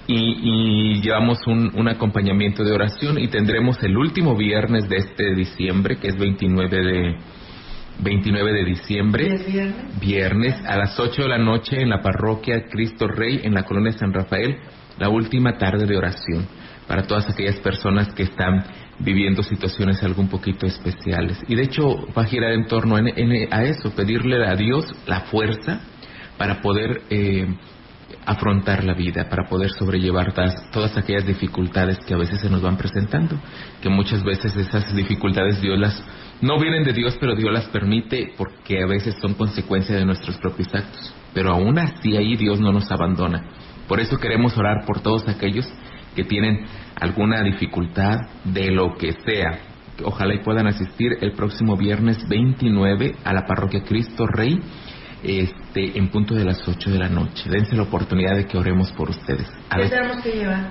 Y, 0.06 0.14
y 0.14 1.00
llevamos 1.00 1.46
un, 1.46 1.72
un, 1.74 1.88
acompañamiento 1.88 2.62
de 2.62 2.72
oración 2.72 3.18
y 3.18 3.28
tendremos 3.28 3.82
el 3.82 3.96
último 3.96 4.36
viernes 4.36 4.88
de 4.88 4.96
este 4.96 5.34
diciembre, 5.34 5.96
que 5.96 6.08
es 6.08 6.16
29 6.16 6.76
de, 6.76 7.16
29 8.02 8.52
de 8.52 8.64
diciembre, 8.64 9.28
viernes? 9.28 10.00
viernes, 10.00 10.54
a 10.66 10.76
las 10.76 11.00
8 11.00 11.22
de 11.22 11.28
la 11.28 11.38
noche 11.38 11.80
en 11.80 11.88
la 11.88 12.02
parroquia 12.02 12.66
Cristo 12.70 13.08
Rey, 13.08 13.40
en 13.44 13.54
la 13.54 13.62
colonia 13.62 13.92
San 13.92 14.12
Rafael, 14.12 14.58
la 14.98 15.08
última 15.08 15.56
tarde 15.56 15.86
de 15.86 15.96
oración 15.96 16.46
para 16.86 17.06
todas 17.06 17.28
aquellas 17.28 17.56
personas 17.56 18.12
que 18.14 18.24
están 18.24 18.64
viviendo 18.98 19.42
situaciones 19.42 20.02
algo 20.02 20.22
un 20.22 20.28
poquito 20.28 20.66
especiales. 20.66 21.38
Y 21.48 21.54
de 21.54 21.62
hecho 21.62 22.06
va 22.16 22.22
a 22.22 22.26
girar 22.26 22.52
en 22.52 22.66
torno 22.66 22.96
a 22.96 23.64
eso, 23.64 23.90
pedirle 23.94 24.46
a 24.46 24.54
Dios 24.54 24.86
la 25.06 25.20
fuerza 25.22 25.80
para 26.38 26.60
poder 26.60 27.02
eh, 27.10 27.46
afrontar 28.26 28.84
la 28.84 28.94
vida, 28.94 29.28
para 29.28 29.48
poder 29.48 29.70
sobrellevar 29.70 30.32
tas, 30.32 30.70
todas 30.70 30.96
aquellas 30.96 31.26
dificultades 31.26 31.98
que 32.06 32.14
a 32.14 32.18
veces 32.18 32.40
se 32.40 32.50
nos 32.50 32.62
van 32.62 32.76
presentando, 32.76 33.38
que 33.82 33.88
muchas 33.88 34.22
veces 34.22 34.56
esas 34.56 34.94
dificultades 34.94 35.60
Dios 35.60 35.78
las 35.78 36.02
no 36.40 36.58
vienen 36.58 36.84
de 36.84 36.92
Dios, 36.92 37.16
pero 37.18 37.34
Dios 37.34 37.52
las 37.52 37.66
permite 37.66 38.32
porque 38.36 38.82
a 38.82 38.86
veces 38.86 39.14
son 39.20 39.34
consecuencia 39.34 39.96
de 39.96 40.04
nuestros 40.04 40.36
propios 40.38 40.68
actos. 40.74 41.14
Pero 41.32 41.52
aún 41.52 41.78
así 41.78 42.16
ahí 42.16 42.36
Dios 42.36 42.60
no 42.60 42.72
nos 42.72 42.90
abandona. 42.90 43.40
Por 43.88 44.00
eso 44.00 44.18
queremos 44.18 44.56
orar 44.58 44.84
por 44.84 45.00
todos 45.00 45.26
aquellos 45.28 45.66
que 46.14 46.24
tienen 46.24 46.64
alguna 47.00 47.42
dificultad 47.42 48.18
de 48.44 48.70
lo 48.70 48.94
que 48.96 49.12
sea. 49.24 49.58
Ojalá 50.04 50.34
y 50.34 50.38
puedan 50.42 50.66
asistir 50.66 51.18
el 51.20 51.32
próximo 51.32 51.76
viernes 51.76 52.18
29 52.28 53.16
a 53.24 53.32
la 53.32 53.46
parroquia 53.46 53.84
Cristo 53.84 54.26
Rey 54.26 54.58
este, 55.22 55.98
en 55.98 56.08
punto 56.08 56.34
de 56.34 56.44
las 56.44 56.66
8 56.66 56.90
de 56.90 56.98
la 56.98 57.08
noche. 57.08 57.48
Dense 57.48 57.76
la 57.76 57.84
oportunidad 57.84 58.36
de 58.36 58.46
que 58.46 58.58
oremos 58.58 58.92
por 58.92 59.10
ustedes. 59.10 59.50
A 59.70 59.76
¿Qué 59.78 59.88
tenemos 59.88 60.22
que 60.22 60.32
llevar? 60.32 60.70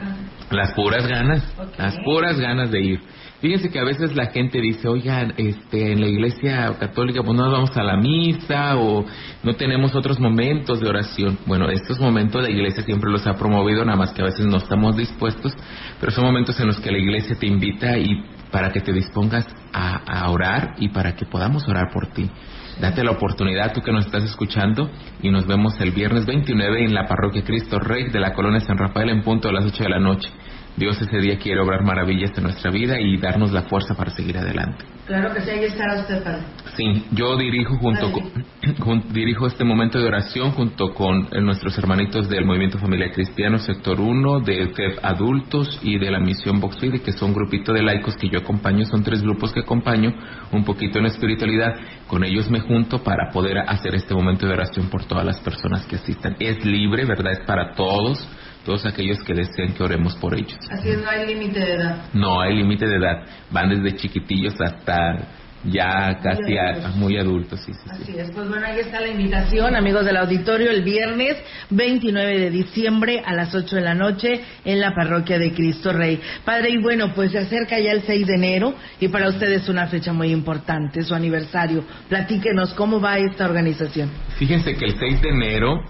las 0.51 0.73
puras 0.73 1.07
ganas, 1.07 1.53
las 1.77 1.95
puras 2.05 2.39
ganas 2.39 2.69
de 2.69 2.81
ir. 2.81 3.01
Fíjense 3.43 3.69
que 3.69 3.77
a 3.77 3.83
veces 3.83 4.15
la 4.15 4.27
gente 4.27 4.61
dice, 4.61 4.87
oigan, 4.87 5.33
este, 5.35 5.91
en 5.91 5.99
la 5.99 6.07
iglesia 6.07 6.77
católica 6.79 7.21
pues 7.23 7.37
no 7.37 7.51
vamos 7.51 7.75
a 7.75 7.83
la 7.83 7.97
misa 7.97 8.77
o 8.77 9.03
no 9.43 9.53
tenemos 9.55 9.93
otros 9.95 10.17
momentos 10.17 10.79
de 10.79 10.87
oración. 10.87 11.37
Bueno, 11.45 11.69
estos 11.69 11.99
momentos 11.99 12.41
la 12.41 12.49
iglesia 12.49 12.83
siempre 12.83 13.11
los 13.11 13.27
ha 13.27 13.33
promovido, 13.33 13.83
nada 13.83 13.97
más 13.97 14.13
que 14.13 14.21
a 14.21 14.25
veces 14.27 14.45
no 14.45 14.55
estamos 14.55 14.95
dispuestos, 14.95 15.51
pero 15.99 16.13
son 16.13 16.23
momentos 16.23 16.57
en 16.61 16.67
los 16.67 16.79
que 16.79 16.89
la 16.89 16.99
iglesia 16.99 17.35
te 17.37 17.45
invita 17.45 17.97
y 17.97 18.23
para 18.49 18.71
que 18.71 18.79
te 18.79 18.93
dispongas 18.93 19.45
a, 19.73 20.21
a 20.21 20.31
orar 20.31 20.75
y 20.77 20.87
para 20.87 21.13
que 21.13 21.25
podamos 21.25 21.67
orar 21.67 21.91
por 21.91 22.13
ti. 22.13 22.31
Date 22.79 23.03
la 23.03 23.11
oportunidad, 23.11 23.73
tú 23.73 23.81
que 23.81 23.91
nos 23.91 24.05
estás 24.05 24.23
escuchando, 24.23 24.89
y 25.21 25.29
nos 25.29 25.45
vemos 25.45 25.77
el 25.81 25.91
viernes 25.91 26.25
29 26.25 26.85
en 26.85 26.93
la 26.93 27.07
parroquia 27.07 27.43
Cristo 27.43 27.77
Rey 27.77 28.09
de 28.09 28.21
la 28.21 28.31
colonia 28.31 28.61
San 28.61 28.77
Rafael 28.77 29.09
en 29.09 29.21
punto 29.21 29.49
a 29.49 29.51
las 29.51 29.65
8 29.65 29.83
de 29.83 29.89
la 29.89 29.99
noche. 29.99 30.29
Dios 30.75 30.99
ese 31.01 31.17
día 31.19 31.37
quiere 31.37 31.61
obrar 31.61 31.83
maravillas 31.83 32.31
en 32.37 32.43
nuestra 32.43 32.71
vida 32.71 32.99
y 32.99 33.17
darnos 33.17 33.51
la 33.51 33.63
fuerza 33.63 33.93
para 33.95 34.11
seguir 34.11 34.37
adelante. 34.37 34.83
Claro 35.05 35.33
que 35.33 35.41
sí, 35.41 35.49
ahí 35.49 35.65
estará 35.65 35.99
usted, 35.99 36.23
padre. 36.23 36.43
Sí, 36.77 37.05
yo 37.11 37.35
dirijo 37.37 37.75
junto 37.77 38.11
con, 38.11 38.23
jun- 38.79 39.03
dirijo 39.11 39.45
este 39.47 39.63
momento 39.65 39.99
de 39.99 40.07
oración 40.07 40.51
junto 40.51 40.93
con 40.93 41.27
eh, 41.31 41.41
nuestros 41.41 41.77
hermanitos 41.77 42.29
del 42.29 42.45
Movimiento 42.45 42.79
Familiar 42.79 43.11
Cristiano 43.11 43.59
Sector 43.59 43.99
1, 43.99 44.39
de 44.39 44.67
FEB 44.69 44.99
Adultos 45.03 45.79
y 45.83 45.99
de 45.99 46.09
la 46.09 46.19
Misión 46.19 46.59
Boxfide, 46.61 47.01
que 47.01 47.11
son 47.11 47.29
un 47.29 47.35
grupito 47.35 47.73
de 47.73 47.83
laicos 47.83 48.15
que 48.15 48.29
yo 48.29 48.39
acompaño, 48.39 48.85
son 48.85 49.03
tres 49.03 49.21
grupos 49.21 49.51
que 49.53 49.59
acompaño, 49.59 50.13
un 50.51 50.63
poquito 50.63 50.99
en 50.99 51.05
espiritualidad, 51.07 51.73
con 52.07 52.23
ellos 52.23 52.49
me 52.49 52.61
junto 52.61 53.03
para 53.03 53.29
poder 53.31 53.57
hacer 53.59 53.93
este 53.95 54.13
momento 54.15 54.47
de 54.47 54.53
oración 54.53 54.87
por 54.89 55.03
todas 55.05 55.25
las 55.25 55.39
personas 55.41 55.85
que 55.85 55.97
asistan. 55.97 56.35
Es 56.39 56.63
libre, 56.65 57.05
¿verdad? 57.05 57.33
Es 57.33 57.45
para 57.45 57.73
todos, 57.75 58.25
todos 58.65 58.85
aquellos 58.85 59.19
que 59.23 59.33
deseen 59.33 59.73
que 59.73 59.83
oremos 59.83 60.15
por 60.15 60.33
ellos. 60.35 60.57
Así 60.71 60.89
es, 60.89 61.01
no 61.01 61.09
hay 61.09 61.25
límite 61.27 61.59
de 61.59 61.73
edad. 61.73 61.97
No 62.13 62.41
hay 62.41 62.55
límite 62.55 62.85
de 62.87 62.95
edad, 62.97 63.23
van 63.51 63.69
desde 63.69 63.95
chiquitillos 63.97 64.53
hasta 64.61 65.27
ya 65.65 66.19
casi 66.21 66.57
a- 66.57 66.71
adultos. 66.71 66.95
muy 66.97 67.17
adultos, 67.17 67.59
sí, 67.65 67.71
sí, 67.73 67.79
sí. 67.85 68.03
Así 68.03 68.17
es, 68.19 68.31
pues 68.31 68.49
bueno, 68.49 68.65
ahí 68.67 68.79
está 68.79 68.99
la 68.99 69.07
invitación, 69.07 69.77
amigos 69.77 70.03
del 70.05 70.17
auditorio, 70.17 70.69
el 70.71 70.83
viernes 70.83 71.37
29 71.69 72.37
de 72.37 72.49
diciembre 72.49 73.21
a 73.25 73.33
las 73.33 73.55
8 73.55 73.77
de 73.77 73.81
la 73.81 73.93
noche 73.95 74.41
en 74.65 74.81
la 74.81 74.93
parroquia 74.93 75.39
de 75.39 75.53
Cristo 75.53 75.93
Rey. 75.93 76.19
Padre, 76.43 76.69
y 76.71 76.77
bueno, 76.81 77.13
pues 77.15 77.31
se 77.31 77.37
acerca 77.37 77.79
ya 77.79 77.93
el 77.93 78.01
6 78.01 78.27
de 78.27 78.35
enero 78.35 78.75
y 78.99 79.07
para 79.07 79.29
ustedes 79.29 79.63
es 79.63 79.69
una 79.69 79.87
fecha 79.87 80.11
muy 80.11 80.31
importante, 80.33 81.01
su 81.01 81.15
aniversario. 81.15 81.85
Platíquenos 82.09 82.73
cómo 82.73 82.99
va 82.99 83.17
esta 83.19 83.45
organización. 83.45 84.09
Fíjense 84.37 84.75
que 84.75 84.83
el 84.83 84.99
6 84.99 85.21
de 85.21 85.29
enero 85.29 85.81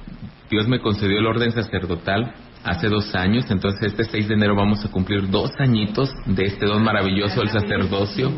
Dios 0.52 0.68
me 0.68 0.80
concedió 0.82 1.18
el 1.18 1.26
orden 1.26 1.52
sacerdotal 1.52 2.32
hace 2.64 2.88
dos 2.88 3.14
años, 3.16 3.50
entonces 3.50 3.92
este 3.92 4.06
6 4.06 4.30
de 4.30 4.34
enero 4.36 4.56
vamos 4.56 4.84
a 4.86 4.90
cumplir 4.90 5.30
dos 5.30 5.52
añitos 5.60 6.10
de 6.26 6.46
este 6.46 6.66
don 6.66 6.84
maravilloso 6.84 7.42
del 7.42 7.50
sacerdocio. 7.50 8.32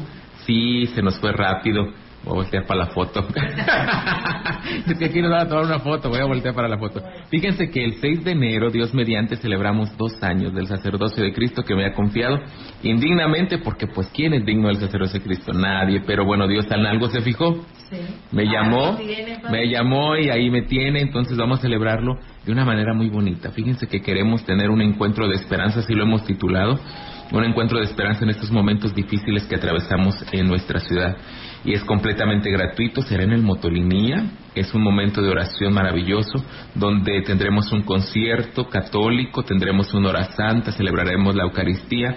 Sí, 0.45 0.85
se 0.87 1.01
nos 1.01 1.19
fue 1.19 1.31
rápido. 1.31 1.85
Voy 2.23 2.31
a 2.31 2.35
voltear 2.37 2.65
para 2.65 2.85
la 2.85 2.87
foto. 2.87 3.23
es 4.87 4.97
que 4.97 5.05
aquí 5.05 5.21
nos 5.21 5.29
van 5.29 5.41
a 5.41 5.47
tomar 5.47 5.65
una 5.65 5.77
foto, 5.77 6.09
voy 6.09 6.19
a 6.19 6.25
voltear 6.25 6.55
para 6.55 6.67
la 6.67 6.79
foto. 6.79 6.99
Fíjense 7.29 7.69
que 7.69 7.85
el 7.85 7.97
6 8.01 8.23
de 8.23 8.31
enero, 8.31 8.71
Dios 8.71 8.95
mediante, 8.95 9.35
celebramos 9.35 9.95
dos 9.95 10.21
años 10.23 10.51
del 10.55 10.65
sacerdocio 10.65 11.23
de 11.23 11.31
Cristo 11.33 11.61
que 11.61 11.75
me 11.75 11.85
ha 11.85 11.93
confiado 11.93 12.39
indignamente, 12.81 13.59
porque 13.59 13.85
pues 13.85 14.07
¿quién 14.07 14.33
es 14.33 14.43
digno 14.43 14.69
del 14.69 14.77
sacerdocio 14.77 15.19
de 15.19 15.25
Cristo? 15.25 15.53
Nadie, 15.53 16.01
pero 16.07 16.25
bueno, 16.25 16.47
Dios 16.47 16.65
en 16.71 16.87
algo 16.87 17.09
se 17.09 17.21
fijó. 17.21 17.63
Me 18.31 18.45
llamó, 18.45 18.97
me 19.51 19.69
llamó 19.69 20.17
y 20.17 20.31
ahí 20.31 20.49
me 20.49 20.63
tiene, 20.63 21.01
entonces 21.01 21.37
vamos 21.37 21.59
a 21.59 21.61
celebrarlo 21.61 22.17
de 22.45 22.51
una 22.51 22.63
manera 22.63 22.93
muy 22.93 23.09
bonita. 23.09 23.51
Fíjense 23.51 23.87
que 23.87 24.01
queremos 24.01 24.45
tener 24.45 24.69
un 24.69 24.81
encuentro 24.81 25.27
de 25.27 25.35
esperanza, 25.35 25.79
así 25.79 25.93
lo 25.93 26.03
hemos 26.03 26.23
titulado, 26.25 26.79
un 27.31 27.43
encuentro 27.43 27.79
de 27.79 27.85
esperanza 27.85 28.23
en 28.23 28.29
estos 28.29 28.51
momentos 28.51 28.93
difíciles 28.93 29.45
que 29.45 29.55
atravesamos 29.55 30.15
en 30.31 30.47
nuestra 30.47 30.79
ciudad. 30.79 31.17
Y 31.63 31.73
es 31.73 31.83
completamente 31.83 32.51
gratuito, 32.51 33.01
será 33.01 33.23
en 33.23 33.31
el 33.31 33.41
Motolinía, 33.41 34.23
es 34.53 34.73
un 34.75 34.83
momento 34.83 35.21
de 35.21 35.29
oración 35.29 35.73
maravilloso, 35.73 36.45
donde 36.75 37.21
tendremos 37.23 37.71
un 37.71 37.81
concierto 37.81 38.69
católico, 38.69 39.43
tendremos 39.43 39.91
una 39.95 40.09
hora 40.09 40.25
santa, 40.25 40.71
celebraremos 40.71 41.35
la 41.35 41.43
Eucaristía, 41.43 42.15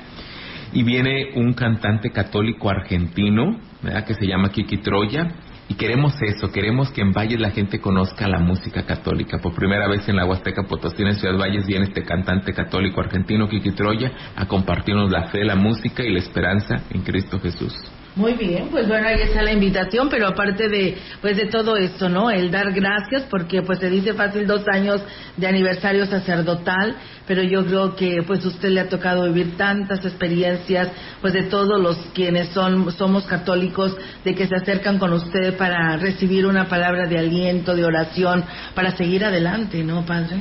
y 0.74 0.82
viene 0.82 1.30
un 1.34 1.54
cantante 1.54 2.10
católico 2.10 2.68
argentino, 2.68 3.58
¿verdad? 3.82 4.04
que 4.04 4.12
se 4.12 4.26
llama 4.26 4.50
Kiki 4.50 4.78
Troya, 4.78 5.32
y 5.68 5.74
queremos 5.74 6.14
eso, 6.22 6.50
queremos 6.50 6.90
que 6.90 7.02
en 7.02 7.12
Valles 7.12 7.40
la 7.40 7.50
gente 7.50 7.78
conozca 7.78 8.26
la 8.26 8.38
música 8.38 8.84
católica. 8.86 9.38
Por 9.38 9.54
primera 9.54 9.86
vez 9.86 10.08
en 10.08 10.16
la 10.16 10.24
Huasteca 10.24 10.62
Potosí, 10.62 11.02
en 11.02 11.14
Ciudad 11.14 11.38
Valles, 11.38 11.66
viene 11.66 11.84
este 11.84 12.04
cantante 12.04 12.54
católico 12.54 13.00
argentino, 13.00 13.48
Kiki 13.48 13.72
Troya, 13.72 14.10
a 14.34 14.46
compartirnos 14.46 15.10
la 15.10 15.24
fe, 15.24 15.44
la 15.44 15.56
música 15.56 16.02
y 16.02 16.12
la 16.12 16.20
esperanza 16.20 16.84
en 16.90 17.02
Cristo 17.02 17.38
Jesús. 17.38 17.74
Muy 18.18 18.32
bien, 18.32 18.66
pues 18.72 18.88
bueno, 18.88 19.06
ahí 19.06 19.22
está 19.22 19.42
la 19.42 19.52
invitación, 19.52 20.08
pero 20.08 20.26
aparte 20.26 20.68
de 20.68 20.98
pues 21.20 21.36
de 21.36 21.46
todo 21.46 21.76
esto, 21.76 22.08
¿no? 22.08 22.32
El 22.32 22.50
dar 22.50 22.72
gracias 22.72 23.22
porque 23.30 23.62
pues 23.62 23.78
se 23.78 23.88
dice 23.88 24.12
fácil 24.12 24.44
dos 24.44 24.66
años 24.66 25.00
de 25.36 25.46
aniversario 25.46 26.04
sacerdotal, 26.04 26.96
pero 27.28 27.44
yo 27.44 27.64
creo 27.64 27.94
que 27.94 28.24
pues 28.26 28.44
usted 28.44 28.70
le 28.70 28.80
ha 28.80 28.88
tocado 28.88 29.22
vivir 29.26 29.56
tantas 29.56 30.04
experiencias, 30.04 30.88
pues 31.20 31.32
de 31.32 31.44
todos 31.44 31.80
los 31.80 31.96
quienes 32.12 32.48
son 32.48 32.90
somos 32.90 33.24
católicos, 33.24 33.96
de 34.24 34.34
que 34.34 34.48
se 34.48 34.56
acercan 34.56 34.98
con 34.98 35.12
usted 35.12 35.56
para 35.56 35.96
recibir 35.96 36.44
una 36.44 36.64
palabra 36.64 37.06
de 37.06 37.20
aliento, 37.20 37.76
de 37.76 37.84
oración, 37.84 38.44
para 38.74 38.96
seguir 38.96 39.24
adelante, 39.24 39.84
¿no, 39.84 40.04
padre? 40.04 40.40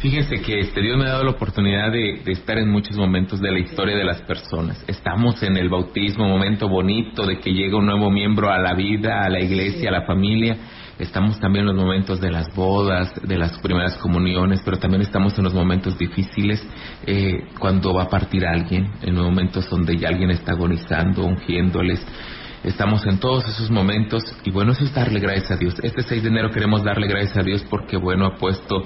Fíjense 0.00 0.40
que 0.42 0.60
este 0.60 0.80
Dios 0.80 0.96
me 0.96 1.06
ha 1.06 1.08
dado 1.08 1.24
la 1.24 1.32
oportunidad 1.32 1.90
de, 1.90 2.20
de, 2.24 2.30
estar 2.30 2.56
en 2.56 2.70
muchos 2.70 2.96
momentos 2.96 3.40
de 3.40 3.50
la 3.50 3.58
historia 3.58 3.96
de 3.96 4.04
las 4.04 4.22
personas. 4.22 4.84
Estamos 4.86 5.42
en 5.42 5.56
el 5.56 5.68
bautismo, 5.68 6.28
momento 6.28 6.68
bonito 6.68 7.26
de 7.26 7.40
que 7.40 7.50
llega 7.50 7.76
un 7.76 7.86
nuevo 7.86 8.08
miembro 8.08 8.48
a 8.48 8.58
la 8.58 8.74
vida, 8.74 9.24
a 9.24 9.28
la 9.28 9.40
iglesia, 9.40 9.88
a 9.88 9.92
la 9.92 10.06
familia. 10.06 10.56
Estamos 11.00 11.40
también 11.40 11.66
en 11.66 11.74
los 11.74 11.84
momentos 11.84 12.20
de 12.20 12.30
las 12.30 12.54
bodas, 12.54 13.12
de 13.22 13.38
las 13.38 13.58
primeras 13.58 13.96
comuniones, 13.98 14.62
pero 14.64 14.78
también 14.78 15.02
estamos 15.02 15.36
en 15.36 15.42
los 15.42 15.54
momentos 15.54 15.98
difíciles 15.98 16.64
eh, 17.04 17.48
cuando 17.58 17.92
va 17.92 18.04
a 18.04 18.08
partir 18.08 18.46
alguien, 18.46 18.92
en 19.02 19.16
momentos 19.16 19.68
donde 19.68 19.96
ya 19.96 20.10
alguien 20.10 20.30
está 20.30 20.52
agonizando, 20.52 21.24
ungiéndoles. 21.24 22.06
Estamos 22.62 23.04
en 23.06 23.18
todos 23.18 23.48
esos 23.48 23.68
momentos 23.70 24.22
y 24.44 24.50
bueno, 24.52 24.72
eso 24.72 24.84
es 24.84 24.94
darle 24.94 25.18
gracias 25.18 25.52
a 25.52 25.56
Dios. 25.56 25.74
Este 25.82 26.02
6 26.02 26.22
de 26.22 26.28
enero 26.28 26.50
queremos 26.50 26.84
darle 26.84 27.08
gracias 27.08 27.36
a 27.36 27.42
Dios 27.42 27.64
porque 27.68 27.96
bueno, 27.96 28.26
ha 28.26 28.36
puesto 28.36 28.82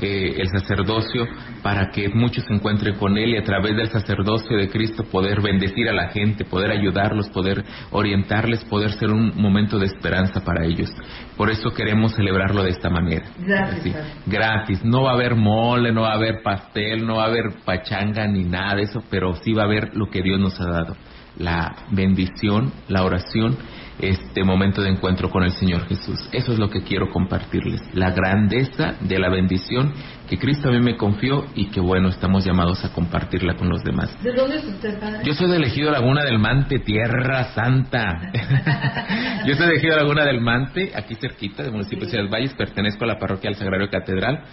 eh, 0.00 0.34
el 0.38 0.48
sacerdocio 0.48 1.26
para 1.62 1.90
que 1.90 2.08
muchos 2.08 2.44
se 2.44 2.54
encuentren 2.54 2.96
con 2.96 3.18
Él 3.18 3.30
y 3.30 3.36
a 3.36 3.42
través 3.42 3.76
del 3.76 3.88
sacerdocio 3.88 4.56
de 4.56 4.68
Cristo 4.68 5.04
poder 5.04 5.40
bendecir 5.42 5.88
a 5.88 5.92
la 5.92 6.08
gente, 6.08 6.44
poder 6.44 6.70
ayudarlos, 6.70 7.28
poder 7.30 7.64
orientarles, 7.90 8.64
poder 8.64 8.92
ser 8.92 9.10
un 9.10 9.32
momento 9.34 9.78
de 9.78 9.86
esperanza 9.86 10.44
para 10.44 10.64
ellos. 10.64 10.90
Por 11.36 11.50
eso 11.50 11.70
queremos 11.70 12.14
celebrarlo 12.14 12.62
de 12.62 12.70
esta 12.70 12.90
manera. 12.90 13.26
Gratis. 13.38 13.96
gratis. 14.26 14.84
No 14.84 15.02
va 15.02 15.10
a 15.10 15.14
haber 15.14 15.34
mole, 15.34 15.92
no 15.92 16.02
va 16.02 16.12
a 16.12 16.16
haber 16.16 16.42
pastel, 16.42 17.06
no 17.06 17.16
va 17.16 17.24
a 17.24 17.28
haber 17.28 17.56
pachanga 17.64 18.26
ni 18.26 18.44
nada 18.44 18.76
de 18.76 18.82
eso, 18.82 19.02
pero 19.10 19.34
sí 19.36 19.52
va 19.52 19.62
a 19.62 19.66
haber 19.66 19.96
lo 19.96 20.10
que 20.10 20.22
Dios 20.22 20.38
nos 20.38 20.60
ha 20.60 20.66
dado. 20.66 20.96
La 21.36 21.74
bendición, 21.90 22.72
la 22.88 23.04
oración 23.04 23.56
este 24.00 24.44
momento 24.44 24.82
de 24.82 24.90
encuentro 24.90 25.30
con 25.30 25.42
el 25.42 25.52
Señor 25.52 25.86
Jesús. 25.86 26.28
Eso 26.32 26.52
es 26.52 26.58
lo 26.58 26.70
que 26.70 26.82
quiero 26.82 27.10
compartirles, 27.10 27.82
la 27.94 28.10
grandeza 28.10 28.94
de 29.00 29.18
la 29.18 29.28
bendición 29.28 29.92
que 30.28 30.38
Cristo 30.38 30.68
a 30.68 30.72
mí 30.72 30.80
me 30.80 30.96
confió 30.96 31.46
y 31.54 31.70
que 31.70 31.80
bueno, 31.80 32.08
estamos 32.08 32.44
llamados 32.44 32.84
a 32.84 32.92
compartirla 32.92 33.54
con 33.54 33.68
los 33.68 33.82
demás. 33.82 34.14
¿De 34.22 34.32
dónde 34.32 34.56
es 34.56 34.64
usted, 34.64 35.00
padre? 35.00 35.20
Yo 35.24 35.34
soy 35.34 35.50
de 35.50 35.56
Elegido 35.56 35.90
Laguna 35.90 36.22
del 36.24 36.38
Mante, 36.38 36.80
Tierra 36.80 37.44
Santa. 37.54 38.30
Yo 39.46 39.54
soy 39.54 39.66
de 39.66 39.72
Elegido 39.72 39.96
Laguna 39.96 40.24
del 40.24 40.40
Mante, 40.40 40.92
aquí 40.94 41.14
cerquita 41.14 41.62
del 41.62 41.72
municipio 41.72 42.04
de 42.04 42.10
Ciudad 42.10 42.28
Valles, 42.30 42.54
pertenezco 42.54 43.04
a 43.04 43.08
la 43.08 43.18
parroquia 43.18 43.50
del 43.50 43.58
Sagrario 43.58 43.88
Catedral 43.88 44.44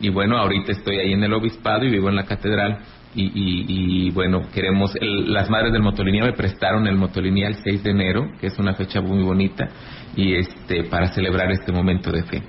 y 0.00 0.08
bueno, 0.08 0.38
ahorita 0.38 0.72
estoy 0.72 0.98
ahí 0.98 1.12
en 1.12 1.22
el 1.22 1.32
obispado 1.32 1.84
y 1.84 1.90
vivo 1.90 2.08
en 2.08 2.16
la 2.16 2.24
catedral 2.24 2.78
y, 3.14 3.24
y, 3.24 3.64
y, 4.06 4.10
bueno, 4.12 4.42
queremos, 4.52 4.94
el, 5.00 5.32
las 5.32 5.50
madres 5.50 5.72
del 5.72 5.82
Motolinía 5.82 6.24
me 6.24 6.32
prestaron 6.32 6.86
el 6.86 6.96
Motolinía 6.96 7.48
el 7.48 7.56
6 7.56 7.82
de 7.82 7.90
enero, 7.90 8.30
que 8.40 8.46
es 8.46 8.58
una 8.58 8.74
fecha 8.74 9.00
muy 9.00 9.22
bonita, 9.22 9.68
y 10.14 10.34
este, 10.34 10.84
para 10.84 11.12
celebrar 11.12 11.50
este 11.50 11.72
momento 11.72 12.12
de 12.12 12.22
fe. 12.22 12.42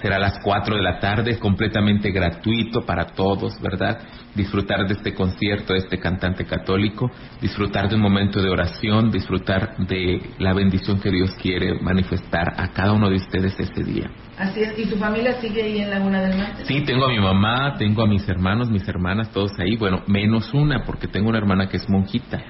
Será 0.00 0.16
a 0.16 0.20
las 0.20 0.38
4 0.42 0.76
de 0.76 0.82
la 0.82 0.98
tarde, 0.98 1.32
es 1.32 1.38
completamente 1.38 2.10
gratuito 2.10 2.84
para 2.84 3.06
todos, 3.06 3.60
¿verdad? 3.60 3.98
Disfrutar 4.34 4.86
de 4.86 4.94
este 4.94 5.14
concierto, 5.14 5.72
de 5.72 5.80
este 5.80 5.98
cantante 5.98 6.44
católico, 6.44 7.10
disfrutar 7.40 7.88
de 7.88 7.96
un 7.96 8.02
momento 8.02 8.40
de 8.40 8.48
oración, 8.48 9.10
disfrutar 9.10 9.76
de 9.78 10.20
la 10.38 10.52
bendición 10.54 11.00
que 11.00 11.10
Dios 11.10 11.34
quiere 11.40 11.80
manifestar 11.80 12.54
a 12.56 12.68
cada 12.68 12.92
uno 12.92 13.10
de 13.10 13.16
ustedes 13.16 13.58
este 13.58 13.84
día. 13.84 14.10
Así 14.38 14.62
es. 14.62 14.78
¿Y 14.78 14.86
tu 14.86 14.96
familia 14.96 15.38
sigue 15.40 15.62
ahí 15.62 15.80
en 15.80 15.90
Laguna 15.90 16.22
del 16.22 16.38
Mante? 16.38 16.64
Sí, 16.64 16.80
tengo 16.82 17.04
a 17.04 17.08
mi 17.08 17.20
mamá, 17.20 17.74
tengo 17.76 18.02
a 18.02 18.06
mis 18.06 18.26
hermanos, 18.26 18.70
mis 18.70 18.88
hermanas, 18.88 19.30
todos 19.32 19.52
ahí. 19.58 19.76
Bueno, 19.76 20.02
menos 20.06 20.54
una, 20.54 20.84
porque 20.84 21.08
tengo 21.08 21.28
una 21.28 21.38
hermana 21.38 21.68
que 21.68 21.76
es 21.76 21.86
monjita. 21.90 22.40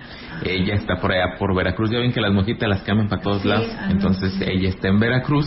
Ella 0.45 0.75
está 0.75 0.97
por 1.01 1.11
allá, 1.11 1.37
por 1.37 1.55
Veracruz. 1.55 1.91
Ya 1.91 1.99
ven 1.99 2.13
que 2.13 2.21
las 2.21 2.33
monjitas 2.33 2.69
las 2.69 2.83
cambian 2.83 3.09
para 3.09 3.23
todos 3.23 3.43
Sí, 3.43 3.49
lados. 3.49 3.67
Entonces, 3.89 4.41
ella 4.41 4.69
está 4.69 4.89
en 4.89 5.01
Veracruz, 5.01 5.47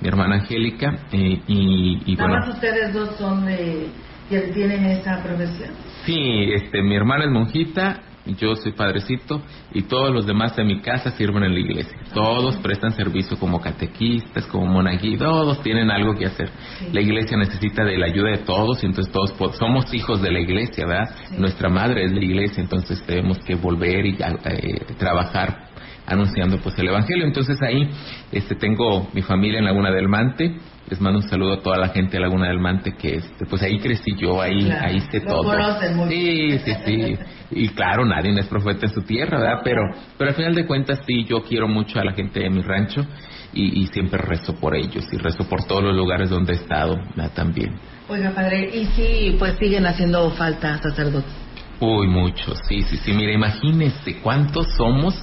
mi 0.00 0.08
hermana 0.08 0.36
Angélica, 0.36 1.06
eh, 1.12 1.40
y, 1.46 2.02
y 2.06 2.16
bueno. 2.16 2.34
más 2.34 2.48
ustedes 2.48 2.92
dos 2.92 3.16
son 3.16 3.46
de 3.46 3.88
que 4.28 4.40
tienen 4.52 4.84
esa 4.86 5.22
profesión. 5.22 5.70
Sí, 6.04 6.52
este, 6.54 6.82
mi 6.82 6.96
hermana 6.96 7.24
es 7.24 7.30
monjita, 7.30 8.00
yo 8.26 8.54
soy 8.56 8.72
padrecito 8.72 9.42
y 9.72 9.82
todos 9.82 10.12
los 10.12 10.26
demás 10.26 10.56
de 10.56 10.64
mi 10.64 10.80
casa 10.80 11.10
sirven 11.10 11.44
en 11.44 11.52
la 11.52 11.60
iglesia. 11.60 11.98
Todos 12.14 12.56
prestan 12.56 12.92
servicio 12.92 13.38
como 13.38 13.60
catequistas, 13.60 14.46
como 14.46 14.66
monaguillos, 14.66 15.18
todos 15.18 15.62
tienen 15.62 15.90
algo 15.90 16.14
que 16.14 16.26
hacer. 16.26 16.50
La 16.92 17.02
iglesia 17.02 17.36
necesita 17.36 17.84
de 17.84 17.98
la 17.98 18.06
ayuda 18.06 18.30
de 18.30 18.38
todos 18.38 18.82
y 18.82 18.86
entonces 18.86 19.12
todos 19.12 19.34
somos 19.58 19.92
hijos 19.92 20.22
de 20.22 20.32
la 20.32 20.40
iglesia, 20.40 20.86
¿verdad? 20.86 21.14
Nuestra 21.38 21.68
madre 21.68 22.04
es 22.04 22.12
la 22.12 22.24
iglesia, 22.24 22.62
entonces 22.62 23.02
tenemos 23.04 23.38
que 23.40 23.56
volver 23.56 24.06
y 24.06 24.16
eh, 24.16 24.86
trabajar 24.98 25.73
anunciando 26.06 26.58
pues 26.58 26.78
el 26.78 26.88
evangelio. 26.88 27.24
Entonces 27.24 27.58
ahí 27.62 27.88
este 28.32 28.54
tengo 28.54 29.08
mi 29.12 29.22
familia 29.22 29.58
en 29.58 29.64
Laguna 29.64 29.90
del 29.90 30.08
Mante. 30.08 30.56
Les 30.88 31.00
mando 31.00 31.20
un 31.20 31.28
saludo 31.28 31.54
a 31.54 31.62
toda 31.62 31.78
la 31.78 31.88
gente 31.88 32.18
de 32.18 32.20
Laguna 32.20 32.48
del 32.48 32.58
Mante 32.58 32.94
que 32.94 33.16
este, 33.16 33.46
pues 33.46 33.62
ahí 33.62 33.78
crecí 33.78 34.14
yo, 34.18 34.42
ahí 34.42 34.64
Claro, 34.64 34.86
ahí 34.86 35.02
lo 35.12 35.20
todo. 35.26 35.94
muy 35.94 36.08
Sí, 36.10 36.58
sí, 36.58 36.72
sí. 36.84 37.16
Y 37.52 37.68
claro, 37.68 38.04
nadie 38.04 38.38
es 38.38 38.46
profeta 38.46 38.86
en 38.86 38.92
su 38.92 39.00
tierra, 39.02 39.38
¿verdad? 39.38 39.60
Pero 39.64 39.80
pero 40.18 40.30
al 40.30 40.36
final 40.36 40.54
de 40.54 40.66
cuentas 40.66 41.00
sí 41.06 41.24
yo 41.24 41.42
quiero 41.42 41.68
mucho 41.68 41.98
a 42.00 42.04
la 42.04 42.12
gente 42.12 42.40
de 42.40 42.50
mi 42.50 42.60
rancho 42.60 43.06
y, 43.54 43.82
y 43.82 43.86
siempre 43.86 44.18
rezo 44.20 44.54
por 44.56 44.74
ellos 44.74 45.06
y 45.12 45.16
rezo 45.16 45.48
por 45.48 45.64
todos 45.64 45.84
los 45.84 45.96
lugares 45.96 46.28
donde 46.28 46.52
he 46.52 46.56
estado 46.56 46.96
¿verdad? 47.16 47.32
también. 47.34 47.74
Oiga, 48.08 48.32
padre, 48.32 48.68
y 48.74 48.84
sí, 48.86 49.36
pues 49.38 49.56
siguen 49.58 49.86
haciendo 49.86 50.30
falta 50.32 50.76
sacerdotes. 50.78 51.32
Uy, 51.80 52.06
muchos, 52.06 52.58
sí, 52.68 52.82
sí, 52.82 52.98
sí. 52.98 53.12
Mira, 53.12 53.32
imagínese 53.32 54.20
cuántos 54.20 54.66
somos 54.76 55.14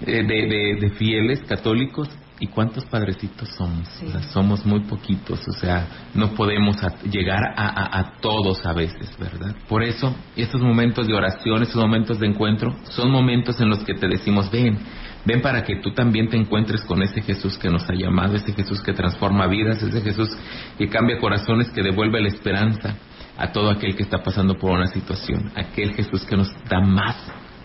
de, 0.00 0.22
de- 0.22 0.76
de 0.80 0.90
fieles 0.90 1.40
católicos 1.48 2.08
y 2.38 2.48
cuántos 2.48 2.84
padrecitos 2.84 3.48
somos. 3.56 3.88
O 4.02 4.10
sea, 4.10 4.22
somos 4.24 4.66
muy 4.66 4.80
poquitos, 4.80 5.40
o 5.48 5.52
sea, 5.52 5.86
no 6.14 6.34
podemos 6.34 6.76
a- 6.82 6.94
llegar 7.04 7.40
a, 7.56 7.66
a- 7.66 7.98
a 8.00 8.12
todos 8.20 8.64
a 8.66 8.74
veces, 8.74 9.16
¿verdad? 9.18 9.54
Por 9.68 9.82
eso, 9.82 10.14
estos 10.36 10.60
momentos 10.60 11.06
de 11.06 11.14
oración, 11.14 11.62
estos 11.62 11.80
momentos 11.80 12.18
de 12.20 12.26
encuentro, 12.26 12.76
son 12.90 13.10
momentos 13.10 13.58
en 13.60 13.70
los 13.70 13.78
que 13.84 13.94
te 13.94 14.06
decimos, 14.06 14.50
ven, 14.50 14.78
ven 15.24 15.40
para 15.40 15.64
que 15.64 15.76
tú 15.80 15.92
también 15.94 16.28
te 16.28 16.36
encuentres 16.36 16.82
con 16.84 17.02
ese 17.02 17.22
Jesús 17.22 17.56
que 17.56 17.70
nos 17.70 17.88
ha 17.88 17.94
llamado, 17.94 18.36
ese 18.36 18.52
Jesús 18.52 18.82
que 18.82 18.92
transforma 18.92 19.46
vidas, 19.46 19.82
ese 19.82 20.02
Jesús 20.02 20.28
que 20.76 20.88
cambia 20.88 21.18
corazones, 21.18 21.70
que 21.70 21.82
devuelve 21.82 22.20
la 22.20 22.28
esperanza 22.28 22.96
a 23.38 23.50
todo 23.50 23.70
aquel 23.70 23.96
que 23.96 24.02
está 24.02 24.22
pasando 24.22 24.56
por 24.58 24.72
una 24.72 24.86
situación, 24.88 25.52
aquel 25.54 25.94
Jesús 25.94 26.24
que 26.26 26.36
nos 26.36 26.48
da 26.68 26.80
más 26.80 27.16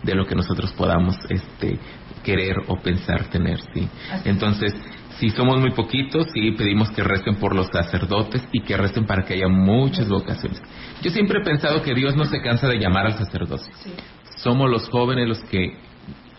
de 0.04 0.16
lo 0.16 0.26
que 0.26 0.36
nosotros 0.36 0.72
podamos 0.74 1.16
este 1.30 1.80
querer 2.24 2.58
o 2.68 2.76
pensar 2.82 3.30
tener, 3.30 3.60
sí. 3.74 3.88
Entonces, 4.26 4.74
Si 5.22 5.30
somos 5.30 5.60
muy 5.60 5.70
poquitos, 5.70 6.26
sí 6.34 6.52
pedimos 6.54 6.90
que 6.90 7.04
recen 7.04 7.36
por 7.36 7.56
los 7.56 7.68
sacerdotes 7.68 8.42
y 8.52 8.62
que 8.62 8.76
recen 8.76 9.06
para 9.06 9.24
que 9.24 9.36
haya 9.36 9.48
muchas 9.48 10.10
vocaciones. 10.10 10.60
Yo 11.04 11.12
siempre 11.12 11.42
he 11.42 11.46
pensado 11.46 11.84
que 11.84 11.94
Dios 11.94 12.16
no 12.16 12.26
se 12.26 12.42
cansa 12.42 12.68
de 12.68 12.80
llamar 12.80 13.06
al 13.06 13.20
sacerdocio. 13.20 13.72
Somos 14.38 14.68
los 14.68 14.90
jóvenes 14.90 15.28
los 15.28 15.44
que 15.44 15.78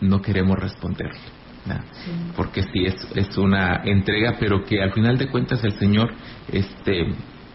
no 0.01 0.21
queremos 0.21 0.59
responderle. 0.59 1.17
Porque 2.35 2.63
sí 2.63 2.83
es, 2.85 2.95
es 3.15 3.37
una 3.37 3.83
entrega, 3.85 4.35
pero 4.37 4.65
que 4.65 4.83
al 4.83 4.91
final 4.91 5.17
de 5.17 5.29
cuentas 5.29 5.63
el 5.63 5.79
Señor 5.79 6.13
este, 6.51 7.07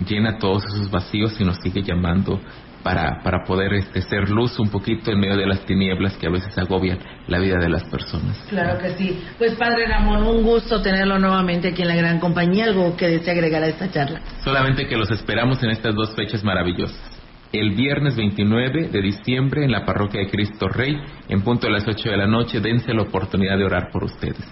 llena 0.09 0.39
todos 0.39 0.65
esos 0.65 0.91
vacíos 0.91 1.39
y 1.39 1.45
nos 1.45 1.59
sigue 1.59 1.83
llamando 1.83 2.41
para, 2.89 3.21
para 3.23 3.45
poder 3.45 3.75
este, 3.75 4.01
ser 4.01 4.31
luz 4.31 4.59
un 4.59 4.71
poquito 4.71 5.13
en 5.13 5.21
medio 5.21 5.37
de 5.37 5.47
las 5.47 5.61
tinieblas 5.67 6.17
que 6.17 6.27
a 6.27 6.31
veces 6.31 6.57
agobian 6.57 6.99
la 7.27 7.39
vida 7.39 7.57
de 7.61 7.69
las 7.69 7.85
personas. 7.85 8.43
Claro 8.49 8.79
que 8.79 8.95
sí. 8.95 9.23
Pues 9.37 9.57
Padre 9.57 9.87
Ramón, 9.87 10.23
un 10.23 10.43
gusto 10.43 10.81
tenerlo 10.81 11.19
nuevamente 11.19 11.69
aquí 11.69 11.83
en 11.83 11.89
la 11.89 11.97
gran 11.97 12.19
compañía. 12.19 12.65
¿Algo 12.65 12.97
que 12.97 13.09
desea 13.09 13.35
agregar 13.35 13.63
a 13.63 13.67
esta 13.67 13.91
charla? 13.91 14.23
Solamente 14.43 14.87
que 14.87 14.97
los 14.97 15.11
esperamos 15.11 15.63
en 15.63 15.69
estas 15.69 15.95
dos 15.95 16.15
fechas 16.15 16.43
maravillosas. 16.43 16.99
El 17.53 17.75
viernes 17.75 18.17
29 18.17 18.89
de 18.89 19.03
diciembre 19.03 19.65
en 19.65 19.73
la 19.73 19.85
parroquia 19.85 20.21
de 20.23 20.31
Cristo 20.31 20.67
Rey, 20.69 20.97
en 21.29 21.43
punto 21.43 21.67
a 21.67 21.71
las 21.71 21.87
8 21.87 22.09
de 22.09 22.17
la 22.17 22.27
noche, 22.27 22.59
dense 22.61 22.95
la 22.95 23.03
oportunidad 23.03 23.59
de 23.59 23.65
orar 23.65 23.91
por 23.93 24.05
ustedes. 24.05 24.47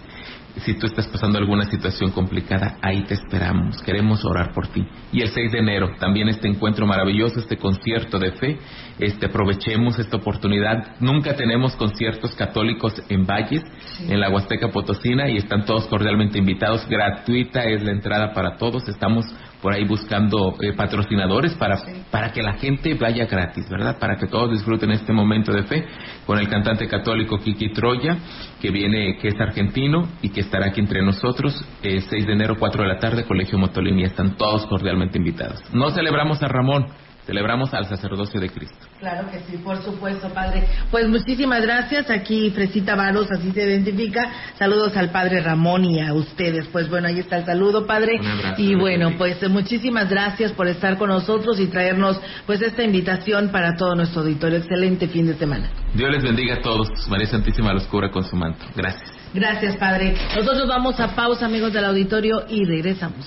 Si 0.64 0.74
tú 0.74 0.86
estás 0.86 1.06
pasando 1.08 1.38
alguna 1.38 1.66
situación 1.66 2.12
complicada, 2.12 2.78
ahí 2.82 3.02
te 3.02 3.14
esperamos. 3.14 3.82
Queremos 3.82 4.24
orar 4.24 4.52
por 4.52 4.68
ti. 4.68 4.86
Y 5.12 5.20
el 5.20 5.28
6 5.28 5.52
de 5.52 5.58
enero, 5.58 5.90
también 5.98 6.28
este 6.28 6.48
encuentro 6.48 6.86
maravilloso, 6.86 7.38
este 7.38 7.58
concierto 7.58 8.18
de 8.18 8.32
fe. 8.32 8.58
Este, 8.98 9.26
aprovechemos 9.26 9.98
esta 9.98 10.16
oportunidad. 10.16 10.96
Nunca 10.98 11.36
tenemos 11.36 11.76
conciertos 11.76 12.34
católicos 12.34 12.94
en 13.10 13.26
Valles, 13.26 13.62
en 14.08 14.18
la 14.18 14.30
Huasteca 14.30 14.70
Potosina, 14.70 15.28
y 15.28 15.36
están 15.36 15.66
todos 15.66 15.86
cordialmente 15.88 16.38
invitados. 16.38 16.88
Gratuita 16.88 17.64
es 17.64 17.82
la 17.82 17.92
entrada 17.92 18.32
para 18.32 18.56
todos. 18.56 18.88
Estamos 18.88 19.26
por 19.60 19.72
ahí 19.72 19.84
buscando 19.84 20.54
eh, 20.60 20.72
patrocinadores 20.74 21.54
para, 21.54 21.76
para 22.10 22.32
que 22.32 22.42
la 22.42 22.54
gente 22.54 22.94
vaya 22.94 23.26
gratis, 23.26 23.68
¿verdad? 23.68 23.98
Para 23.98 24.16
que 24.16 24.26
todos 24.26 24.50
disfruten 24.52 24.90
este 24.90 25.12
momento 25.12 25.52
de 25.52 25.64
fe 25.64 25.86
con 26.26 26.38
el 26.38 26.48
cantante 26.48 26.86
católico 26.86 27.38
Kiki 27.38 27.70
Troya, 27.70 28.16
que 28.60 28.70
viene, 28.70 29.18
que 29.18 29.28
es 29.28 29.40
argentino 29.40 30.08
y 30.22 30.30
que 30.30 30.40
estará 30.40 30.66
aquí 30.66 30.80
entre 30.80 31.02
nosotros, 31.02 31.64
eh, 31.82 32.00
6 32.00 32.26
de 32.26 32.32
enero, 32.32 32.56
4 32.58 32.82
de 32.82 32.88
la 32.88 32.98
tarde, 32.98 33.24
Colegio 33.24 33.58
Motolini. 33.58 34.04
Están 34.04 34.36
todos 34.36 34.66
cordialmente 34.66 35.18
invitados. 35.18 35.62
No 35.72 35.90
celebramos 35.90 36.42
a 36.42 36.48
Ramón, 36.48 36.86
celebramos 37.26 37.74
al 37.74 37.86
sacerdocio 37.86 38.40
de 38.40 38.48
Cristo. 38.48 38.78
Claro 39.00 39.28
que 39.30 39.40
sí, 39.40 39.58
por 39.58 39.82
supuesto, 39.82 40.28
Padre. 40.30 40.66
Pues 40.90 41.08
muchísimas 41.08 41.62
gracias. 41.62 42.08
Aquí 42.08 42.50
Fresita 42.50 42.94
Varos, 42.94 43.30
así 43.30 43.50
se 43.52 43.64
identifica. 43.64 44.30
Saludos 44.58 44.96
al 44.96 45.10
Padre 45.10 45.40
Ramón 45.40 45.84
y 45.84 46.00
a 46.00 46.14
ustedes. 46.14 46.66
Pues 46.68 46.88
bueno, 46.88 47.08
ahí 47.08 47.18
está 47.18 47.38
el 47.38 47.44
saludo, 47.44 47.86
Padre. 47.86 48.18
Un 48.20 48.26
abrazo, 48.26 48.62
y 48.62 48.74
bueno, 48.74 49.12
pues 49.18 49.46
muchísimas 49.50 50.08
gracias 50.08 50.52
por 50.52 50.68
estar 50.68 50.96
con 50.96 51.10
nosotros 51.10 51.58
y 51.60 51.66
traernos 51.66 52.20
pues 52.46 52.62
esta 52.62 52.82
invitación 52.82 53.50
para 53.50 53.76
todo 53.76 53.94
nuestro 53.94 54.22
auditorio. 54.22 54.58
Excelente 54.58 55.08
fin 55.08 55.26
de 55.26 55.34
semana. 55.34 55.68
Dios 55.94 56.10
les 56.10 56.22
bendiga 56.22 56.54
a 56.54 56.60
todos. 56.60 56.88
María 57.08 57.26
Santísima 57.26 57.72
los 57.72 57.86
cubra 57.86 58.10
con 58.10 58.24
su 58.24 58.36
manto. 58.36 58.64
Gracias. 58.74 59.16
Gracias, 59.34 59.76
Padre. 59.76 60.14
Nosotros 60.34 60.66
vamos 60.66 60.98
a 61.00 61.14
pausa, 61.14 61.46
amigos 61.46 61.72
del 61.72 61.84
auditorio, 61.84 62.44
y 62.48 62.64
regresamos. 62.64 63.26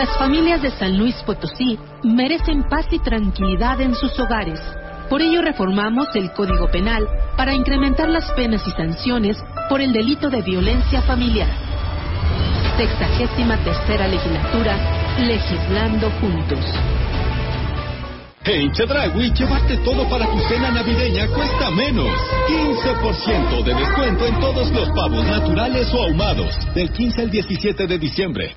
Las 0.00 0.16
familias 0.16 0.62
de 0.62 0.70
San 0.70 0.96
Luis 0.96 1.14
Potosí 1.26 1.78
merecen 2.02 2.66
paz 2.70 2.86
y 2.90 2.98
tranquilidad 3.00 3.82
en 3.82 3.94
sus 3.94 4.18
hogares. 4.18 4.58
Por 5.10 5.20
ello 5.20 5.42
reformamos 5.42 6.08
el 6.14 6.32
Código 6.32 6.70
Penal 6.70 7.06
para 7.36 7.52
incrementar 7.52 8.08
las 8.08 8.32
penas 8.32 8.66
y 8.66 8.70
sanciones 8.70 9.36
por 9.68 9.82
el 9.82 9.92
delito 9.92 10.30
de 10.30 10.40
violencia 10.40 11.02
familiar. 11.02 11.50
Sexagésima 12.78 13.58
tercera 13.58 14.08
legislatura, 14.08 14.74
legislando 15.18 16.10
juntos. 16.12 16.64
En 18.42 18.72
Chedragui, 18.72 19.30
llevarte 19.34 19.76
todo 19.84 20.08
para 20.08 20.24
tu 20.24 20.38
cena 20.48 20.70
navideña 20.70 21.26
cuesta 21.26 21.70
menos. 21.72 22.08
15% 22.48 23.64
de 23.64 23.74
descuento 23.74 24.26
en 24.26 24.40
todos 24.40 24.70
los 24.70 24.88
pavos 24.96 25.26
naturales 25.26 25.92
o 25.92 26.04
ahumados. 26.04 26.74
Del 26.74 26.90
15 26.90 27.20
al 27.20 27.30
17 27.30 27.86
de 27.86 27.98
diciembre. 27.98 28.56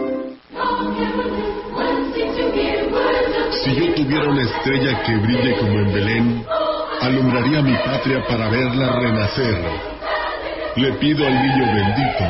Si 3.63 3.75
yo 3.75 3.93
tuviera 3.93 4.29
una 4.29 4.43
estrella 4.43 5.01
que 5.03 5.15
brille 5.15 5.55
como 5.57 5.79
en 5.79 5.93
Belén, 5.93 6.45
alumbraría 6.99 7.61
mi 7.61 7.73
patria 7.77 8.21
para 8.27 8.49
verla 8.49 8.99
renacer. 8.99 9.63
Le 10.75 10.91
pido 10.93 11.25
al 11.25 11.33
niño 11.33 11.65
bendito, 11.73 12.25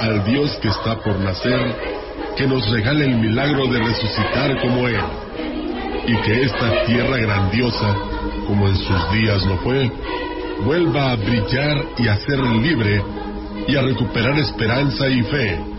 al 0.00 0.24
Dios 0.24 0.58
que 0.62 0.68
está 0.68 0.96
por 1.00 1.18
nacer, 1.20 1.76
que 2.34 2.46
nos 2.46 2.66
regale 2.70 3.04
el 3.04 3.16
milagro 3.16 3.66
de 3.66 3.78
resucitar 3.78 4.58
como 4.62 4.88
Él, 4.88 5.00
y 6.06 6.16
que 6.16 6.42
esta 6.44 6.84
tierra 6.86 7.18
grandiosa, 7.18 7.94
como 8.46 8.68
en 8.68 8.76
sus 8.76 9.12
días 9.12 9.44
lo 9.44 9.58
fue, 9.58 9.90
vuelva 10.64 11.12
a 11.12 11.16
brillar 11.16 11.84
y 11.98 12.08
a 12.08 12.16
ser 12.16 12.38
libre 12.38 13.02
y 13.68 13.76
a 13.76 13.82
recuperar 13.82 14.38
esperanza 14.38 15.08
y 15.08 15.22
fe. 15.24 15.69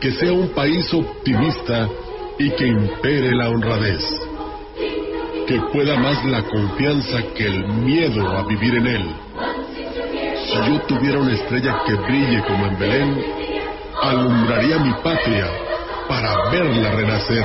Que 0.00 0.12
sea 0.12 0.32
un 0.32 0.48
país 0.48 0.92
optimista 0.94 1.88
y 2.38 2.50
que 2.50 2.66
impere 2.66 3.34
la 3.34 3.50
honradez. 3.50 4.02
Que 5.46 5.60
pueda 5.72 5.98
más 5.98 6.24
la 6.24 6.42
confianza 6.42 7.22
que 7.34 7.46
el 7.46 7.68
miedo 7.68 8.26
a 8.28 8.46
vivir 8.46 8.76
en 8.76 8.86
él. 8.86 9.14
Si 10.46 10.56
yo 10.56 10.80
tuviera 10.88 11.18
una 11.18 11.34
estrella 11.34 11.82
que 11.86 11.94
brille 11.94 12.42
como 12.44 12.66
en 12.66 12.78
Belén, 12.78 13.24
alumbraría 14.02 14.78
mi 14.78 14.92
patria 15.02 15.46
para 16.08 16.50
verla 16.50 16.90
renacer. 16.92 17.44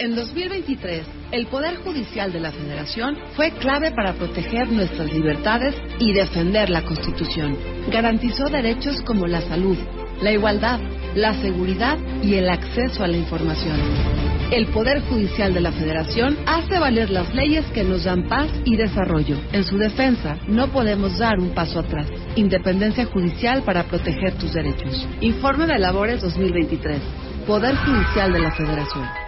En 0.00 0.14
2023, 0.14 1.02
el 1.32 1.46
Poder 1.48 1.78
Judicial 1.78 2.32
de 2.32 2.38
la 2.38 2.52
Federación 2.52 3.18
fue 3.34 3.50
clave 3.50 3.90
para 3.90 4.12
proteger 4.12 4.68
nuestras 4.68 5.12
libertades 5.12 5.74
y 5.98 6.12
defender 6.12 6.70
la 6.70 6.82
Constitución. 6.84 7.58
Garantizó 7.90 8.48
derechos 8.48 9.02
como 9.02 9.26
la 9.26 9.40
salud, 9.40 9.76
la 10.22 10.30
igualdad, 10.30 10.78
la 11.16 11.34
seguridad 11.40 11.98
y 12.22 12.34
el 12.34 12.48
acceso 12.48 13.02
a 13.02 13.08
la 13.08 13.16
información. 13.16 13.76
El 14.52 14.68
Poder 14.68 15.02
Judicial 15.02 15.52
de 15.52 15.62
la 15.62 15.72
Federación 15.72 16.38
hace 16.46 16.78
valer 16.78 17.10
las 17.10 17.34
leyes 17.34 17.66
que 17.74 17.82
nos 17.82 18.04
dan 18.04 18.28
paz 18.28 18.48
y 18.64 18.76
desarrollo. 18.76 19.36
En 19.50 19.64
su 19.64 19.78
defensa, 19.78 20.38
no 20.46 20.68
podemos 20.68 21.18
dar 21.18 21.40
un 21.40 21.50
paso 21.50 21.80
atrás. 21.80 22.06
Independencia 22.36 23.04
judicial 23.06 23.62
para 23.62 23.82
proteger 23.82 24.34
tus 24.34 24.54
derechos. 24.54 25.08
Informe 25.20 25.66
de 25.66 25.80
Labores 25.80 26.22
2023. 26.22 27.00
Poder 27.48 27.74
Judicial 27.74 28.32
de 28.32 28.38
la 28.38 28.52
Federación. 28.52 29.27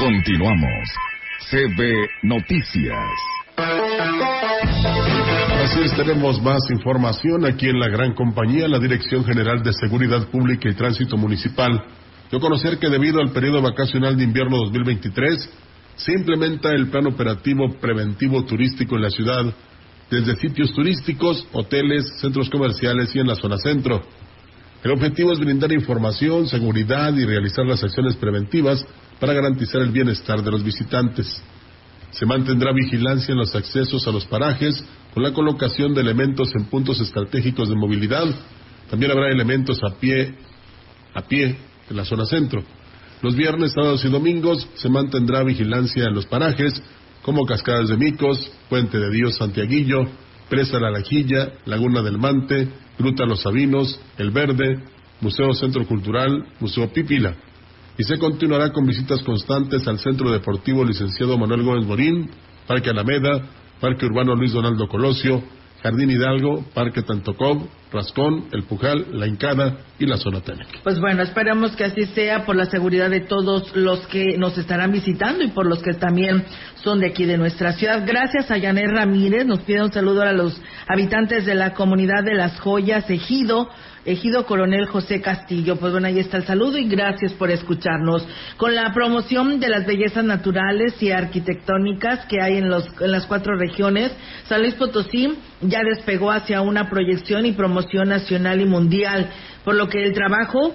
Continuamos. 0.00 0.88
CB 1.50 2.08
Noticias. 2.22 2.96
Así 5.62 5.80
es, 5.84 5.94
tenemos 5.94 6.40
más 6.40 6.60
información 6.70 7.44
aquí 7.44 7.68
en 7.68 7.78
la 7.78 7.88
gran 7.88 8.14
compañía. 8.14 8.66
La 8.66 8.78
Dirección 8.78 9.26
General 9.26 9.62
de 9.62 9.74
Seguridad 9.74 10.26
Pública 10.30 10.70
y 10.70 10.74
Tránsito 10.74 11.18
Municipal 11.18 11.84
a 12.32 12.38
conocer 12.38 12.78
que 12.78 12.88
debido 12.88 13.20
al 13.20 13.32
periodo 13.32 13.60
vacacional 13.60 14.16
de 14.16 14.24
invierno 14.24 14.56
2023, 14.56 15.50
se 15.96 16.12
implementa 16.12 16.70
el 16.70 16.88
plan 16.88 17.06
operativo 17.06 17.70
preventivo 17.78 18.42
turístico 18.46 18.96
en 18.96 19.02
la 19.02 19.10
ciudad, 19.10 19.54
desde 20.10 20.36
sitios 20.36 20.72
turísticos, 20.72 21.46
hoteles, 21.52 22.20
centros 22.20 22.48
comerciales 22.48 23.14
y 23.14 23.18
en 23.18 23.26
la 23.26 23.34
zona 23.34 23.58
centro. 23.58 24.00
El 24.82 24.92
objetivo 24.92 25.32
es 25.32 25.38
brindar 25.38 25.70
información, 25.72 26.48
seguridad 26.48 27.12
y 27.14 27.26
realizar 27.26 27.66
las 27.66 27.84
acciones 27.84 28.16
preventivas 28.16 28.86
para 29.20 29.34
garantizar 29.34 29.82
el 29.82 29.90
bienestar 29.90 30.42
de 30.42 30.50
los 30.50 30.64
visitantes. 30.64 31.40
Se 32.10 32.26
mantendrá 32.26 32.72
vigilancia 32.72 33.32
en 33.32 33.38
los 33.38 33.54
accesos 33.54 34.08
a 34.08 34.10
los 34.10 34.24
parajes 34.24 34.82
con 35.12 35.22
la 35.22 35.32
colocación 35.32 35.94
de 35.94 36.00
elementos 36.00 36.50
en 36.56 36.64
puntos 36.64 37.00
estratégicos 37.00 37.68
de 37.68 37.76
movilidad. 37.76 38.26
También 38.88 39.12
habrá 39.12 39.30
elementos 39.30 39.78
a 39.84 39.94
pie, 40.00 40.34
a 41.14 41.22
pie 41.22 41.56
en 41.88 41.96
la 41.96 42.04
zona 42.04 42.24
centro. 42.24 42.64
Los 43.22 43.36
viernes, 43.36 43.72
sábados 43.72 44.04
y 44.04 44.08
domingos 44.08 44.66
se 44.74 44.88
mantendrá 44.88 45.44
vigilancia 45.44 46.04
en 46.04 46.14
los 46.14 46.26
parajes 46.26 46.82
como 47.22 47.44
Cascadas 47.44 47.90
de 47.90 47.98
Micos, 47.98 48.50
Puente 48.70 48.98
de 48.98 49.10
Dios 49.10 49.36
Santiaguillo, 49.36 50.08
Presa 50.48 50.80
La 50.80 50.90
Lajilla, 50.90 51.52
Laguna 51.66 52.00
del 52.00 52.18
Mante, 52.18 52.68
Gruta 52.98 53.26
Los 53.26 53.42
Sabinos, 53.42 54.00
El 54.16 54.30
Verde, 54.30 54.82
Museo 55.20 55.52
Centro 55.52 55.86
Cultural, 55.86 56.46
Museo 56.60 56.90
Pipila 56.90 57.36
y 58.00 58.04
se 58.04 58.18
continuará 58.18 58.70
con 58.70 58.86
visitas 58.86 59.20
constantes 59.20 59.86
al 59.86 59.98
Centro 59.98 60.30
Deportivo 60.30 60.82
Licenciado 60.86 61.36
Manuel 61.36 61.62
Gómez 61.62 61.84
Morín, 61.84 62.30
Parque 62.66 62.88
Alameda, 62.88 63.42
Parque 63.78 64.06
Urbano 64.06 64.34
Luis 64.34 64.54
Donaldo 64.54 64.88
Colosio, 64.88 65.42
Jardín 65.82 66.10
Hidalgo, 66.10 66.64
Parque 66.72 67.02
Tantocob, 67.02 67.68
Rascón, 67.92 68.46
El 68.52 68.62
Pujal, 68.62 69.04
La 69.12 69.26
Incada 69.26 69.80
y 69.98 70.06
la 70.06 70.16
zona 70.16 70.40
técnica. 70.40 70.78
Pues 70.82 70.98
bueno, 70.98 71.22
esperamos 71.22 71.76
que 71.76 71.84
así 71.84 72.06
sea 72.14 72.46
por 72.46 72.56
la 72.56 72.64
seguridad 72.64 73.10
de 73.10 73.20
todos 73.20 73.76
los 73.76 74.06
que 74.06 74.38
nos 74.38 74.56
estarán 74.56 74.92
visitando 74.92 75.44
y 75.44 75.48
por 75.48 75.66
los 75.66 75.82
que 75.82 75.92
también 75.92 76.42
son 76.82 77.00
de 77.00 77.08
aquí 77.08 77.26
de 77.26 77.36
nuestra 77.36 77.74
ciudad. 77.74 78.02
Gracias 78.06 78.50
a 78.50 78.56
Yanet 78.56 78.90
Ramírez, 78.90 79.44
nos 79.44 79.60
pide 79.60 79.82
un 79.82 79.92
saludo 79.92 80.22
a 80.22 80.32
los 80.32 80.58
habitantes 80.88 81.44
de 81.44 81.54
la 81.54 81.74
comunidad 81.74 82.24
de 82.24 82.34
Las 82.34 82.58
Joyas, 82.60 83.10
Ejido, 83.10 83.68
Ejido 84.04 84.46
Coronel 84.46 84.86
José 84.86 85.20
Castillo. 85.20 85.76
Pues 85.76 85.92
bueno, 85.92 86.06
ahí 86.06 86.18
está 86.18 86.38
el 86.38 86.44
saludo 86.44 86.78
y 86.78 86.88
gracias 86.88 87.32
por 87.34 87.50
escucharnos. 87.50 88.26
Con 88.56 88.74
la 88.74 88.92
promoción 88.92 89.60
de 89.60 89.68
las 89.68 89.86
bellezas 89.86 90.24
naturales 90.24 91.00
y 91.02 91.10
arquitectónicas 91.10 92.26
que 92.26 92.40
hay 92.40 92.56
en, 92.56 92.70
los, 92.70 92.88
en 93.00 93.12
las 93.12 93.26
cuatro 93.26 93.56
regiones, 93.56 94.12
San 94.46 94.62
Luis 94.62 94.74
Potosí 94.74 95.34
ya 95.60 95.82
despegó 95.82 96.30
hacia 96.30 96.62
una 96.62 96.88
proyección 96.88 97.46
y 97.46 97.52
promoción 97.52 98.08
nacional 98.08 98.60
y 98.60 98.66
mundial, 98.66 99.30
por 99.64 99.74
lo 99.74 99.88
que 99.88 100.02
el 100.02 100.12
trabajo 100.14 100.74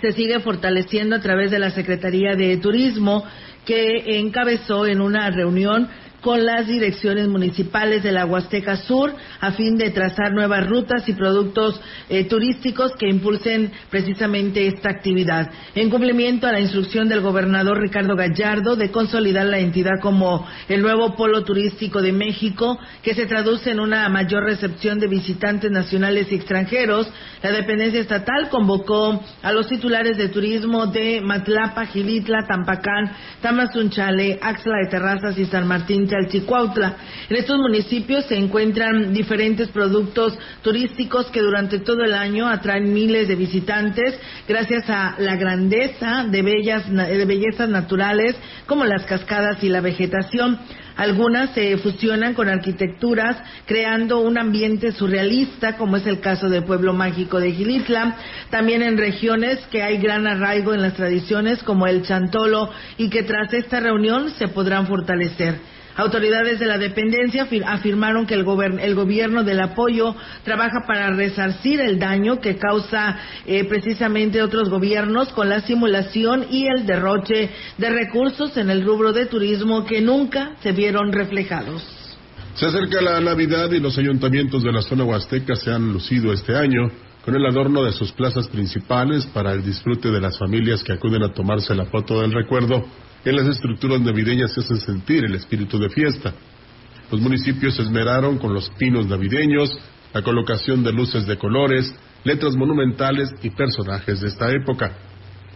se 0.00 0.12
sigue 0.12 0.40
fortaleciendo 0.40 1.16
a 1.16 1.20
través 1.20 1.50
de 1.50 1.58
la 1.58 1.70
Secretaría 1.70 2.34
de 2.34 2.56
Turismo 2.56 3.24
que 3.64 4.18
encabezó 4.18 4.86
en 4.86 5.00
una 5.00 5.28
reunión 5.30 5.88
con 6.26 6.44
las 6.44 6.66
direcciones 6.66 7.28
municipales 7.28 8.02
de 8.02 8.10
la 8.10 8.26
Huasteca 8.26 8.74
Sur 8.78 9.14
a 9.40 9.52
fin 9.52 9.76
de 9.78 9.90
trazar 9.90 10.32
nuevas 10.32 10.66
rutas 10.66 11.08
y 11.08 11.12
productos 11.12 11.80
eh, 12.08 12.24
turísticos 12.24 12.90
que 12.98 13.08
impulsen 13.08 13.70
precisamente 13.90 14.66
esta 14.66 14.90
actividad. 14.90 15.48
En 15.76 15.88
cumplimiento 15.88 16.48
a 16.48 16.52
la 16.52 16.58
instrucción 16.58 17.08
del 17.08 17.20
gobernador 17.20 17.80
Ricardo 17.80 18.16
Gallardo 18.16 18.74
de 18.74 18.90
consolidar 18.90 19.46
la 19.46 19.60
entidad 19.60 20.00
como 20.02 20.44
el 20.68 20.82
nuevo 20.82 21.14
polo 21.14 21.44
turístico 21.44 22.02
de 22.02 22.10
México, 22.10 22.76
que 23.04 23.14
se 23.14 23.26
traduce 23.26 23.70
en 23.70 23.78
una 23.78 24.08
mayor 24.08 24.42
recepción 24.42 24.98
de 24.98 25.06
visitantes 25.06 25.70
nacionales 25.70 26.32
y 26.32 26.34
extranjeros, 26.34 27.08
la 27.40 27.52
dependencia 27.52 28.00
estatal 28.00 28.48
convocó 28.48 29.22
a 29.44 29.52
los 29.52 29.68
titulares 29.68 30.16
de 30.16 30.28
turismo 30.28 30.88
de 30.88 31.20
Matlapa, 31.20 31.86
Gilitla, 31.86 32.48
Tampacán, 32.48 33.12
Tamazunchale, 33.40 34.40
Axla 34.42 34.78
de 34.82 34.90
Terrazas 34.90 35.38
y 35.38 35.44
San 35.44 35.68
Martín 35.68 36.08
Chalchicuautla. 36.16 36.96
En 37.28 37.36
estos 37.36 37.58
municipios 37.58 38.24
se 38.26 38.36
encuentran 38.36 39.12
diferentes 39.12 39.68
productos 39.68 40.38
turísticos 40.62 41.26
que 41.26 41.40
durante 41.40 41.80
todo 41.80 42.04
el 42.04 42.14
año 42.14 42.48
atraen 42.48 42.92
miles 42.92 43.28
de 43.28 43.36
visitantes 43.36 44.18
gracias 44.48 44.88
a 44.88 45.16
la 45.18 45.36
grandeza 45.36 46.24
de, 46.28 46.42
bellas, 46.42 46.90
de 46.90 47.24
bellezas 47.24 47.68
naturales 47.68 48.36
como 48.66 48.84
las 48.84 49.04
cascadas 49.04 49.62
y 49.62 49.68
la 49.68 49.80
vegetación. 49.80 50.58
Algunas 50.96 51.50
se 51.50 51.76
fusionan 51.76 52.32
con 52.32 52.48
arquitecturas, 52.48 53.36
creando 53.66 54.20
un 54.20 54.38
ambiente 54.38 54.92
surrealista, 54.92 55.76
como 55.76 55.98
es 55.98 56.06
el 56.06 56.20
caso 56.20 56.48
del 56.48 56.64
pueblo 56.64 56.94
mágico 56.94 57.38
de 57.38 57.52
Gilitla. 57.52 58.16
También 58.48 58.82
en 58.82 58.96
regiones 58.96 59.58
que 59.70 59.82
hay 59.82 59.98
gran 59.98 60.26
arraigo 60.26 60.72
en 60.72 60.80
las 60.80 60.94
tradiciones, 60.94 61.62
como 61.62 61.86
el 61.86 62.02
Chantolo, 62.02 62.70
y 62.96 63.10
que 63.10 63.24
tras 63.24 63.52
esta 63.52 63.78
reunión 63.80 64.30
se 64.30 64.48
podrán 64.48 64.86
fortalecer. 64.86 65.75
Autoridades 65.96 66.58
de 66.58 66.66
la 66.66 66.76
dependencia 66.76 67.48
afirmaron 67.66 68.26
que 68.26 68.34
el, 68.34 68.44
gobierno 68.44 69.44
del 69.44 69.60
apoyo 69.60 70.14
trabaja 70.44 70.84
para 70.86 71.10
resarcir 71.10 71.80
el 71.80 71.98
daño 71.98 72.38
que 72.38 72.56
causa 72.56 73.18
eh, 73.46 73.64
precisamente 73.64 74.42
otros 74.42 74.68
gobiernos 74.68 75.30
con 75.30 75.48
la 75.48 75.62
simulación 75.62 76.46
y 76.50 76.66
el 76.66 76.84
derroche 76.84 77.48
de 77.78 77.90
recursos 77.90 78.54
en 78.58 78.68
el 78.68 78.84
rubro 78.84 79.14
de 79.14 79.24
turismo 79.24 79.86
que 79.86 80.02
nunca 80.02 80.52
se 80.62 80.72
vieron 80.72 81.12
reflejados. 81.12 81.82
Se 82.56 82.66
acerca 82.66 83.00
la 83.00 83.18
Navidad 83.20 83.70
y 83.72 83.80
los 83.80 83.96
ayuntamientos 83.96 84.62
de 84.62 84.72
la 84.72 84.82
zona 84.82 85.04
huasteca 85.04 85.56
se 85.56 85.72
han 85.72 85.94
lucido 85.94 86.30
este 86.30 86.56
año 86.56 86.90
con 87.24 87.34
el 87.34 87.46
adorno 87.46 87.82
de 87.82 87.92
sus 87.92 88.12
plazas 88.12 88.48
principales 88.48 89.24
para 89.26 89.52
el 89.52 89.64
disfrute 89.64 90.10
de 90.10 90.20
las 90.20 90.38
familias 90.38 90.84
que 90.84 90.92
acuden 90.92 91.22
a 91.22 91.32
tomarse 91.32 91.74
la 91.74 91.86
foto 91.86 92.20
del 92.20 92.32
recuerdo 92.32 92.84
en 93.30 93.36
las 93.36 93.48
estructuras 93.48 94.00
navideñas 94.00 94.52
se 94.52 94.60
hace 94.60 94.76
sentir 94.76 95.24
el 95.24 95.34
espíritu 95.34 95.78
de 95.78 95.90
fiesta. 95.90 96.32
Los 97.10 97.20
municipios 97.20 97.74
se 97.74 97.82
esmeraron 97.82 98.38
con 98.38 98.54
los 98.54 98.70
pinos 98.70 99.06
navideños, 99.06 99.76
la 100.12 100.22
colocación 100.22 100.84
de 100.84 100.92
luces 100.92 101.26
de 101.26 101.36
colores, 101.36 101.92
letras 102.24 102.54
monumentales 102.54 103.30
y 103.42 103.50
personajes 103.50 104.20
de 104.20 104.28
esta 104.28 104.50
época. 104.50 104.92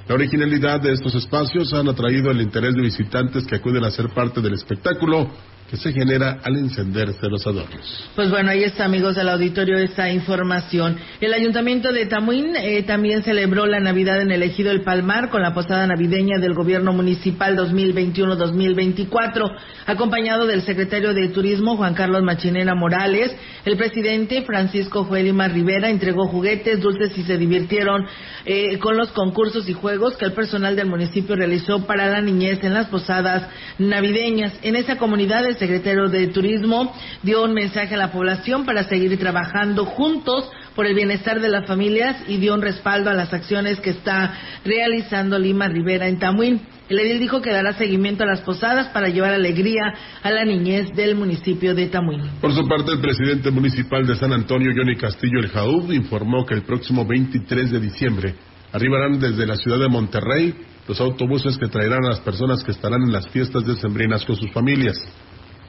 La 0.09 0.15
originalidad 0.17 0.81
de 0.81 0.93
estos 0.93 1.15
espacios 1.15 1.73
han 1.73 1.89
atraído 1.89 2.33
el 2.33 2.41
interés 2.41 2.75
de 2.75 2.83
visitantes 2.83 3.47
que 3.47 3.57
acuden 3.57 3.85
a 3.85 3.91
ser 3.91 4.09
parte 4.09 4.41
del 4.41 4.55
espectáculo 4.55 5.31
que 5.71 5.77
se 5.77 5.93
genera 5.93 6.41
al 6.43 6.57
encenderse 6.57 7.29
los 7.29 7.47
adornos. 7.47 8.11
Pues 8.17 8.29
bueno, 8.29 8.51
ahí 8.51 8.65
está, 8.65 8.87
amigos 8.87 9.15
del 9.15 9.29
auditorio, 9.29 9.79
esta 9.79 10.11
información. 10.11 10.97
El 11.21 11.33
Ayuntamiento 11.33 11.93
de 11.93 12.07
Tamuín 12.07 12.57
eh, 12.57 12.83
también 12.83 13.23
celebró 13.23 13.67
la 13.67 13.79
Navidad 13.79 14.21
en 14.21 14.33
el 14.33 14.43
Ejido 14.43 14.73
El 14.73 14.83
Palmar 14.83 15.31
con 15.31 15.43
la 15.43 15.55
posada 15.55 15.87
navideña 15.87 16.41
del 16.41 16.55
Gobierno 16.55 16.93
Municipal 16.93 17.57
2021-2024, 17.57 19.49
acompañado 19.87 20.49
del 20.49 20.63
secretario 20.63 21.15
de 21.15 21.29
Turismo 21.29 21.77
Juan 21.77 21.95
Carlos 21.95 22.25
Machinena 22.25 22.75
Morales. 22.75 23.33
El 23.65 23.77
presidente 23.77 24.43
Francisco 24.43 25.05
Joelima 25.05 25.47
Rivera 25.47 25.89
entregó 25.89 26.27
juguetes, 26.27 26.81
dulces 26.81 27.17
y 27.17 27.23
se 27.23 27.39
divirtieron 27.39 28.07
eh, 28.45 28.79
con 28.79 28.97
los 28.97 29.13
concursos 29.13 29.69
y 29.69 29.73
juegos 29.73 30.17
que 30.17 30.25
el 30.25 30.33
personal 30.33 30.75
del 30.75 30.89
municipio 30.89 31.37
realizó 31.37 31.87
para 31.87 32.09
la 32.09 32.21
niñez 32.21 32.59
en 32.65 32.75
las 32.75 32.87
posadas 32.87 33.47
navideñas. 33.79 34.53
En 34.63 34.75
esa 34.75 34.97
comunidad 34.97 35.47
secretario 35.61 36.09
de 36.09 36.27
Turismo 36.29 36.93
dio 37.23 37.45
un 37.45 37.55
mensaje 37.55 37.95
a 37.95 37.99
la 37.99 38.11
población 38.11 38.65
para 38.65 38.83
seguir 38.85 39.17
trabajando 39.19 39.85
juntos 39.85 40.51
por 40.75 40.87
el 40.87 40.95
bienestar 40.95 41.41
de 41.41 41.49
las 41.49 41.67
familias 41.67 42.17
y 42.27 42.39
dio 42.39 42.55
un 42.55 42.63
respaldo 42.63 43.11
a 43.11 43.15
las 43.15 43.33
acciones 43.33 43.79
que 43.81 43.91
está 43.91 44.35
realizando 44.65 45.39
Lima 45.39 45.69
Rivera 45.69 46.09
en 46.09 46.19
Tamuín. 46.19 46.61
El 46.89 46.99
edil 46.99 47.21
dijo 47.21 47.41
que 47.41 47.53
dará 47.53 47.75
seguimiento 47.75 48.25
a 48.25 48.27
las 48.27 48.41
posadas 48.41 48.89
para 48.89 49.09
llevar 49.09 49.33
alegría 49.33 49.95
a 50.23 50.31
la 50.31 50.45
niñez 50.45 50.89
del 50.97 51.15
municipio 51.15 51.75
de 51.75 51.87
Tamuín. 51.87 52.23
Por 52.41 52.53
su 52.53 52.67
parte, 52.67 52.91
el 52.91 53.01
presidente 53.01 53.53
municipal 53.53 54.05
de 54.05 54.17
San 54.17 54.33
Antonio, 54.33 54.73
Johnny 54.75 54.97
Castillo 54.97 55.39
El 55.39 55.49
Jaúb, 55.49 55.93
informó 55.93 56.45
que 56.45 56.55
el 56.55 56.63
próximo 56.63 57.07
23 57.07 57.71
de 57.71 57.79
diciembre 57.79 58.35
arribarán 58.73 59.21
desde 59.21 59.47
la 59.47 59.57
ciudad 59.57 59.79
de 59.79 59.89
Monterrey 59.89 60.55
los 60.89 61.01
autobuses 61.01 61.57
que 61.57 61.69
traerán 61.69 62.05
a 62.05 62.09
las 62.09 62.21
personas 62.21 62.65
que 62.65 62.73
estarán 62.73 63.03
en 63.03 63.13
las 63.13 63.29
fiestas 63.29 63.65
decembrinas 63.65 64.25
con 64.25 64.35
sus 64.35 64.51
familias. 64.53 64.97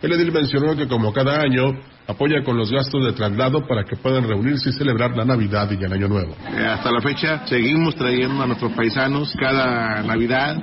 El 0.02 0.14
edil 0.14 0.32
mencionó 0.32 0.76
que 0.76 0.88
como 0.88 1.14
cada 1.14 1.42
año 1.42 1.78
apoya 2.08 2.44
con 2.44 2.58
los 2.58 2.72
gastos 2.72 3.06
de 3.06 3.14
traslado 3.14 3.68
para 3.68 3.84
que 3.84 3.96
puedan 3.96 4.28
reunirse 4.28 4.70
y 4.70 4.74
celebrar 4.74 5.16
la 5.16 5.26
Navidad 5.26 5.70
y 5.72 5.84
el 5.84 5.94
Año 5.94 6.08
Nuevo. 6.08 6.36
Eh, 6.52 6.66
hasta 6.66 6.92
la 6.92 7.02
fecha 7.02 7.46
seguimos 7.46 7.96
trayendo 7.96 8.42
a 8.42 8.48
nuestros 8.48 8.72
paisanos 8.74 9.32
cada 9.40 10.02
Navidad, 10.02 10.58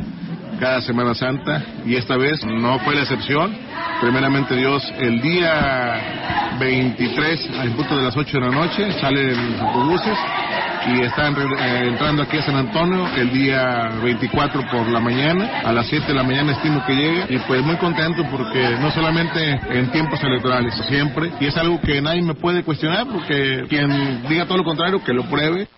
cada 0.58 0.80
Semana 0.82 1.14
Santa 1.14 1.64
y 1.86 1.94
esta 1.94 2.16
vez 2.16 2.44
no 2.44 2.80
fue 2.80 2.96
la 2.96 3.02
excepción. 3.02 3.56
Primeramente 4.00 4.56
Dios, 4.56 4.82
el 4.98 5.20
día 5.20 6.56
23 6.58 7.50
al 7.60 7.70
punto 7.72 7.96
de 7.96 8.02
las 8.02 8.16
8 8.16 8.40
de 8.40 8.40
la 8.40 8.50
noche 8.50 8.92
salen 9.00 9.52
los 9.52 9.60
autobuses 9.60 10.18
y 10.86 11.02
están 11.02 11.34
eh, 11.36 11.88
entrando 11.88 12.22
aquí 12.22 12.38
a 12.38 12.42
San 12.42 12.56
Antonio 12.56 13.06
el 13.16 13.32
día 13.32 13.90
24 14.02 14.62
por 14.70 14.88
la 14.88 15.00
mañana, 15.00 15.62
a 15.64 15.72
las 15.72 15.86
7 15.88 16.06
de 16.06 16.14
la 16.14 16.22
mañana 16.22 16.52
estimo 16.52 16.84
que 16.86 16.94
llegue. 16.94 17.26
Y 17.28 17.38
pues 17.40 17.62
muy 17.62 17.76
contento 17.76 18.22
porque 18.30 18.76
no 18.80 18.90
solamente 18.90 19.60
en 19.70 19.90
tiempos 19.90 20.22
electorales, 20.22 20.74
siempre, 20.88 21.32
y 21.40 21.46
es 21.46 21.56
algo 21.56 21.80
que 21.80 22.00
nadie 22.00 22.22
me 22.22 22.34
puede 22.34 22.62
cuestionar 22.62 23.06
porque 23.06 23.64
quien 23.68 24.22
diga 24.28 24.46
todo 24.46 24.58
lo 24.58 24.64
contrario 24.64 25.02
que 25.02 25.12
lo 25.12 25.24
pruebe. 25.24 25.68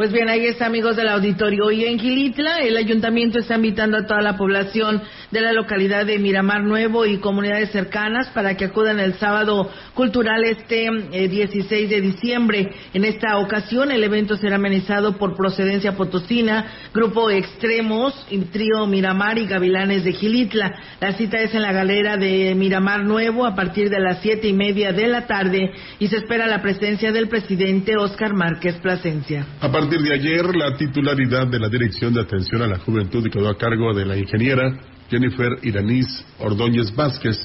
Pues 0.00 0.12
bien, 0.12 0.30
ahí 0.30 0.46
está, 0.46 0.64
amigos 0.64 0.96
del 0.96 1.10
auditorio. 1.10 1.70
Y 1.70 1.84
en 1.84 1.98
Gilitla, 1.98 2.60
el 2.60 2.78
ayuntamiento 2.78 3.38
está 3.38 3.56
invitando 3.56 3.98
a 3.98 4.06
toda 4.06 4.22
la 4.22 4.38
población 4.38 5.02
de 5.30 5.42
la 5.42 5.52
localidad 5.52 6.06
de 6.06 6.18
Miramar 6.18 6.64
Nuevo 6.64 7.04
y 7.04 7.18
comunidades 7.18 7.70
cercanas 7.70 8.28
para 8.28 8.56
que 8.56 8.64
acudan 8.64 8.98
el 8.98 9.18
sábado 9.18 9.70
cultural 9.92 10.42
este 10.44 10.88
16 11.28 11.70
eh, 11.70 11.86
de 11.86 12.00
diciembre. 12.00 12.70
En 12.94 13.04
esta 13.04 13.36
ocasión, 13.36 13.90
el 13.90 14.02
evento 14.02 14.38
será 14.38 14.56
amenizado 14.56 15.18
por 15.18 15.36
Procedencia 15.36 15.94
Potosina, 15.98 16.64
Grupo 16.94 17.30
Extremos, 17.30 18.14
Trío 18.52 18.86
Miramar 18.86 19.36
y 19.36 19.46
Gavilanes 19.46 20.02
de 20.02 20.14
Gilitla. 20.14 20.80
La 20.98 21.12
cita 21.12 21.42
es 21.42 21.54
en 21.54 21.60
la 21.60 21.72
galera 21.72 22.16
de 22.16 22.54
Miramar 22.54 23.04
Nuevo 23.04 23.44
a 23.44 23.54
partir 23.54 23.90
de 23.90 24.00
las 24.00 24.22
siete 24.22 24.48
y 24.48 24.54
media 24.54 24.94
de 24.94 25.08
la 25.08 25.26
tarde 25.26 25.72
y 25.98 26.08
se 26.08 26.16
espera 26.16 26.46
la 26.46 26.62
presencia 26.62 27.12
del 27.12 27.28
presidente 27.28 27.98
Oscar 27.98 28.32
Márquez 28.32 28.76
Plasencia 28.80 29.44
partir 29.90 30.08
de 30.08 30.14
ayer, 30.14 30.54
la 30.54 30.76
titularidad 30.76 31.48
de 31.48 31.58
la 31.58 31.68
Dirección 31.68 32.14
de 32.14 32.20
Atención 32.20 32.62
a 32.62 32.68
la 32.68 32.78
Juventud 32.78 33.28
quedó 33.28 33.48
a 33.48 33.58
cargo 33.58 33.92
de 33.92 34.06
la 34.06 34.16
ingeniera 34.16 34.78
Jennifer 35.10 35.58
Iranis 35.62 36.24
Ordóñez 36.38 36.94
Vázquez, 36.94 37.36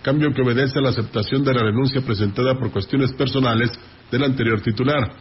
cambio 0.00 0.32
que 0.32 0.40
obedece 0.40 0.78
a 0.78 0.82
la 0.82 0.88
aceptación 0.88 1.44
de 1.44 1.52
la 1.52 1.62
renuncia 1.62 2.00
presentada 2.00 2.58
por 2.58 2.70
cuestiones 2.70 3.12
personales 3.12 3.70
del 4.10 4.24
anterior 4.24 4.62
titular, 4.62 5.12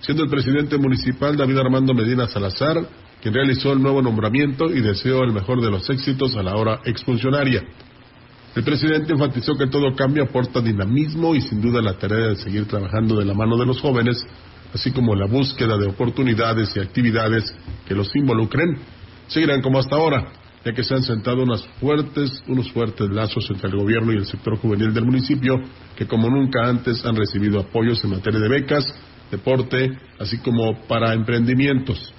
siendo 0.00 0.22
el 0.22 0.28
presidente 0.28 0.76
municipal 0.76 1.34
David 1.34 1.56
Armando 1.56 1.94
Medina 1.94 2.28
Salazar 2.28 2.76
quien 3.22 3.32
realizó 3.32 3.72
el 3.72 3.80
nuevo 3.80 4.02
nombramiento 4.02 4.66
y 4.66 4.82
deseó 4.82 5.24
el 5.24 5.32
mejor 5.32 5.62
de 5.62 5.70
los 5.70 5.88
éxitos 5.88 6.36
a 6.36 6.42
la 6.42 6.56
hora 6.56 6.80
exfuncionaria. 6.84 7.62
El 8.54 8.64
presidente 8.64 9.14
enfatizó 9.14 9.54
que 9.54 9.68
todo 9.68 9.94
cambio 9.96 10.24
aporta 10.24 10.60
dinamismo 10.60 11.34
y 11.34 11.40
sin 11.40 11.62
duda 11.62 11.80
la 11.80 11.94
tarea 11.94 12.26
de 12.26 12.36
seguir 12.36 12.66
trabajando 12.66 13.16
de 13.16 13.24
la 13.24 13.32
mano 13.32 13.56
de 13.56 13.64
los 13.64 13.80
jóvenes 13.80 14.26
así 14.74 14.92
como 14.92 15.14
la 15.14 15.26
búsqueda 15.26 15.76
de 15.78 15.86
oportunidades 15.86 16.74
y 16.76 16.80
actividades 16.80 17.54
que 17.86 17.94
los 17.94 18.14
involucren, 18.14 18.78
seguirán 19.28 19.62
como 19.62 19.78
hasta 19.78 19.96
ahora, 19.96 20.32
ya 20.64 20.72
que 20.72 20.84
se 20.84 20.94
han 20.94 21.02
sentado 21.02 21.42
unos 21.42 21.66
fuertes, 21.80 22.42
unos 22.48 22.70
fuertes 22.72 23.08
lazos 23.10 23.48
entre 23.50 23.70
el 23.70 23.76
gobierno 23.76 24.12
y 24.12 24.16
el 24.16 24.26
sector 24.26 24.58
juvenil 24.58 24.92
del 24.92 25.04
municipio, 25.04 25.54
que 25.96 26.06
como 26.06 26.28
nunca 26.28 26.68
antes 26.68 27.04
han 27.04 27.16
recibido 27.16 27.60
apoyos 27.60 28.02
en 28.04 28.10
materia 28.10 28.40
de 28.40 28.48
becas, 28.48 28.84
deporte, 29.30 29.90
así 30.18 30.38
como 30.38 30.80
para 30.86 31.12
emprendimientos. 31.12 32.12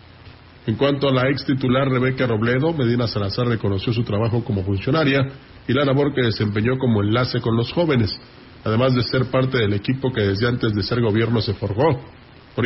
En 0.67 0.75
cuanto 0.75 1.07
a 1.07 1.13
la 1.13 1.29
ex 1.29 1.45
titular 1.45 1.89
Rebeca 1.89 2.27
Robledo, 2.27 2.73
Medina 2.73 3.07
Salazar 3.07 3.47
reconoció 3.47 3.91
su 3.93 4.03
trabajo 4.03 4.43
como 4.43 4.63
funcionaria 4.63 5.19
y 5.67 5.73
la 5.73 5.85
labor 5.85 6.13
que 6.13 6.21
desempeñó 6.21 6.77
como 6.77 7.01
enlace 7.01 7.41
con 7.41 7.55
los 7.55 7.71
jóvenes, 7.71 8.15
además 8.63 8.93
de 8.93 9.03
ser 9.03 9.25
parte 9.31 9.57
del 9.57 9.73
equipo 9.73 10.11
que 10.11 10.21
desde 10.21 10.47
antes 10.47 10.73
de 10.73 10.83
ser 10.83 11.01
gobierno 11.01 11.41
se 11.41 11.53
forjó 11.53 11.99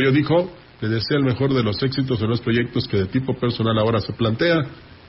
ello 0.00 0.12
dijo, 0.12 0.50
le 0.80 0.88
desea 0.88 1.18
el 1.18 1.24
mejor 1.24 1.52
de 1.52 1.62
los 1.62 1.82
éxitos 1.82 2.20
en 2.20 2.28
los 2.28 2.40
proyectos 2.40 2.86
que 2.88 2.98
de 2.98 3.06
tipo 3.06 3.34
personal 3.34 3.78
ahora 3.78 4.00
se 4.00 4.12
plantea 4.12 4.60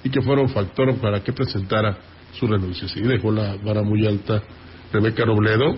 y 0.04 0.10
que 0.10 0.22
fueron 0.22 0.50
factor 0.50 0.96
para 0.96 1.24
que 1.24 1.34
presentara 1.34 1.98
su 2.34 2.48
renuncia. 2.48 2.88
Sí, 2.88 3.02
dejó 3.02 3.32
la 3.32 3.56
vara 3.58 3.82
muy 3.82 4.06
alta 4.06 4.42
Rebeca 4.92 5.26
Robledo 5.26 5.76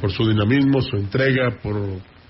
por 0.00 0.12
su 0.12 0.28
dinamismo, 0.28 0.80
su 0.82 0.96
entrega, 0.96 1.58
por 1.62 1.76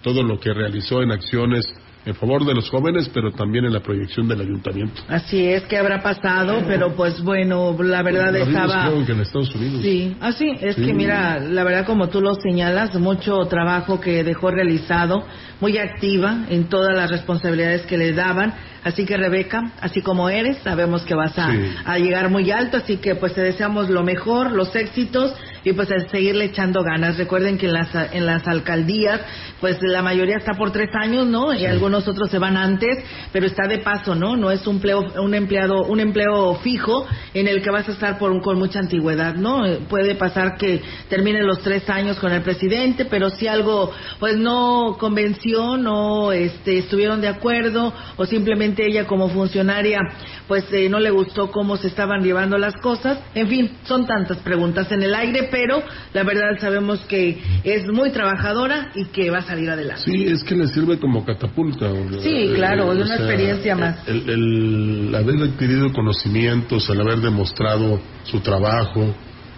todo 0.02 0.22
lo 0.22 0.38
que 0.38 0.52
realizó 0.52 1.02
en 1.02 1.10
acciones 1.10 1.64
en 2.06 2.14
favor 2.14 2.46
de 2.46 2.54
los 2.54 2.70
jóvenes, 2.70 3.10
pero 3.12 3.32
también 3.32 3.64
en 3.64 3.72
la 3.72 3.80
proyección 3.80 4.28
del 4.28 4.40
ayuntamiento. 4.40 5.02
Así 5.08 5.44
es, 5.44 5.64
que 5.64 5.76
habrá 5.76 6.02
pasado, 6.02 6.62
pero 6.64 6.94
pues 6.94 7.20
bueno, 7.20 7.76
la 7.82 8.00
verdad 8.02 8.34
estaba... 8.36 8.86
Creo 8.86 9.04
que 9.04 9.12
en 9.12 9.20
Estados 9.20 9.52
Unidos. 9.56 9.82
Sí, 9.82 10.16
así 10.20 10.52
es 10.60 10.76
que 10.76 10.94
mira, 10.94 11.40
la 11.40 11.64
verdad 11.64 11.84
como 11.84 12.08
tú 12.08 12.20
lo 12.20 12.34
señalas, 12.36 12.94
mucho 12.94 13.36
trabajo 13.46 14.00
que 14.00 14.22
dejó 14.22 14.52
realizado, 14.52 15.24
muy 15.60 15.78
activa 15.78 16.44
en 16.48 16.68
todas 16.68 16.96
las 16.96 17.10
responsabilidades 17.10 17.82
que 17.86 17.98
le 17.98 18.12
daban, 18.12 18.54
así 18.84 19.04
que 19.04 19.16
Rebeca, 19.16 19.72
así 19.80 20.00
como 20.00 20.28
eres, 20.28 20.58
sabemos 20.58 21.02
que 21.02 21.14
vas 21.16 21.36
a, 21.36 21.52
a 21.84 21.98
llegar 21.98 22.30
muy 22.30 22.52
alto, 22.52 22.76
así 22.76 22.98
que 22.98 23.16
pues 23.16 23.34
te 23.34 23.40
deseamos 23.40 23.90
lo 23.90 24.04
mejor, 24.04 24.52
los 24.52 24.76
éxitos 24.76 25.34
y 25.66 25.72
pues 25.72 25.90
a 25.90 25.98
seguirle 26.08 26.44
echando 26.44 26.84
ganas. 26.84 27.18
Recuerden 27.18 27.58
que 27.58 27.66
en 27.66 27.72
las, 27.72 27.88
en 28.12 28.24
las 28.24 28.46
alcaldías, 28.46 29.20
pues 29.60 29.78
la 29.82 30.00
mayoría 30.00 30.36
está 30.36 30.52
por 30.54 30.70
tres 30.70 30.90
años, 30.94 31.26
¿no? 31.26 31.52
Y 31.52 31.66
algunos 31.66 32.06
otros 32.06 32.30
se 32.30 32.38
van 32.38 32.56
antes, 32.56 32.98
pero 33.32 33.46
está 33.46 33.66
de 33.66 33.78
paso, 33.78 34.14
¿no? 34.14 34.36
No 34.36 34.52
es 34.52 34.64
un, 34.68 34.76
empleo, 34.76 35.00
un 35.20 35.34
empleado, 35.34 35.84
un 35.86 35.98
empleo 35.98 36.54
fijo 36.62 37.04
en 37.34 37.48
el 37.48 37.62
que 37.62 37.70
vas 37.70 37.88
a 37.88 37.92
estar 37.92 38.16
por 38.16 38.40
con 38.42 38.58
mucha 38.58 38.78
antigüedad, 38.78 39.34
¿no? 39.34 39.64
Puede 39.88 40.14
pasar 40.14 40.56
que 40.56 40.82
termine 41.08 41.42
los 41.42 41.60
tres 41.62 41.90
años 41.90 42.16
con 42.18 42.30
el 42.30 42.42
presidente, 42.42 43.04
pero 43.04 43.30
si 43.30 43.48
algo, 43.48 43.90
pues 44.20 44.36
no 44.36 44.96
convenció, 45.00 45.76
no 45.76 46.30
este, 46.30 46.78
estuvieron 46.78 47.20
de 47.20 47.28
acuerdo, 47.28 47.92
o 48.16 48.24
simplemente 48.24 48.86
ella 48.86 49.04
como 49.06 49.30
funcionaria, 49.30 49.98
pues 50.46 50.64
eh, 50.72 50.88
no 50.88 51.00
le 51.00 51.10
gustó 51.10 51.50
cómo 51.50 51.76
se 51.76 51.88
estaban 51.88 52.22
llevando 52.22 52.56
las 52.56 52.74
cosas. 52.76 53.18
En 53.34 53.48
fin, 53.48 53.70
son 53.84 54.06
tantas 54.06 54.38
preguntas 54.38 54.92
en 54.92 55.02
el 55.02 55.12
aire, 55.12 55.48
pero 55.56 55.82
la 56.12 56.22
verdad 56.22 56.60
sabemos 56.60 57.00
que 57.08 57.38
es 57.64 57.86
muy 57.86 58.10
trabajadora 58.10 58.90
y 58.94 59.06
que 59.06 59.30
va 59.30 59.38
a 59.38 59.42
salir 59.42 59.70
adelante. 59.70 60.02
Sí, 60.04 60.26
es 60.26 60.44
que 60.44 60.54
le 60.54 60.66
sirve 60.68 60.98
como 60.98 61.24
catapulta. 61.24 61.90
Sí, 62.22 62.52
claro, 62.54 62.92
es 62.92 63.02
una 63.06 63.16
experiencia 63.16 63.74
más. 63.74 64.06
El, 64.06 65.14
haber 65.14 65.36
adquirido 65.42 65.90
conocimientos, 65.94 66.90
el 66.90 67.00
haber 67.00 67.20
demostrado 67.20 67.98
su 68.24 68.40
trabajo, 68.40 69.14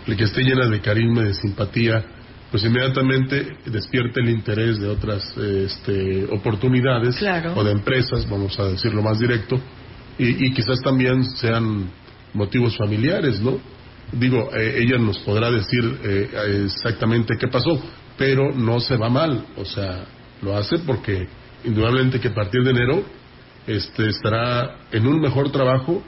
el 0.07 0.17
que 0.17 0.23
esté 0.23 0.43
llena 0.43 0.69
de 0.69 0.81
carisma 0.81 1.23
y 1.23 1.27
de 1.27 1.35
simpatía, 1.35 2.05
pues 2.53 2.65
inmediatamente 2.65 3.57
despierta 3.67 4.21
el 4.21 4.31
interés 4.31 4.79
de 4.79 4.87
otras 4.87 5.37
este, 5.37 6.27
oportunidades 6.31 7.21
o 7.57 7.65
de 7.65 7.73
empresas, 7.73 8.29
vamos 8.31 8.57
a 8.61 8.67
decirlo 8.69 9.03
más 9.03 9.19
directo, 9.19 9.61
y, 10.17 10.47
y 10.47 10.53
quizás 10.53 10.81
también 10.81 11.25
sean 11.25 11.91
motivos 12.35 12.77
familiares, 12.77 13.41
¿no? 13.41 13.59
Digo, 14.13 14.51
eh, 14.55 14.83
ella 14.83 14.99
nos 14.99 15.19
podrá 15.21 15.51
decir 15.51 15.99
eh, 16.03 16.65
exactamente 16.65 17.37
qué 17.39 17.49
pasó, 17.49 17.81
pero 18.17 18.53
no 18.55 18.81
se 18.81 18.97
va 18.97 19.09
mal, 19.09 19.47
o 19.57 19.65
sea, 19.65 20.05
lo 20.43 20.57
hace 20.57 20.79
porque 20.79 21.29
indudablemente 21.65 22.21
que 22.21 22.29
a 22.29 22.35
partir 22.35 22.63
de 22.63 22.71
enero 22.71 23.03
este, 23.67 24.09
estará 24.09 24.77
en 24.93 25.07
un 25.07 25.21
mejor 25.21 25.51
trabajo 25.51 26.03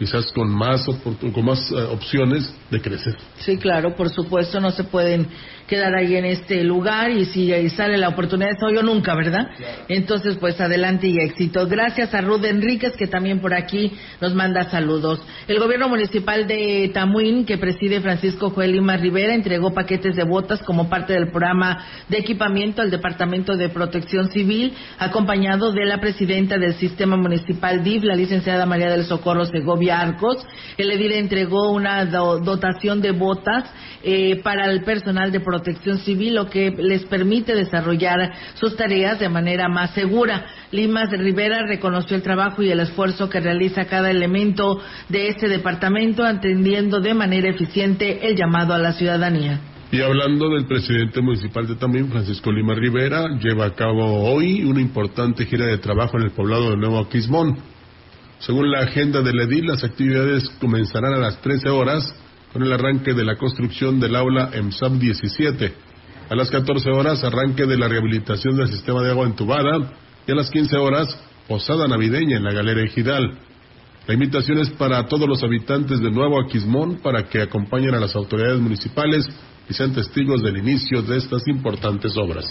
quizás 0.00 0.32
con 0.32 0.48
más, 0.48 0.86
con 1.04 1.44
más 1.44 1.70
eh, 1.70 1.74
opciones 1.74 2.50
de 2.70 2.80
crecer. 2.80 3.14
Sí, 3.40 3.58
claro, 3.58 3.94
por 3.94 4.08
supuesto, 4.08 4.58
no 4.58 4.70
se 4.70 4.84
pueden 4.84 5.26
quedar 5.66 5.94
ahí 5.94 6.16
en 6.16 6.24
este 6.24 6.64
lugar 6.64 7.10
y 7.10 7.26
si 7.26 7.52
ahí 7.52 7.68
sale 7.68 7.98
la 7.98 8.08
oportunidad, 8.08 8.52
eso 8.52 8.70
yo 8.74 8.82
nunca, 8.82 9.14
¿verdad? 9.14 9.46
Entonces, 9.88 10.38
pues 10.40 10.58
adelante 10.58 11.06
y 11.06 11.18
éxito. 11.18 11.66
Gracias 11.68 12.14
a 12.14 12.22
Ruth 12.22 12.44
Enríquez, 12.44 12.96
que 12.96 13.06
también 13.06 13.40
por 13.40 13.52
aquí 13.54 13.92
nos 14.22 14.34
manda 14.34 14.70
saludos. 14.70 15.20
El 15.46 15.60
gobierno 15.60 15.88
municipal 15.88 16.46
de 16.46 16.90
Tamuín, 16.94 17.44
que 17.44 17.58
preside 17.58 18.00
Francisco 18.00 18.50
Joel 18.50 18.72
Lima 18.72 18.96
Rivera, 18.96 19.34
entregó 19.34 19.74
paquetes 19.74 20.16
de 20.16 20.24
botas 20.24 20.62
como 20.62 20.88
parte 20.88 21.12
del 21.12 21.28
programa 21.28 21.84
de 22.08 22.18
equipamiento 22.18 22.80
al 22.80 22.90
Departamento 22.90 23.54
de 23.54 23.68
Protección 23.68 24.30
Civil, 24.30 24.72
acompañado 24.98 25.72
de 25.72 25.84
la 25.84 26.00
presidenta 26.00 26.56
del 26.56 26.74
Sistema 26.74 27.16
Municipal 27.16 27.84
DIF, 27.84 28.02
la 28.02 28.16
licenciada 28.16 28.64
María 28.64 28.90
del 28.90 29.04
Socorro 29.04 29.44
Segovia 29.44 29.89
Arcos. 29.90 30.46
El 30.76 30.90
edil 30.90 31.12
entregó 31.12 31.70
una 31.70 32.04
dotación 32.04 33.00
de 33.00 33.12
botas 33.12 33.64
eh, 34.02 34.40
para 34.42 34.70
el 34.70 34.82
personal 34.82 35.30
de 35.32 35.40
protección 35.40 35.98
civil, 35.98 36.34
lo 36.34 36.48
que 36.48 36.70
les 36.70 37.04
permite 37.04 37.54
desarrollar 37.54 38.32
sus 38.54 38.76
tareas 38.76 39.18
de 39.18 39.28
manera 39.28 39.68
más 39.68 39.90
segura. 39.92 40.46
Limas 40.70 41.10
Rivera 41.10 41.66
reconoció 41.66 42.16
el 42.16 42.22
trabajo 42.22 42.62
y 42.62 42.70
el 42.70 42.80
esfuerzo 42.80 43.28
que 43.28 43.40
realiza 43.40 43.86
cada 43.86 44.10
elemento 44.10 44.80
de 45.08 45.28
este 45.28 45.48
departamento, 45.48 46.24
atendiendo 46.24 47.00
de 47.00 47.14
manera 47.14 47.48
eficiente 47.48 48.26
el 48.26 48.36
llamado 48.36 48.74
a 48.74 48.78
la 48.78 48.92
ciudadanía. 48.92 49.60
Y 49.92 50.00
hablando 50.02 50.48
del 50.50 50.66
presidente 50.66 51.20
municipal 51.20 51.66
de 51.66 51.74
Tamín, 51.74 52.10
Francisco 52.10 52.52
Lima 52.52 52.74
Rivera, 52.74 53.26
lleva 53.40 53.66
a 53.66 53.74
cabo 53.74 54.22
hoy 54.22 54.62
una 54.62 54.80
importante 54.80 55.46
gira 55.46 55.66
de 55.66 55.78
trabajo 55.78 56.16
en 56.16 56.24
el 56.24 56.30
poblado 56.30 56.70
de 56.70 56.76
Nuevo 56.76 57.00
Aquismón. 57.00 57.58
Según 58.40 58.70
la 58.70 58.80
agenda 58.80 59.20
del 59.20 59.38
edil, 59.38 59.66
las 59.66 59.84
actividades 59.84 60.48
comenzarán 60.60 61.12
a 61.12 61.18
las 61.18 61.40
13 61.42 61.68
horas 61.68 62.14
con 62.52 62.62
el 62.62 62.72
arranque 62.72 63.12
de 63.12 63.24
la 63.24 63.36
construcción 63.36 64.00
del 64.00 64.16
aula 64.16 64.50
EMSAP 64.54 64.92
17. 64.92 65.74
A 66.30 66.34
las 66.34 66.50
14 66.50 66.90
horas, 66.90 67.22
arranque 67.22 67.66
de 67.66 67.76
la 67.76 67.86
rehabilitación 67.86 68.56
del 68.56 68.68
sistema 68.68 69.02
de 69.02 69.10
agua 69.10 69.26
entubada. 69.26 69.92
Y 70.26 70.32
a 70.32 70.34
las 70.34 70.50
15 70.50 70.74
horas, 70.78 71.18
posada 71.48 71.86
navideña 71.86 72.38
en 72.38 72.44
la 72.44 72.52
Galera 72.52 72.82
Ejidal. 72.82 73.38
La 74.06 74.14
invitación 74.14 74.58
es 74.58 74.70
para 74.70 75.06
todos 75.06 75.28
los 75.28 75.42
habitantes 75.42 76.00
de 76.00 76.10
Nuevo 76.10 76.40
Aquismón 76.40 77.00
para 77.02 77.28
que 77.28 77.42
acompañen 77.42 77.94
a 77.94 78.00
las 78.00 78.16
autoridades 78.16 78.60
municipales 78.60 79.28
y 79.68 79.74
sean 79.74 79.92
testigos 79.92 80.42
del 80.42 80.56
inicio 80.56 81.02
de 81.02 81.18
estas 81.18 81.46
importantes 81.46 82.16
obras. 82.16 82.46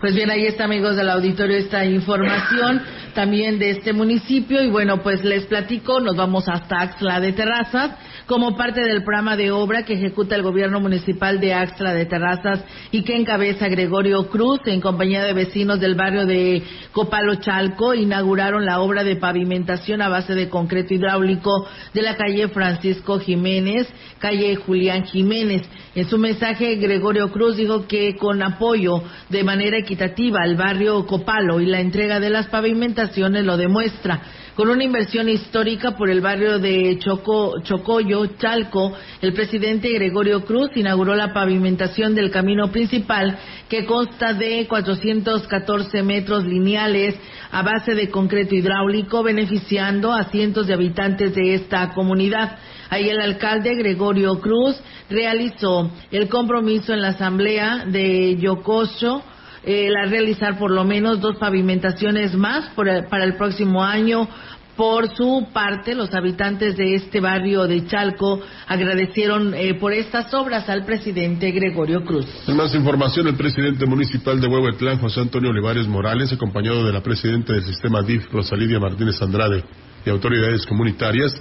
Pues 0.00 0.14
bien, 0.14 0.30
ahí 0.30 0.46
está, 0.46 0.64
amigos 0.64 0.96
del 0.96 1.08
auditorio, 1.08 1.56
esta 1.56 1.84
información 1.84 2.82
también 3.14 3.58
de 3.58 3.70
este 3.70 3.92
municipio. 3.92 4.62
Y 4.62 4.68
bueno, 4.68 5.02
pues 5.02 5.24
les 5.24 5.46
platico, 5.46 6.00
nos 6.00 6.16
vamos 6.16 6.48
hasta 6.48 6.80
Axla 6.80 7.20
de 7.20 7.32
Terrazas 7.32 7.92
como 8.26 8.56
parte 8.56 8.80
del 8.80 9.02
programa 9.04 9.36
de 9.36 9.50
obra 9.50 9.84
que 9.84 9.94
ejecuta 9.94 10.34
el 10.34 10.42
gobierno 10.42 10.80
municipal 10.80 11.40
de 11.40 11.54
Axla 11.54 11.92
de 11.92 12.06
Terrazas 12.06 12.64
y 12.90 13.02
que 13.02 13.16
encabeza 13.16 13.68
Gregorio 13.68 14.28
Cruz 14.28 14.60
en 14.66 14.80
compañía 14.80 15.22
de 15.22 15.34
vecinos 15.34 15.78
del 15.78 15.94
barrio 15.94 16.26
de 16.26 16.62
Copalo 16.92 17.36
Chalco 17.36 17.94
inauguraron 17.94 18.64
la 18.64 18.80
obra 18.80 19.04
de 19.04 19.16
pavimentación 19.16 20.00
a 20.00 20.08
base 20.08 20.34
de 20.34 20.48
concreto 20.48 20.94
hidráulico 20.94 21.66
de 21.92 22.02
la 22.02 22.16
calle 22.16 22.48
Francisco 22.48 23.18
Jiménez, 23.20 23.86
calle 24.24 24.56
Julián 24.56 25.04
Jiménez. 25.04 25.68
En 25.94 26.08
su 26.08 26.16
mensaje, 26.16 26.76
Gregorio 26.76 27.30
Cruz 27.30 27.58
dijo 27.58 27.86
que 27.86 28.16
con 28.16 28.42
apoyo 28.42 29.02
de 29.28 29.44
manera 29.44 29.76
equitativa 29.76 30.40
al 30.40 30.56
barrio 30.56 31.04
Copalo 31.04 31.60
y 31.60 31.66
la 31.66 31.80
entrega 31.80 32.20
de 32.20 32.30
las 32.30 32.46
pavimentaciones 32.46 33.44
lo 33.44 33.58
demuestra 33.58 34.22
con 34.54 34.70
una 34.70 34.84
inversión 34.84 35.28
histórica 35.28 35.96
por 35.96 36.08
el 36.08 36.20
barrio 36.20 36.58
de 36.58 36.96
Choco, 37.00 37.60
Chocoyo, 37.62 38.24
Chalco, 38.38 38.92
el 39.20 39.32
presidente 39.32 39.92
Gregorio 39.92 40.44
Cruz 40.44 40.70
inauguró 40.76 41.16
la 41.16 41.32
pavimentación 41.32 42.14
del 42.14 42.30
camino 42.30 42.70
principal 42.70 43.36
que 43.68 43.84
consta 43.84 44.32
de 44.32 44.66
414 44.68 46.02
metros 46.02 46.44
lineales 46.44 47.16
a 47.50 47.62
base 47.62 47.94
de 47.94 48.10
concreto 48.10 48.54
hidráulico, 48.54 49.22
beneficiando 49.22 50.12
a 50.12 50.24
cientos 50.30 50.68
de 50.68 50.74
habitantes 50.74 51.34
de 51.34 51.54
esta 51.54 51.92
comunidad. 51.92 52.56
Ahí 52.90 53.08
el 53.08 53.20
alcalde 53.20 53.74
Gregorio 53.74 54.40
Cruz 54.40 54.76
realizó 55.10 55.90
el 56.10 56.28
compromiso 56.28 56.92
en 56.92 57.02
la 57.02 57.08
asamblea 57.08 57.84
de 57.86 58.36
Yocoso 58.36 59.22
eh, 59.66 59.88
la 59.90 60.04
realizar 60.04 60.58
por 60.58 60.70
lo 60.70 60.84
menos 60.84 61.20
dos 61.20 61.36
pavimentaciones 61.38 62.34
más 62.34 62.70
para 62.74 63.24
el 63.24 63.34
próximo 63.36 63.82
año. 63.82 64.28
Por 64.76 65.14
su 65.16 65.46
parte, 65.52 65.94
los 65.94 66.12
habitantes 66.12 66.76
de 66.76 66.96
este 66.96 67.20
barrio 67.20 67.66
de 67.66 67.86
Chalco 67.86 68.40
agradecieron 68.66 69.54
eh, 69.54 69.74
por 69.74 69.92
estas 69.92 70.34
obras 70.34 70.68
al 70.68 70.84
presidente 70.84 71.52
Gregorio 71.52 72.04
Cruz. 72.04 72.26
En 72.48 72.56
más 72.56 72.74
información, 72.74 73.28
el 73.28 73.36
presidente 73.36 73.86
municipal 73.86 74.40
de 74.40 74.48
Huehuetlán, 74.48 74.98
José 74.98 75.20
Antonio 75.20 75.50
Olivares 75.50 75.86
Morales, 75.86 76.32
acompañado 76.32 76.84
de 76.84 76.92
la 76.92 77.02
presidenta 77.02 77.52
del 77.52 77.62
sistema 77.62 78.02
DIF, 78.02 78.30
Rosalidia 78.32 78.80
Martínez 78.80 79.22
Andrade, 79.22 79.62
y 80.04 80.10
autoridades 80.10 80.66
comunitarias, 80.66 81.32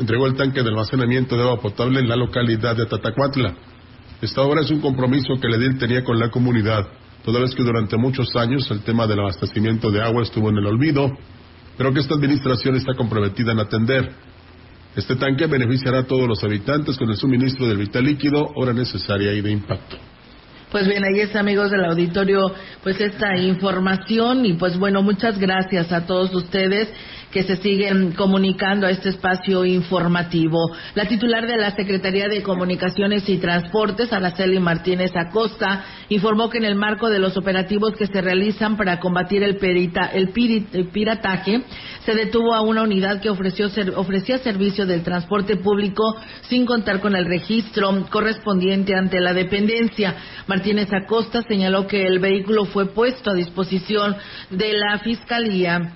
entregó 0.00 0.26
el 0.26 0.34
tanque 0.34 0.62
de 0.62 0.68
almacenamiento 0.68 1.36
de 1.36 1.42
agua 1.42 1.60
potable 1.60 2.00
en 2.00 2.08
la 2.08 2.16
localidad 2.16 2.76
de 2.76 2.86
Tatacuatla. 2.86 3.54
Esta 4.20 4.42
obra 4.42 4.62
es 4.62 4.70
un 4.70 4.80
compromiso 4.80 5.34
que 5.40 5.46
el 5.46 5.54
edil 5.54 5.78
tenía 5.78 6.02
con 6.02 6.18
la 6.18 6.30
comunidad 6.30 6.86
toda 7.24 7.40
vez 7.40 7.54
que 7.54 7.62
durante 7.62 7.96
muchos 7.96 8.34
años 8.36 8.70
el 8.70 8.80
tema 8.82 9.06
del 9.06 9.20
abastecimiento 9.20 9.90
de 9.90 10.02
agua 10.02 10.22
estuvo 10.22 10.48
en 10.50 10.56
el 10.56 10.66
olvido, 10.66 11.10
pero 11.76 11.92
que 11.92 12.00
esta 12.00 12.14
administración 12.14 12.76
está 12.76 12.94
comprometida 12.94 13.52
en 13.52 13.60
atender. 13.60 14.10
Este 14.96 15.16
tanque 15.16 15.46
beneficiará 15.46 16.00
a 16.00 16.06
todos 16.06 16.26
los 16.26 16.42
habitantes 16.42 16.96
con 16.96 17.08
el 17.10 17.16
suministro 17.16 17.66
del 17.66 17.78
vital 17.78 18.04
líquido, 18.04 18.50
hora 18.56 18.72
necesaria 18.72 19.32
y 19.32 19.40
de 19.40 19.50
impacto. 19.50 19.96
Pues 20.70 20.86
bien, 20.86 21.02
ahí 21.04 21.20
está, 21.20 21.40
amigos 21.40 21.70
del 21.70 21.84
auditorio, 21.84 22.52
pues 22.82 23.00
esta 23.00 23.36
información 23.36 24.46
y 24.46 24.52
pues 24.52 24.78
bueno, 24.78 25.02
muchas 25.02 25.38
gracias 25.38 25.92
a 25.92 26.06
todos 26.06 26.32
ustedes 26.32 26.88
que 27.30 27.44
se 27.44 27.56
siguen 27.56 28.12
comunicando 28.12 28.86
a 28.86 28.90
este 28.90 29.10
espacio 29.10 29.64
informativo. 29.64 30.72
La 30.94 31.06
titular 31.06 31.46
de 31.46 31.56
la 31.56 31.74
Secretaría 31.76 32.28
de 32.28 32.42
Comunicaciones 32.42 33.28
y 33.28 33.38
Transportes, 33.38 34.12
Araceli 34.12 34.58
Martínez 34.58 35.12
Acosta, 35.14 35.84
informó 36.08 36.50
que 36.50 36.58
en 36.58 36.64
el 36.64 36.74
marco 36.74 37.08
de 37.08 37.20
los 37.20 37.36
operativos 37.36 37.94
que 37.96 38.06
se 38.06 38.20
realizan 38.20 38.76
para 38.76 38.98
combatir 38.98 39.42
el, 39.42 39.58
pirataje, 40.92 41.62
se 42.04 42.14
detuvo 42.14 42.54
a 42.54 42.62
una 42.62 42.82
unidad 42.82 43.20
que 43.20 43.30
ofreció, 43.30 43.68
ofrecía 43.96 44.38
servicio 44.38 44.86
del 44.86 45.02
transporte 45.02 45.56
público 45.56 46.16
sin 46.48 46.66
contar 46.66 47.00
con 47.00 47.14
el 47.14 47.26
registro 47.26 48.06
correspondiente 48.10 48.94
ante 48.94 49.20
la 49.20 49.32
dependencia. 49.32 50.16
Martínez 50.48 50.92
Acosta 50.92 51.42
señaló 51.42 51.86
que 51.86 52.06
el 52.06 52.18
vehículo 52.18 52.64
fue 52.64 52.86
puesto 52.86 53.30
a 53.30 53.34
disposición 53.34 54.16
de 54.50 54.72
la 54.72 54.98
Fiscalía 54.98 55.94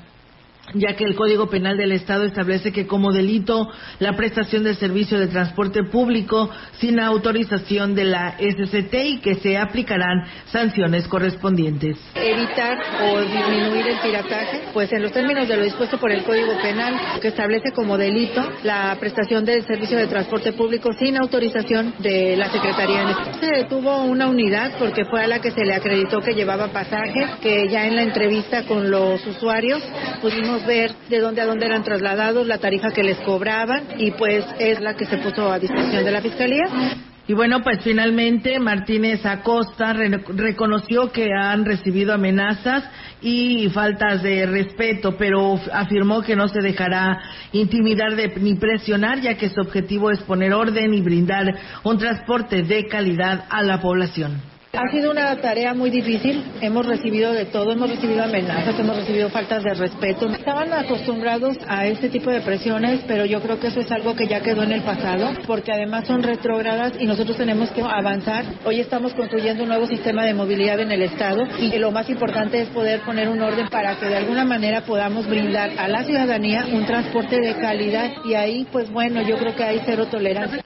ya 0.73 0.97
que 0.97 1.05
el 1.05 1.15
Código 1.15 1.49
Penal 1.49 1.77
del 1.77 1.93
Estado 1.93 2.25
establece 2.25 2.73
que 2.73 2.87
como 2.87 3.13
delito 3.13 3.69
la 3.99 4.17
prestación 4.17 4.65
de 4.65 4.75
servicio 4.75 5.19
de 5.19 5.27
transporte 5.27 5.85
público 5.85 6.51
sin 6.79 7.01
autorización 7.01 7.95
de 7.95 8.05
la 8.05 8.37
SCT 8.39 8.95
y 8.95 9.19
que 9.19 9.37
se 9.37 9.59
aplicarán 9.59 10.25
sanciones 10.47 11.07
correspondientes. 11.09 11.99
Evitar 12.15 12.79
o 13.03 13.21
disminuir 13.21 13.87
el 13.89 13.99
pirataje, 13.99 14.63
pues 14.73 14.93
en 14.93 15.03
los 15.03 15.13
términos 15.13 15.49
de 15.49 15.57
lo 15.57 15.65
dispuesto 15.65 15.99
por 15.99 16.11
el 16.11 16.25
Código 16.25 16.53
Penal, 16.63 17.21
que 17.21 17.29
establece 17.29 17.73
como 17.73 17.99
delito 17.99 18.43
la 18.63 18.97
prestación 18.99 19.45
del 19.45 19.65
servicio 19.67 19.99
de 19.99 20.07
transporte 20.07 20.53
público 20.53 20.93
sin 20.99 21.17
autorización 21.17 21.95
de 21.99 22.37
la 22.37 22.51
Secretaría. 22.51 22.95
Se 23.41 23.47
detuvo 23.47 24.03
una 24.03 24.29
unidad 24.29 24.73
porque 24.79 25.05
fue 25.05 25.23
a 25.23 25.27
la 25.27 25.41
que 25.41 25.51
se 25.51 25.65
le 25.65 25.75
acreditó 25.75 26.21
que 26.21 26.35
llevaba 26.35 26.69
pasaje, 26.69 27.27
que 27.41 27.69
ya 27.69 27.87
en 27.87 27.97
la 27.97 28.03
entrevista 28.03 28.65
con 28.65 28.91
los 28.91 29.25
usuarios 29.27 29.83
pudimos 30.21 30.54
ver 30.67 30.93
de 31.09 31.19
dónde 31.19 31.41
a 31.41 31.47
dónde 31.47 31.67
eran 31.67 31.83
trasladados, 31.83 32.47
la 32.47 32.59
tarifa 32.59 32.91
que 32.91 33.03
les 33.03 33.19
cobraban 33.19 33.85
y 33.99 34.13
pues 34.13 34.45
es 34.59 34.81
la 34.81 34.95
que 34.95 35.07
se 35.07 35.19
puso 35.19 35.51
a 35.51 35.59
disposición 35.59 36.05
de 36.05 36.11
la 36.11 36.21
Fiscalía. 36.21 36.65
Y 37.27 37.33
bueno, 37.33 37.63
pues 37.63 37.79
finalmente 37.83 38.59
Martínez 38.59 39.25
Acosta 39.25 39.95
reconoció 39.95 41.11
que 41.11 41.31
han 41.33 41.65
recibido 41.65 42.13
amenazas 42.13 42.85
y 43.23 43.71
faltas 43.71 44.23
de 44.23 44.45
respeto, 44.45 45.17
pero 45.17 45.59
afirmó 45.73 46.21
que 46.21 46.37
no 46.37 46.49
se 46.49 46.61
dejará 46.61 47.19
intimidar 47.53 48.13
ni 48.37 48.57
presionar, 48.57 49.23
ya 49.23 49.39
que 49.39 49.49
su 49.49 49.59
objetivo 49.63 50.11
es 50.11 50.23
poner 50.25 50.53
orden 50.53 50.93
y 50.93 51.01
brindar 51.01 51.47
un 51.83 51.97
transporte 51.97 52.63
de 52.63 52.87
calidad 52.89 53.47
a 53.49 53.63
la 53.63 53.81
población. 53.81 54.54
Ha 54.77 54.91
sido 54.91 55.13
una 55.13 55.37
tarea 55.41 55.73
muy 55.73 55.89
difícil. 55.89 56.45
Hemos 56.61 56.85
recibido 56.85 57.33
de 57.33 57.45
todo, 57.45 57.71
hemos 57.73 57.89
recibido 57.89 58.25
amenazas, 58.25 58.79
hemos 58.79 58.97
recibido 58.97 59.31
faltas 59.31 59.63
de 59.63 59.73
respeto. 59.73 60.29
Estaban 60.29 60.73
acostumbrados 60.73 61.57
a 61.69 61.87
este 61.87 62.09
tipo 62.09 62.31
de 62.31 62.41
presiones, 62.41 63.01
pero 63.07 63.25
yo 63.25 63.41
creo 63.41 63.61
que 63.61 63.69
eso 63.69 63.81
es 63.81 63.91
algo 63.93 64.17
que 64.17 64.27
ya 64.27 64.41
quedó 64.41 64.65
en 64.65 64.73
el 64.73 64.83
pasado, 64.83 65.31
porque 65.47 65.73
además 65.73 66.09
son 66.09 66.25
retrógradas 66.25 66.95
y 66.99 67.07
nosotros 67.07 67.37
tenemos 67.37 67.71
que 67.71 67.83
avanzar. 67.83 68.45
Hoy 68.65 68.81
estamos 68.81 69.15
construyendo 69.15 69.63
un 69.63 69.69
nuevo 69.69 69.87
sistema 69.87 70.25
de 70.25 70.35
movilidad 70.35 70.81
en 70.81 70.91
el 70.91 71.03
Estado 71.03 71.45
y 71.61 71.79
lo 71.79 71.93
más 71.93 72.11
importante 72.11 72.61
es 72.61 72.69
poder 72.71 73.01
poner 73.03 73.29
un 73.29 73.41
orden 73.41 73.69
para 73.69 73.97
que 74.01 74.07
de 74.07 74.17
alguna 74.17 74.45
manera 74.45 74.81
podamos 74.81 75.29
brindar 75.29 75.71
a 75.79 75.87
la 75.87 76.03
ciudadanía 76.03 76.67
un 76.73 76.85
transporte 76.85 77.41
de 77.41 77.55
calidad 77.55 78.11
y 78.25 78.35
ahí, 78.35 78.67
pues 78.73 78.91
bueno, 78.91 79.23
yo 79.23 79.37
creo 79.39 79.55
que 79.55 79.63
hay 79.63 79.81
cero 79.85 80.07
tolerancia. 80.11 80.65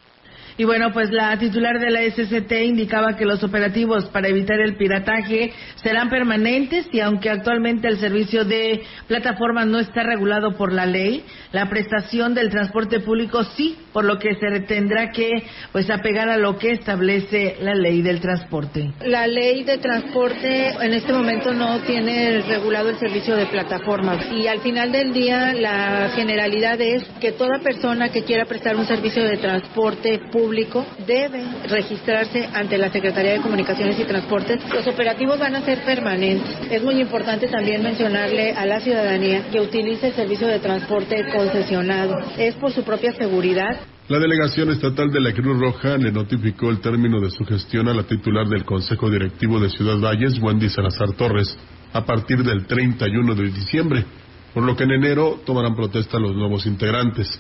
Y 0.60 0.64
bueno, 0.64 0.92
pues 0.92 1.12
la 1.12 1.38
titular 1.38 1.78
de 1.78 1.88
la 1.88 2.00
SCT 2.02 2.50
indicaba 2.64 3.16
que 3.16 3.24
los 3.24 3.44
operativos 3.44 4.06
para 4.06 4.26
evitar 4.26 4.58
el 4.58 4.76
pirataje 4.76 5.52
serán 5.76 6.10
permanentes 6.10 6.88
y 6.90 6.98
aunque 6.98 7.30
actualmente 7.30 7.86
el 7.86 8.00
servicio 8.00 8.44
de 8.44 8.82
plataformas 9.06 9.68
no 9.68 9.78
está 9.78 10.02
regulado 10.02 10.56
por 10.56 10.72
la 10.72 10.84
ley, 10.84 11.22
la 11.52 11.68
prestación 11.68 12.34
del 12.34 12.50
transporte 12.50 12.98
público 12.98 13.44
sí, 13.44 13.76
por 13.92 14.04
lo 14.04 14.18
que 14.18 14.34
se 14.34 14.60
tendrá 14.62 15.12
que 15.12 15.44
pues 15.70 15.88
apegar 15.90 16.28
a 16.28 16.36
lo 16.36 16.58
que 16.58 16.72
establece 16.72 17.58
la 17.60 17.76
ley 17.76 18.02
del 18.02 18.20
transporte. 18.20 18.90
La 19.06 19.28
ley 19.28 19.62
de 19.62 19.78
transporte 19.78 20.70
en 20.70 20.92
este 20.92 21.12
momento 21.12 21.54
no 21.54 21.78
tiene 21.82 22.40
regulado 22.40 22.88
el 22.88 22.98
servicio 22.98 23.36
de 23.36 23.46
plataformas 23.46 24.26
y 24.32 24.48
al 24.48 24.58
final 24.58 24.90
del 24.90 25.12
día 25.12 25.52
la 25.52 26.10
generalidad 26.16 26.80
es 26.80 27.04
que 27.20 27.30
toda 27.30 27.60
persona 27.60 28.08
que 28.08 28.24
quiera 28.24 28.44
prestar 28.44 28.74
un 28.74 28.86
servicio 28.86 29.22
de 29.22 29.36
transporte 29.36 30.18
público 30.32 30.47
debe 31.06 31.44
registrarse 31.68 32.48
ante 32.54 32.78
la 32.78 32.90
Secretaría 32.90 33.32
de 33.32 33.40
Comunicaciones 33.40 33.98
y 33.98 34.04
Transportes. 34.04 34.60
Los 34.72 34.86
operativos 34.86 35.38
van 35.38 35.54
a 35.54 35.64
ser 35.64 35.84
permanentes. 35.84 36.56
Es 36.70 36.82
muy 36.82 37.00
importante 37.00 37.48
también 37.48 37.82
mencionarle 37.82 38.52
a 38.52 38.64
la 38.66 38.80
ciudadanía 38.80 39.48
que 39.50 39.60
utilice 39.60 40.08
el 40.08 40.14
servicio 40.14 40.46
de 40.46 40.58
transporte 40.58 41.24
concesionado. 41.32 42.18
Es 42.38 42.54
por 42.54 42.72
su 42.72 42.82
propia 42.82 43.12
seguridad. 43.12 43.78
La 44.08 44.18
delegación 44.18 44.70
estatal 44.70 45.10
de 45.10 45.20
la 45.20 45.32
Cruz 45.32 45.60
Roja 45.60 45.98
le 45.98 46.10
notificó 46.10 46.70
el 46.70 46.80
término 46.80 47.20
de 47.20 47.30
su 47.30 47.44
gestión 47.44 47.88
a 47.88 47.94
la 47.94 48.04
titular 48.04 48.48
del 48.48 48.64
Consejo 48.64 49.10
Directivo 49.10 49.60
de 49.60 49.68
Ciudad 49.68 49.98
Valles, 50.00 50.38
Wendy 50.40 50.70
Salazar 50.70 51.12
Torres, 51.12 51.54
a 51.92 52.04
partir 52.06 52.42
del 52.42 52.66
31 52.66 53.34
de 53.34 53.50
diciembre, 53.50 54.04
por 54.54 54.62
lo 54.62 54.74
que 54.74 54.84
en 54.84 54.92
enero 54.92 55.40
tomarán 55.44 55.76
protesta 55.76 56.18
los 56.18 56.34
nuevos 56.34 56.64
integrantes. 56.64 57.38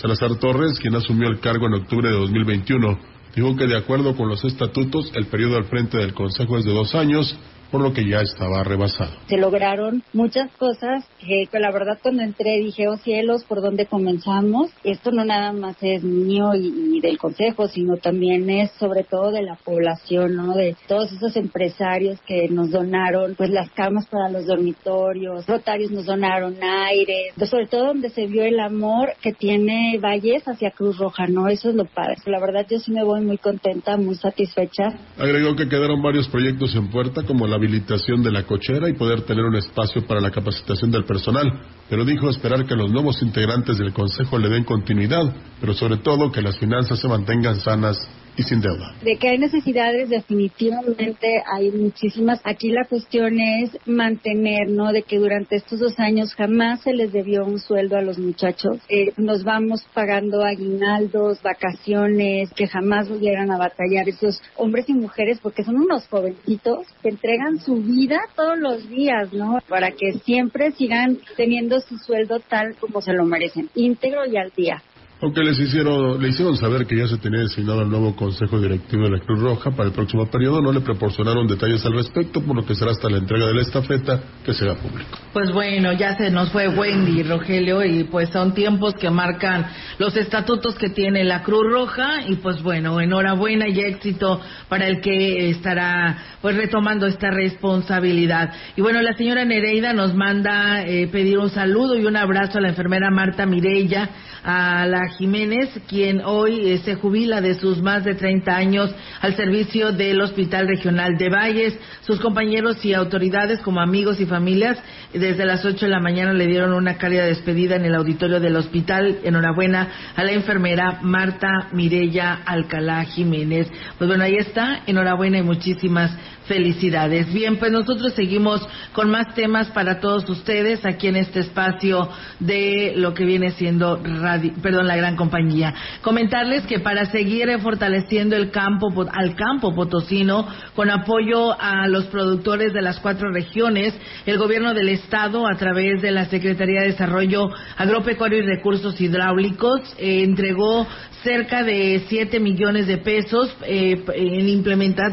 Salazar 0.00 0.34
Torres, 0.36 0.78
quien 0.78 0.94
asumió 0.94 1.28
el 1.28 1.40
cargo 1.40 1.66
en 1.66 1.74
octubre 1.74 2.08
de 2.08 2.16
2021, 2.16 2.98
dijo 3.36 3.54
que 3.54 3.66
de 3.66 3.76
acuerdo 3.76 4.16
con 4.16 4.30
los 4.30 4.42
estatutos, 4.44 5.12
el 5.14 5.26
periodo 5.26 5.58
al 5.58 5.64
frente 5.64 5.98
del 5.98 6.14
Consejo 6.14 6.56
es 6.56 6.64
de 6.64 6.72
dos 6.72 6.94
años 6.94 7.36
por 7.70 7.80
lo 7.80 7.92
que 7.92 8.08
ya 8.08 8.20
estaba 8.20 8.62
rebasado. 8.64 9.12
Se 9.28 9.36
lograron 9.36 10.02
muchas 10.12 10.50
cosas 10.56 11.04
que, 11.18 11.46
la 11.52 11.70
verdad 11.70 11.98
cuando 12.02 12.22
entré 12.22 12.58
dije, 12.58 12.88
oh 12.88 12.96
cielos, 12.96 13.44
¿por 13.44 13.60
dónde 13.60 13.86
comenzamos? 13.86 14.70
Esto 14.84 15.10
no 15.10 15.24
nada 15.24 15.52
más 15.52 15.76
es 15.80 16.02
mío 16.02 16.52
y, 16.54 17.00
del 17.00 17.18
consejo, 17.18 17.68
sino 17.68 17.96
también 17.96 18.48
es 18.50 18.70
sobre 18.72 19.04
todo 19.04 19.30
de 19.30 19.42
la 19.42 19.56
población, 19.56 20.36
¿no? 20.36 20.54
De 20.54 20.76
todos 20.86 21.12
esos 21.12 21.36
empresarios 21.36 22.20
que 22.26 22.48
nos 22.48 22.70
donaron 22.70 23.34
pues 23.36 23.50
las 23.50 23.70
camas 23.70 24.06
para 24.06 24.28
los 24.28 24.46
dormitorios, 24.46 25.46
rotarios 25.46 25.90
nos 25.90 26.06
donaron 26.06 26.56
aire, 26.62 27.32
sobre 27.48 27.66
todo 27.66 27.86
donde 27.86 28.10
se 28.10 28.26
vio 28.26 28.44
el 28.44 28.60
amor 28.60 29.14
que 29.22 29.32
tiene 29.32 29.98
Valles 30.02 30.46
hacia 30.46 30.70
Cruz 30.70 30.98
Roja, 30.98 31.26
¿no? 31.26 31.48
Eso 31.48 31.70
es 31.70 31.74
lo 31.74 31.84
padre. 31.84 32.16
La 32.26 32.40
verdad 32.40 32.66
yo 32.68 32.78
sí 32.78 32.92
me 32.92 33.04
voy 33.04 33.20
muy 33.22 33.38
contenta, 33.38 33.96
muy 33.96 34.14
satisfecha. 34.14 34.94
Agregó 35.18 35.56
que 35.56 35.68
quedaron 35.68 36.02
varios 36.02 36.28
proyectos 36.28 36.74
en 36.74 36.88
puerta 36.88 37.22
como 37.22 37.46
la 37.46 37.58
habilitación 37.60 38.22
de 38.22 38.32
la 38.32 38.44
cochera 38.44 38.88
y 38.88 38.94
poder 38.94 39.22
tener 39.22 39.44
un 39.44 39.56
espacio 39.56 40.06
para 40.06 40.20
la 40.20 40.30
capacitación 40.30 40.90
del 40.90 41.04
personal, 41.04 41.46
pero 41.88 42.04
dijo 42.04 42.30
esperar 42.30 42.64
que 42.66 42.74
los 42.74 42.90
nuevos 42.90 43.22
integrantes 43.22 43.78
del 43.78 43.92
Consejo 43.92 44.38
le 44.38 44.48
den 44.48 44.64
continuidad, 44.64 45.32
pero 45.60 45.74
sobre 45.74 45.98
todo 45.98 46.32
que 46.32 46.40
las 46.40 46.58
finanzas 46.58 46.98
se 46.98 47.08
mantengan 47.08 47.56
sanas 47.56 47.98
y 48.36 48.42
sin 48.42 48.60
deuda. 48.60 48.94
De 49.02 49.16
que 49.16 49.28
hay 49.28 49.38
necesidades, 49.38 50.08
definitivamente 50.08 51.42
hay 51.52 51.70
muchísimas. 51.70 52.40
Aquí 52.44 52.70
la 52.70 52.84
cuestión 52.84 53.38
es 53.40 53.76
mantener, 53.86 54.68
¿no? 54.68 54.92
De 54.92 55.02
que 55.02 55.18
durante 55.18 55.56
estos 55.56 55.80
dos 55.80 55.98
años 55.98 56.34
jamás 56.34 56.80
se 56.82 56.92
les 56.92 57.12
debió 57.12 57.44
un 57.44 57.58
sueldo 57.58 57.96
a 57.96 58.02
los 58.02 58.18
muchachos. 58.18 58.78
Eh, 58.88 59.12
nos 59.16 59.44
vamos 59.44 59.84
pagando 59.94 60.44
aguinaldos, 60.44 61.42
vacaciones, 61.42 62.50
que 62.54 62.66
jamás 62.66 63.08
volvieran 63.08 63.50
a 63.50 63.58
batallar 63.58 64.08
esos 64.08 64.40
hombres 64.56 64.88
y 64.88 64.94
mujeres, 64.94 65.38
porque 65.42 65.64
son 65.64 65.76
unos 65.76 66.06
jovencitos 66.08 66.86
que 67.02 67.10
entregan 67.10 67.58
su 67.60 67.76
vida 67.76 68.20
todos 68.36 68.58
los 68.58 68.88
días, 68.88 69.32
¿no? 69.32 69.58
Para 69.68 69.92
que 69.92 70.12
siempre 70.24 70.72
sigan 70.72 71.18
teniendo 71.36 71.80
su 71.80 71.98
sueldo 71.98 72.40
tal 72.40 72.76
como 72.76 73.00
se 73.00 73.12
lo 73.12 73.24
merecen, 73.24 73.70
íntegro 73.74 74.26
y 74.26 74.36
al 74.36 74.50
día. 74.56 74.82
Aunque 75.22 75.42
les 75.42 75.58
hicieron, 75.58 76.20
le 76.20 76.28
hicieron 76.30 76.56
saber 76.56 76.86
que 76.86 76.96
ya 76.96 77.06
se 77.06 77.18
tenía 77.18 77.40
designado 77.40 77.82
el 77.82 77.90
nuevo 77.90 78.16
Consejo 78.16 78.58
Directivo 78.58 79.04
de 79.04 79.10
la 79.10 79.20
Cruz 79.20 79.38
Roja 79.38 79.70
para 79.70 79.88
el 79.88 79.94
próximo 79.94 80.24
periodo, 80.30 80.62
no 80.62 80.72
le 80.72 80.80
proporcionaron 80.80 81.46
detalles 81.46 81.84
al 81.84 81.92
respecto, 81.92 82.40
por 82.40 82.56
lo 82.56 82.64
que 82.64 82.74
será 82.74 82.92
hasta 82.92 83.10
la 83.10 83.18
entrega 83.18 83.46
de 83.46 83.54
la 83.54 83.60
estafeta 83.60 84.18
que 84.42 84.54
será 84.54 84.76
público. 84.76 85.18
Pues 85.34 85.52
bueno, 85.52 85.92
ya 85.92 86.16
se 86.16 86.30
nos 86.30 86.50
fue 86.50 86.68
Wendy, 86.68 87.22
Rogelio, 87.22 87.84
y 87.84 88.04
pues 88.04 88.30
son 88.30 88.54
tiempos 88.54 88.94
que 88.94 89.10
marcan 89.10 89.66
los 89.98 90.16
estatutos 90.16 90.76
que 90.76 90.88
tiene 90.88 91.22
la 91.24 91.42
Cruz 91.42 91.70
Roja, 91.70 92.22
y 92.26 92.36
pues 92.36 92.62
bueno, 92.62 92.98
enhorabuena 92.98 93.68
y 93.68 93.78
éxito 93.78 94.40
para 94.70 94.86
el 94.86 95.02
que 95.02 95.50
estará 95.50 96.16
pues 96.40 96.56
retomando 96.56 97.06
esta 97.06 97.30
responsabilidad. 97.30 98.54
Y 98.74 98.80
bueno, 98.80 99.02
la 99.02 99.12
señora 99.12 99.44
Nereida 99.44 99.92
nos 99.92 100.14
manda 100.14 100.82
eh, 100.82 101.08
pedir 101.08 101.38
un 101.38 101.50
saludo 101.50 101.98
y 101.98 102.06
un 102.06 102.16
abrazo 102.16 102.56
a 102.56 102.62
la 102.62 102.70
enfermera 102.70 103.10
Marta 103.10 103.44
Mireya, 103.44 104.08
a 104.42 104.86
la 104.86 105.09
Jiménez, 105.10 105.68
quien 105.88 106.22
hoy 106.24 106.70
eh, 106.70 106.78
se 106.78 106.94
jubila 106.94 107.40
de 107.40 107.54
sus 107.54 107.82
más 107.82 108.04
de 108.04 108.14
30 108.14 108.56
años 108.56 108.90
al 109.20 109.36
servicio 109.36 109.92
del 109.92 110.20
Hospital 110.20 110.68
Regional 110.68 111.16
de 111.16 111.28
Valles. 111.28 111.78
Sus 112.02 112.20
compañeros 112.20 112.84
y 112.84 112.94
autoridades, 112.94 113.60
como 113.60 113.80
amigos 113.80 114.20
y 114.20 114.26
familias, 114.26 114.78
desde 115.12 115.44
las 115.44 115.64
8 115.64 115.86
de 115.86 115.90
la 115.90 116.00
mañana 116.00 116.32
le 116.32 116.46
dieron 116.46 116.72
una 116.72 116.96
cálida 116.96 117.24
despedida 117.24 117.76
en 117.76 117.84
el 117.84 117.94
auditorio 117.94 118.40
del 118.40 118.56
hospital. 118.56 119.18
Enhorabuena 119.22 119.88
a 120.16 120.24
la 120.24 120.32
enfermera 120.32 120.98
Marta 121.02 121.68
Mirella 121.72 122.40
Alcalá 122.44 123.04
Jiménez. 123.04 123.68
Pues 123.98 124.08
bueno, 124.08 124.24
ahí 124.24 124.36
está. 124.36 124.82
Enhorabuena 124.86 125.38
y 125.38 125.42
muchísimas 125.42 126.16
felicidades. 126.50 127.32
Bien, 127.32 127.58
pues 127.58 127.70
nosotros 127.70 128.12
seguimos 128.14 128.60
con 128.92 129.08
más 129.08 129.36
temas 129.36 129.68
para 129.68 130.00
todos 130.00 130.28
ustedes 130.28 130.84
aquí 130.84 131.06
en 131.06 131.14
este 131.14 131.38
espacio 131.38 132.08
de 132.40 132.94
lo 132.96 133.14
que 133.14 133.24
viene 133.24 133.52
siendo 133.52 134.02
radio, 134.02 134.52
perdón, 134.60 134.88
la 134.88 134.96
gran 134.96 135.14
compañía. 135.14 135.72
Comentarles 136.02 136.66
que 136.66 136.80
para 136.80 137.04
seguir 137.06 137.48
fortaleciendo 137.60 138.34
el 138.34 138.50
campo 138.50 138.88
al 139.12 139.36
campo 139.36 139.72
potosino 139.72 140.44
con 140.74 140.90
apoyo 140.90 141.52
a 141.60 141.86
los 141.86 142.06
productores 142.06 142.72
de 142.72 142.82
las 142.82 142.98
cuatro 142.98 143.30
regiones, 143.30 143.94
el 144.26 144.36
gobierno 144.36 144.74
del 144.74 144.88
estado 144.88 145.46
a 145.46 145.56
través 145.56 146.02
de 146.02 146.10
la 146.10 146.24
Secretaría 146.24 146.80
de 146.80 146.88
Desarrollo 146.88 147.48
Agropecuario 147.76 148.38
y 148.38 148.46
Recursos 148.46 149.00
Hidráulicos 149.00 149.82
eh, 149.98 150.24
entregó 150.24 150.84
cerca 151.22 151.62
de 151.62 152.04
7 152.08 152.40
millones 152.40 152.86
de 152.86 152.98
pesos 152.98 153.54
eh, 153.66 154.02
en, 154.14 154.48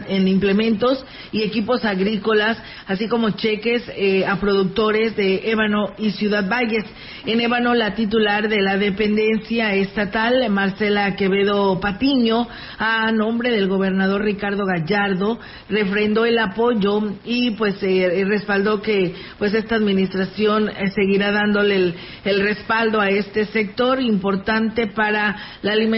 en 0.08 0.28
implementos 0.28 1.06
y 1.32 1.44
equipos 1.44 1.84
agrícolas, 1.84 2.58
así 2.88 3.08
como 3.08 3.32
cheques 3.32 3.84
eh, 3.96 4.26
a 4.26 4.40
productores 4.40 5.16
de 5.16 5.52
Ébano 5.52 5.94
y 5.98 6.12
Ciudad 6.12 6.48
Valles. 6.50 6.86
En 7.26 7.42
Ébano, 7.42 7.74
la 7.74 7.94
titular 7.94 8.48
de 8.48 8.62
la 8.62 8.78
dependencia 8.78 9.74
estatal, 9.76 10.50
Marcela 10.50 11.16
Quevedo 11.16 11.80
Patiño, 11.80 12.48
a 12.78 13.12
nombre 13.12 13.52
del 13.52 13.68
gobernador 13.68 14.24
Ricardo 14.24 14.66
Gallardo, 14.66 15.40
refrendó 15.70 16.26
el 16.26 16.40
apoyo 16.40 17.02
y 17.26 17.52
pues 17.52 17.76
eh, 17.82 18.24
respaldó 18.26 18.82
que 18.82 19.14
pues 19.38 19.54
esta 19.54 19.76
administración 19.76 20.70
seguirá 20.96 21.32
dándole 21.32 21.94
el 22.24 22.42
respaldo 22.42 23.02
a 23.02 23.10
este 23.10 23.46
sector 23.46 24.02
importante 24.02 24.88
para 24.88 25.36
la 25.62 25.74
alimentación 25.74 25.97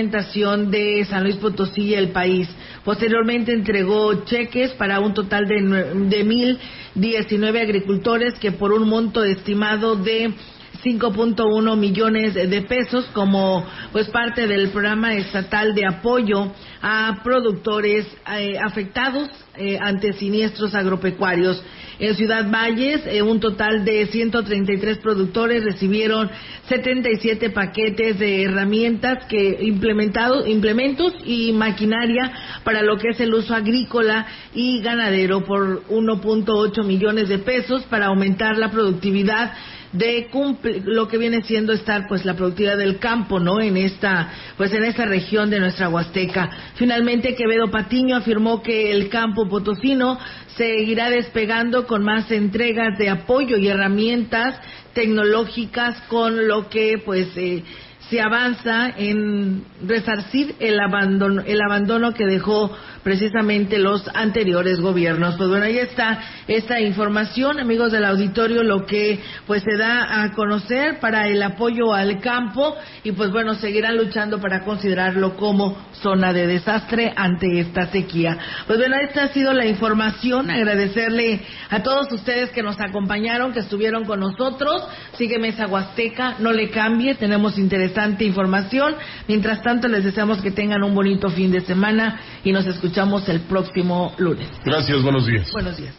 de 0.72 1.06
San 1.06 1.24
Luis 1.24 1.36
Potosí 1.36 1.82
y 1.82 1.94
el 1.94 2.10
país. 2.10 2.48
Posteriormente 2.84 3.52
entregó 3.52 4.24
cheques 4.26 4.72
para 4.72 5.00
un 5.00 5.14
total 5.14 5.46
de, 5.48 5.62
de 5.62 6.26
1.019 6.96 7.62
agricultores 7.62 8.34
que 8.40 8.52
por 8.52 8.72
un 8.72 8.88
monto 8.88 9.24
estimado 9.24 9.96
de 9.96 10.34
5.1 10.84 11.76
millones 11.78 12.34
de 12.34 12.62
pesos 12.62 13.06
como 13.14 13.66
pues 13.92 14.08
parte 14.10 14.48
del 14.48 14.70
programa 14.70 15.14
estatal 15.16 15.76
de 15.76 15.86
apoyo 15.86 16.52
a 16.82 17.20
productores 17.24 18.08
eh, 18.38 18.58
afectados 18.58 19.30
eh, 19.56 19.78
ante 19.82 20.14
siniestros 20.14 20.74
agropecuarios. 20.76 21.62
En 22.00 22.16
Ciudad 22.16 22.50
Valles, 22.50 23.02
eh, 23.08 23.22
un 23.22 23.42
total 23.42 23.84
de 23.84 24.06
133 24.06 25.00
productores 25.00 25.66
recibieron 25.66 26.30
77 26.70 27.50
paquetes 27.50 28.18
de 28.18 28.44
herramientas 28.44 29.26
que 29.26 29.58
implementados, 29.62 30.48
implementos 30.48 31.14
y 31.26 31.52
maquinaria 31.52 32.32
para 32.64 32.84
lo 32.84 32.98
que 32.98 33.10
es 33.10 33.20
el 33.20 33.34
uso 33.34 33.54
agrícola 33.54 34.26
y 34.54 34.82
ganadero 34.82 35.44
por 35.44 35.84
1.8 35.90 36.86
millones 36.86 37.28
de 37.28 37.40
pesos 37.40 37.84
para 37.84 38.06
aumentar 38.06 38.58
la 38.58 38.72
productividad 38.72 39.52
de 39.92 40.30
lo 40.86 41.08
que 41.08 41.18
viene 41.18 41.42
siendo 41.44 41.74
estar 41.74 42.08
pues 42.08 42.26
la 42.26 42.36
productividad 42.36 42.78
del 42.78 43.00
campo, 43.00 43.40
¿no? 43.40 43.60
En 43.60 43.78
esta 43.78 44.32
pues 44.58 44.72
en 44.74 44.84
esta 44.84 45.06
región 45.06 45.50
de 45.50 45.60
nuestra 45.60 45.90
Huasteca. 45.90 46.50
Finalmente 46.76 47.36
Quevedo 47.36 47.72
Patiño 47.72 48.18
afirmó 48.18 48.62
que 48.62 48.92
el 48.92 49.10
campo 49.10 49.48
potosino 49.48 50.20
seguirá 50.56 51.10
despegando 51.10 51.88
con 51.88 52.04
más 52.04 52.30
entregas 52.32 52.98
de 52.98 53.10
apoyo 53.10 53.58
y 53.58 53.68
herramientas 53.68 54.60
tecnológicas 54.94 56.02
con 56.08 56.48
lo 56.48 56.70
que 56.70 57.02
pues 57.04 57.28
eh, 57.36 57.64
se 58.10 58.22
avanza 58.22 58.90
en 58.98 59.64
resarcir 59.86 60.56
el 60.60 60.80
abandono, 60.80 61.44
el 61.46 61.62
abandono 61.62 62.14
que 62.14 62.26
dejó 62.26 62.76
precisamente 63.04 63.78
los 63.78 64.04
anteriores 64.14 64.80
gobiernos. 64.80 65.36
Pues 65.36 65.50
bueno, 65.50 65.66
ahí 65.66 65.78
está 65.78 66.20
esta 66.48 66.80
información, 66.80 67.60
amigos 67.60 67.92
del 67.92 68.06
auditorio, 68.06 68.64
lo 68.64 68.86
que 68.86 69.20
pues 69.46 69.64
se 69.64 69.78
da 69.78 70.24
a 70.24 70.32
conocer 70.32 71.00
para 71.00 71.28
el 71.28 71.42
apoyo 71.44 71.94
al 71.94 72.20
campo 72.20 72.76
y 73.04 73.12
pues 73.12 73.32
bueno, 73.32 73.54
seguirán 73.56 73.98
luchando 73.98 74.40
para 74.40 74.64
considerarlo 74.64 75.36
como 75.36 75.78
zona 76.02 76.34
de 76.34 76.48
desastre 76.48 77.14
ante 77.16 77.60
esta 77.60 77.88
sequía. 77.88 78.38
Pues 78.68 78.80
bueno, 78.80 78.96
esta 78.98 79.24
ha 79.24 79.28
sido 79.30 79.54
la 79.54 79.66
información. 79.66 80.50
Agradecerle 80.50 81.42
a 81.70 81.84
todos 81.84 82.12
ustedes 82.12 82.50
que 82.52 82.64
nos 82.64 82.80
acompañaron, 82.80 83.54
que 83.54 83.60
estuvieron 83.60 84.06
con 84.06 84.20
nosotros. 84.20 84.88
Sigue 85.18 85.40
Mesa 85.40 85.68
Huasteca, 85.68 86.36
no 86.40 86.52
le 86.52 86.70
cambie, 86.70 87.16
tenemos 87.16 87.58
interesante 88.00 88.26
información. 88.26 88.96
Mientras 89.28 89.62
tanto, 89.62 89.88
les 89.88 90.04
deseamos 90.04 90.42
que 90.42 90.52
tengan 90.52 90.84
un 90.84 90.96
bonito 90.96 91.30
fin 91.30 91.52
de 91.52 91.62
semana 91.62 92.20
y 92.44 92.52
nos 92.52 92.66
escuchamos 92.66 93.28
el 93.30 93.42
próximo 93.42 94.14
lunes. 94.18 94.48
Gracias, 94.64 95.02
buenos 95.02 95.26
días. 95.26 95.52
Buenos 95.52 95.78
días. 95.78 95.94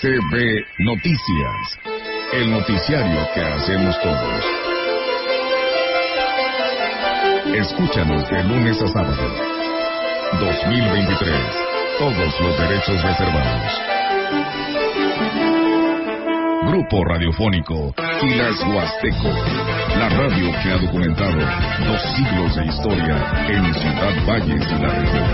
CB 0.00 0.64
Noticias, 0.78 1.78
el 2.32 2.50
noticiario 2.50 3.28
que 3.34 3.40
hacemos 3.40 4.00
todos. 4.00 4.44
Escúchanos 7.54 8.30
de 8.30 8.44
lunes 8.44 8.80
a 8.80 8.86
sábado. 8.86 9.34
2023. 10.40 11.30
Todos 11.98 12.40
los 12.40 12.58
derechos 12.58 13.02
reservados. 13.02 13.99
Grupo 16.66 17.04
Radiofónico 17.04 17.94
Filas 18.20 18.60
Huasteco, 18.66 19.28
la 19.98 20.08
radio 20.08 20.52
que 20.62 20.70
ha 20.70 20.78
documentado 20.78 21.38
dos 21.86 22.02
siglos 22.16 22.56
de 22.56 22.66
historia 22.66 23.16
en 23.48 23.74
Ciudad 23.74 24.26
Valles 24.26 24.66
y 24.70 24.78
la 24.78 24.88
región. 24.88 25.28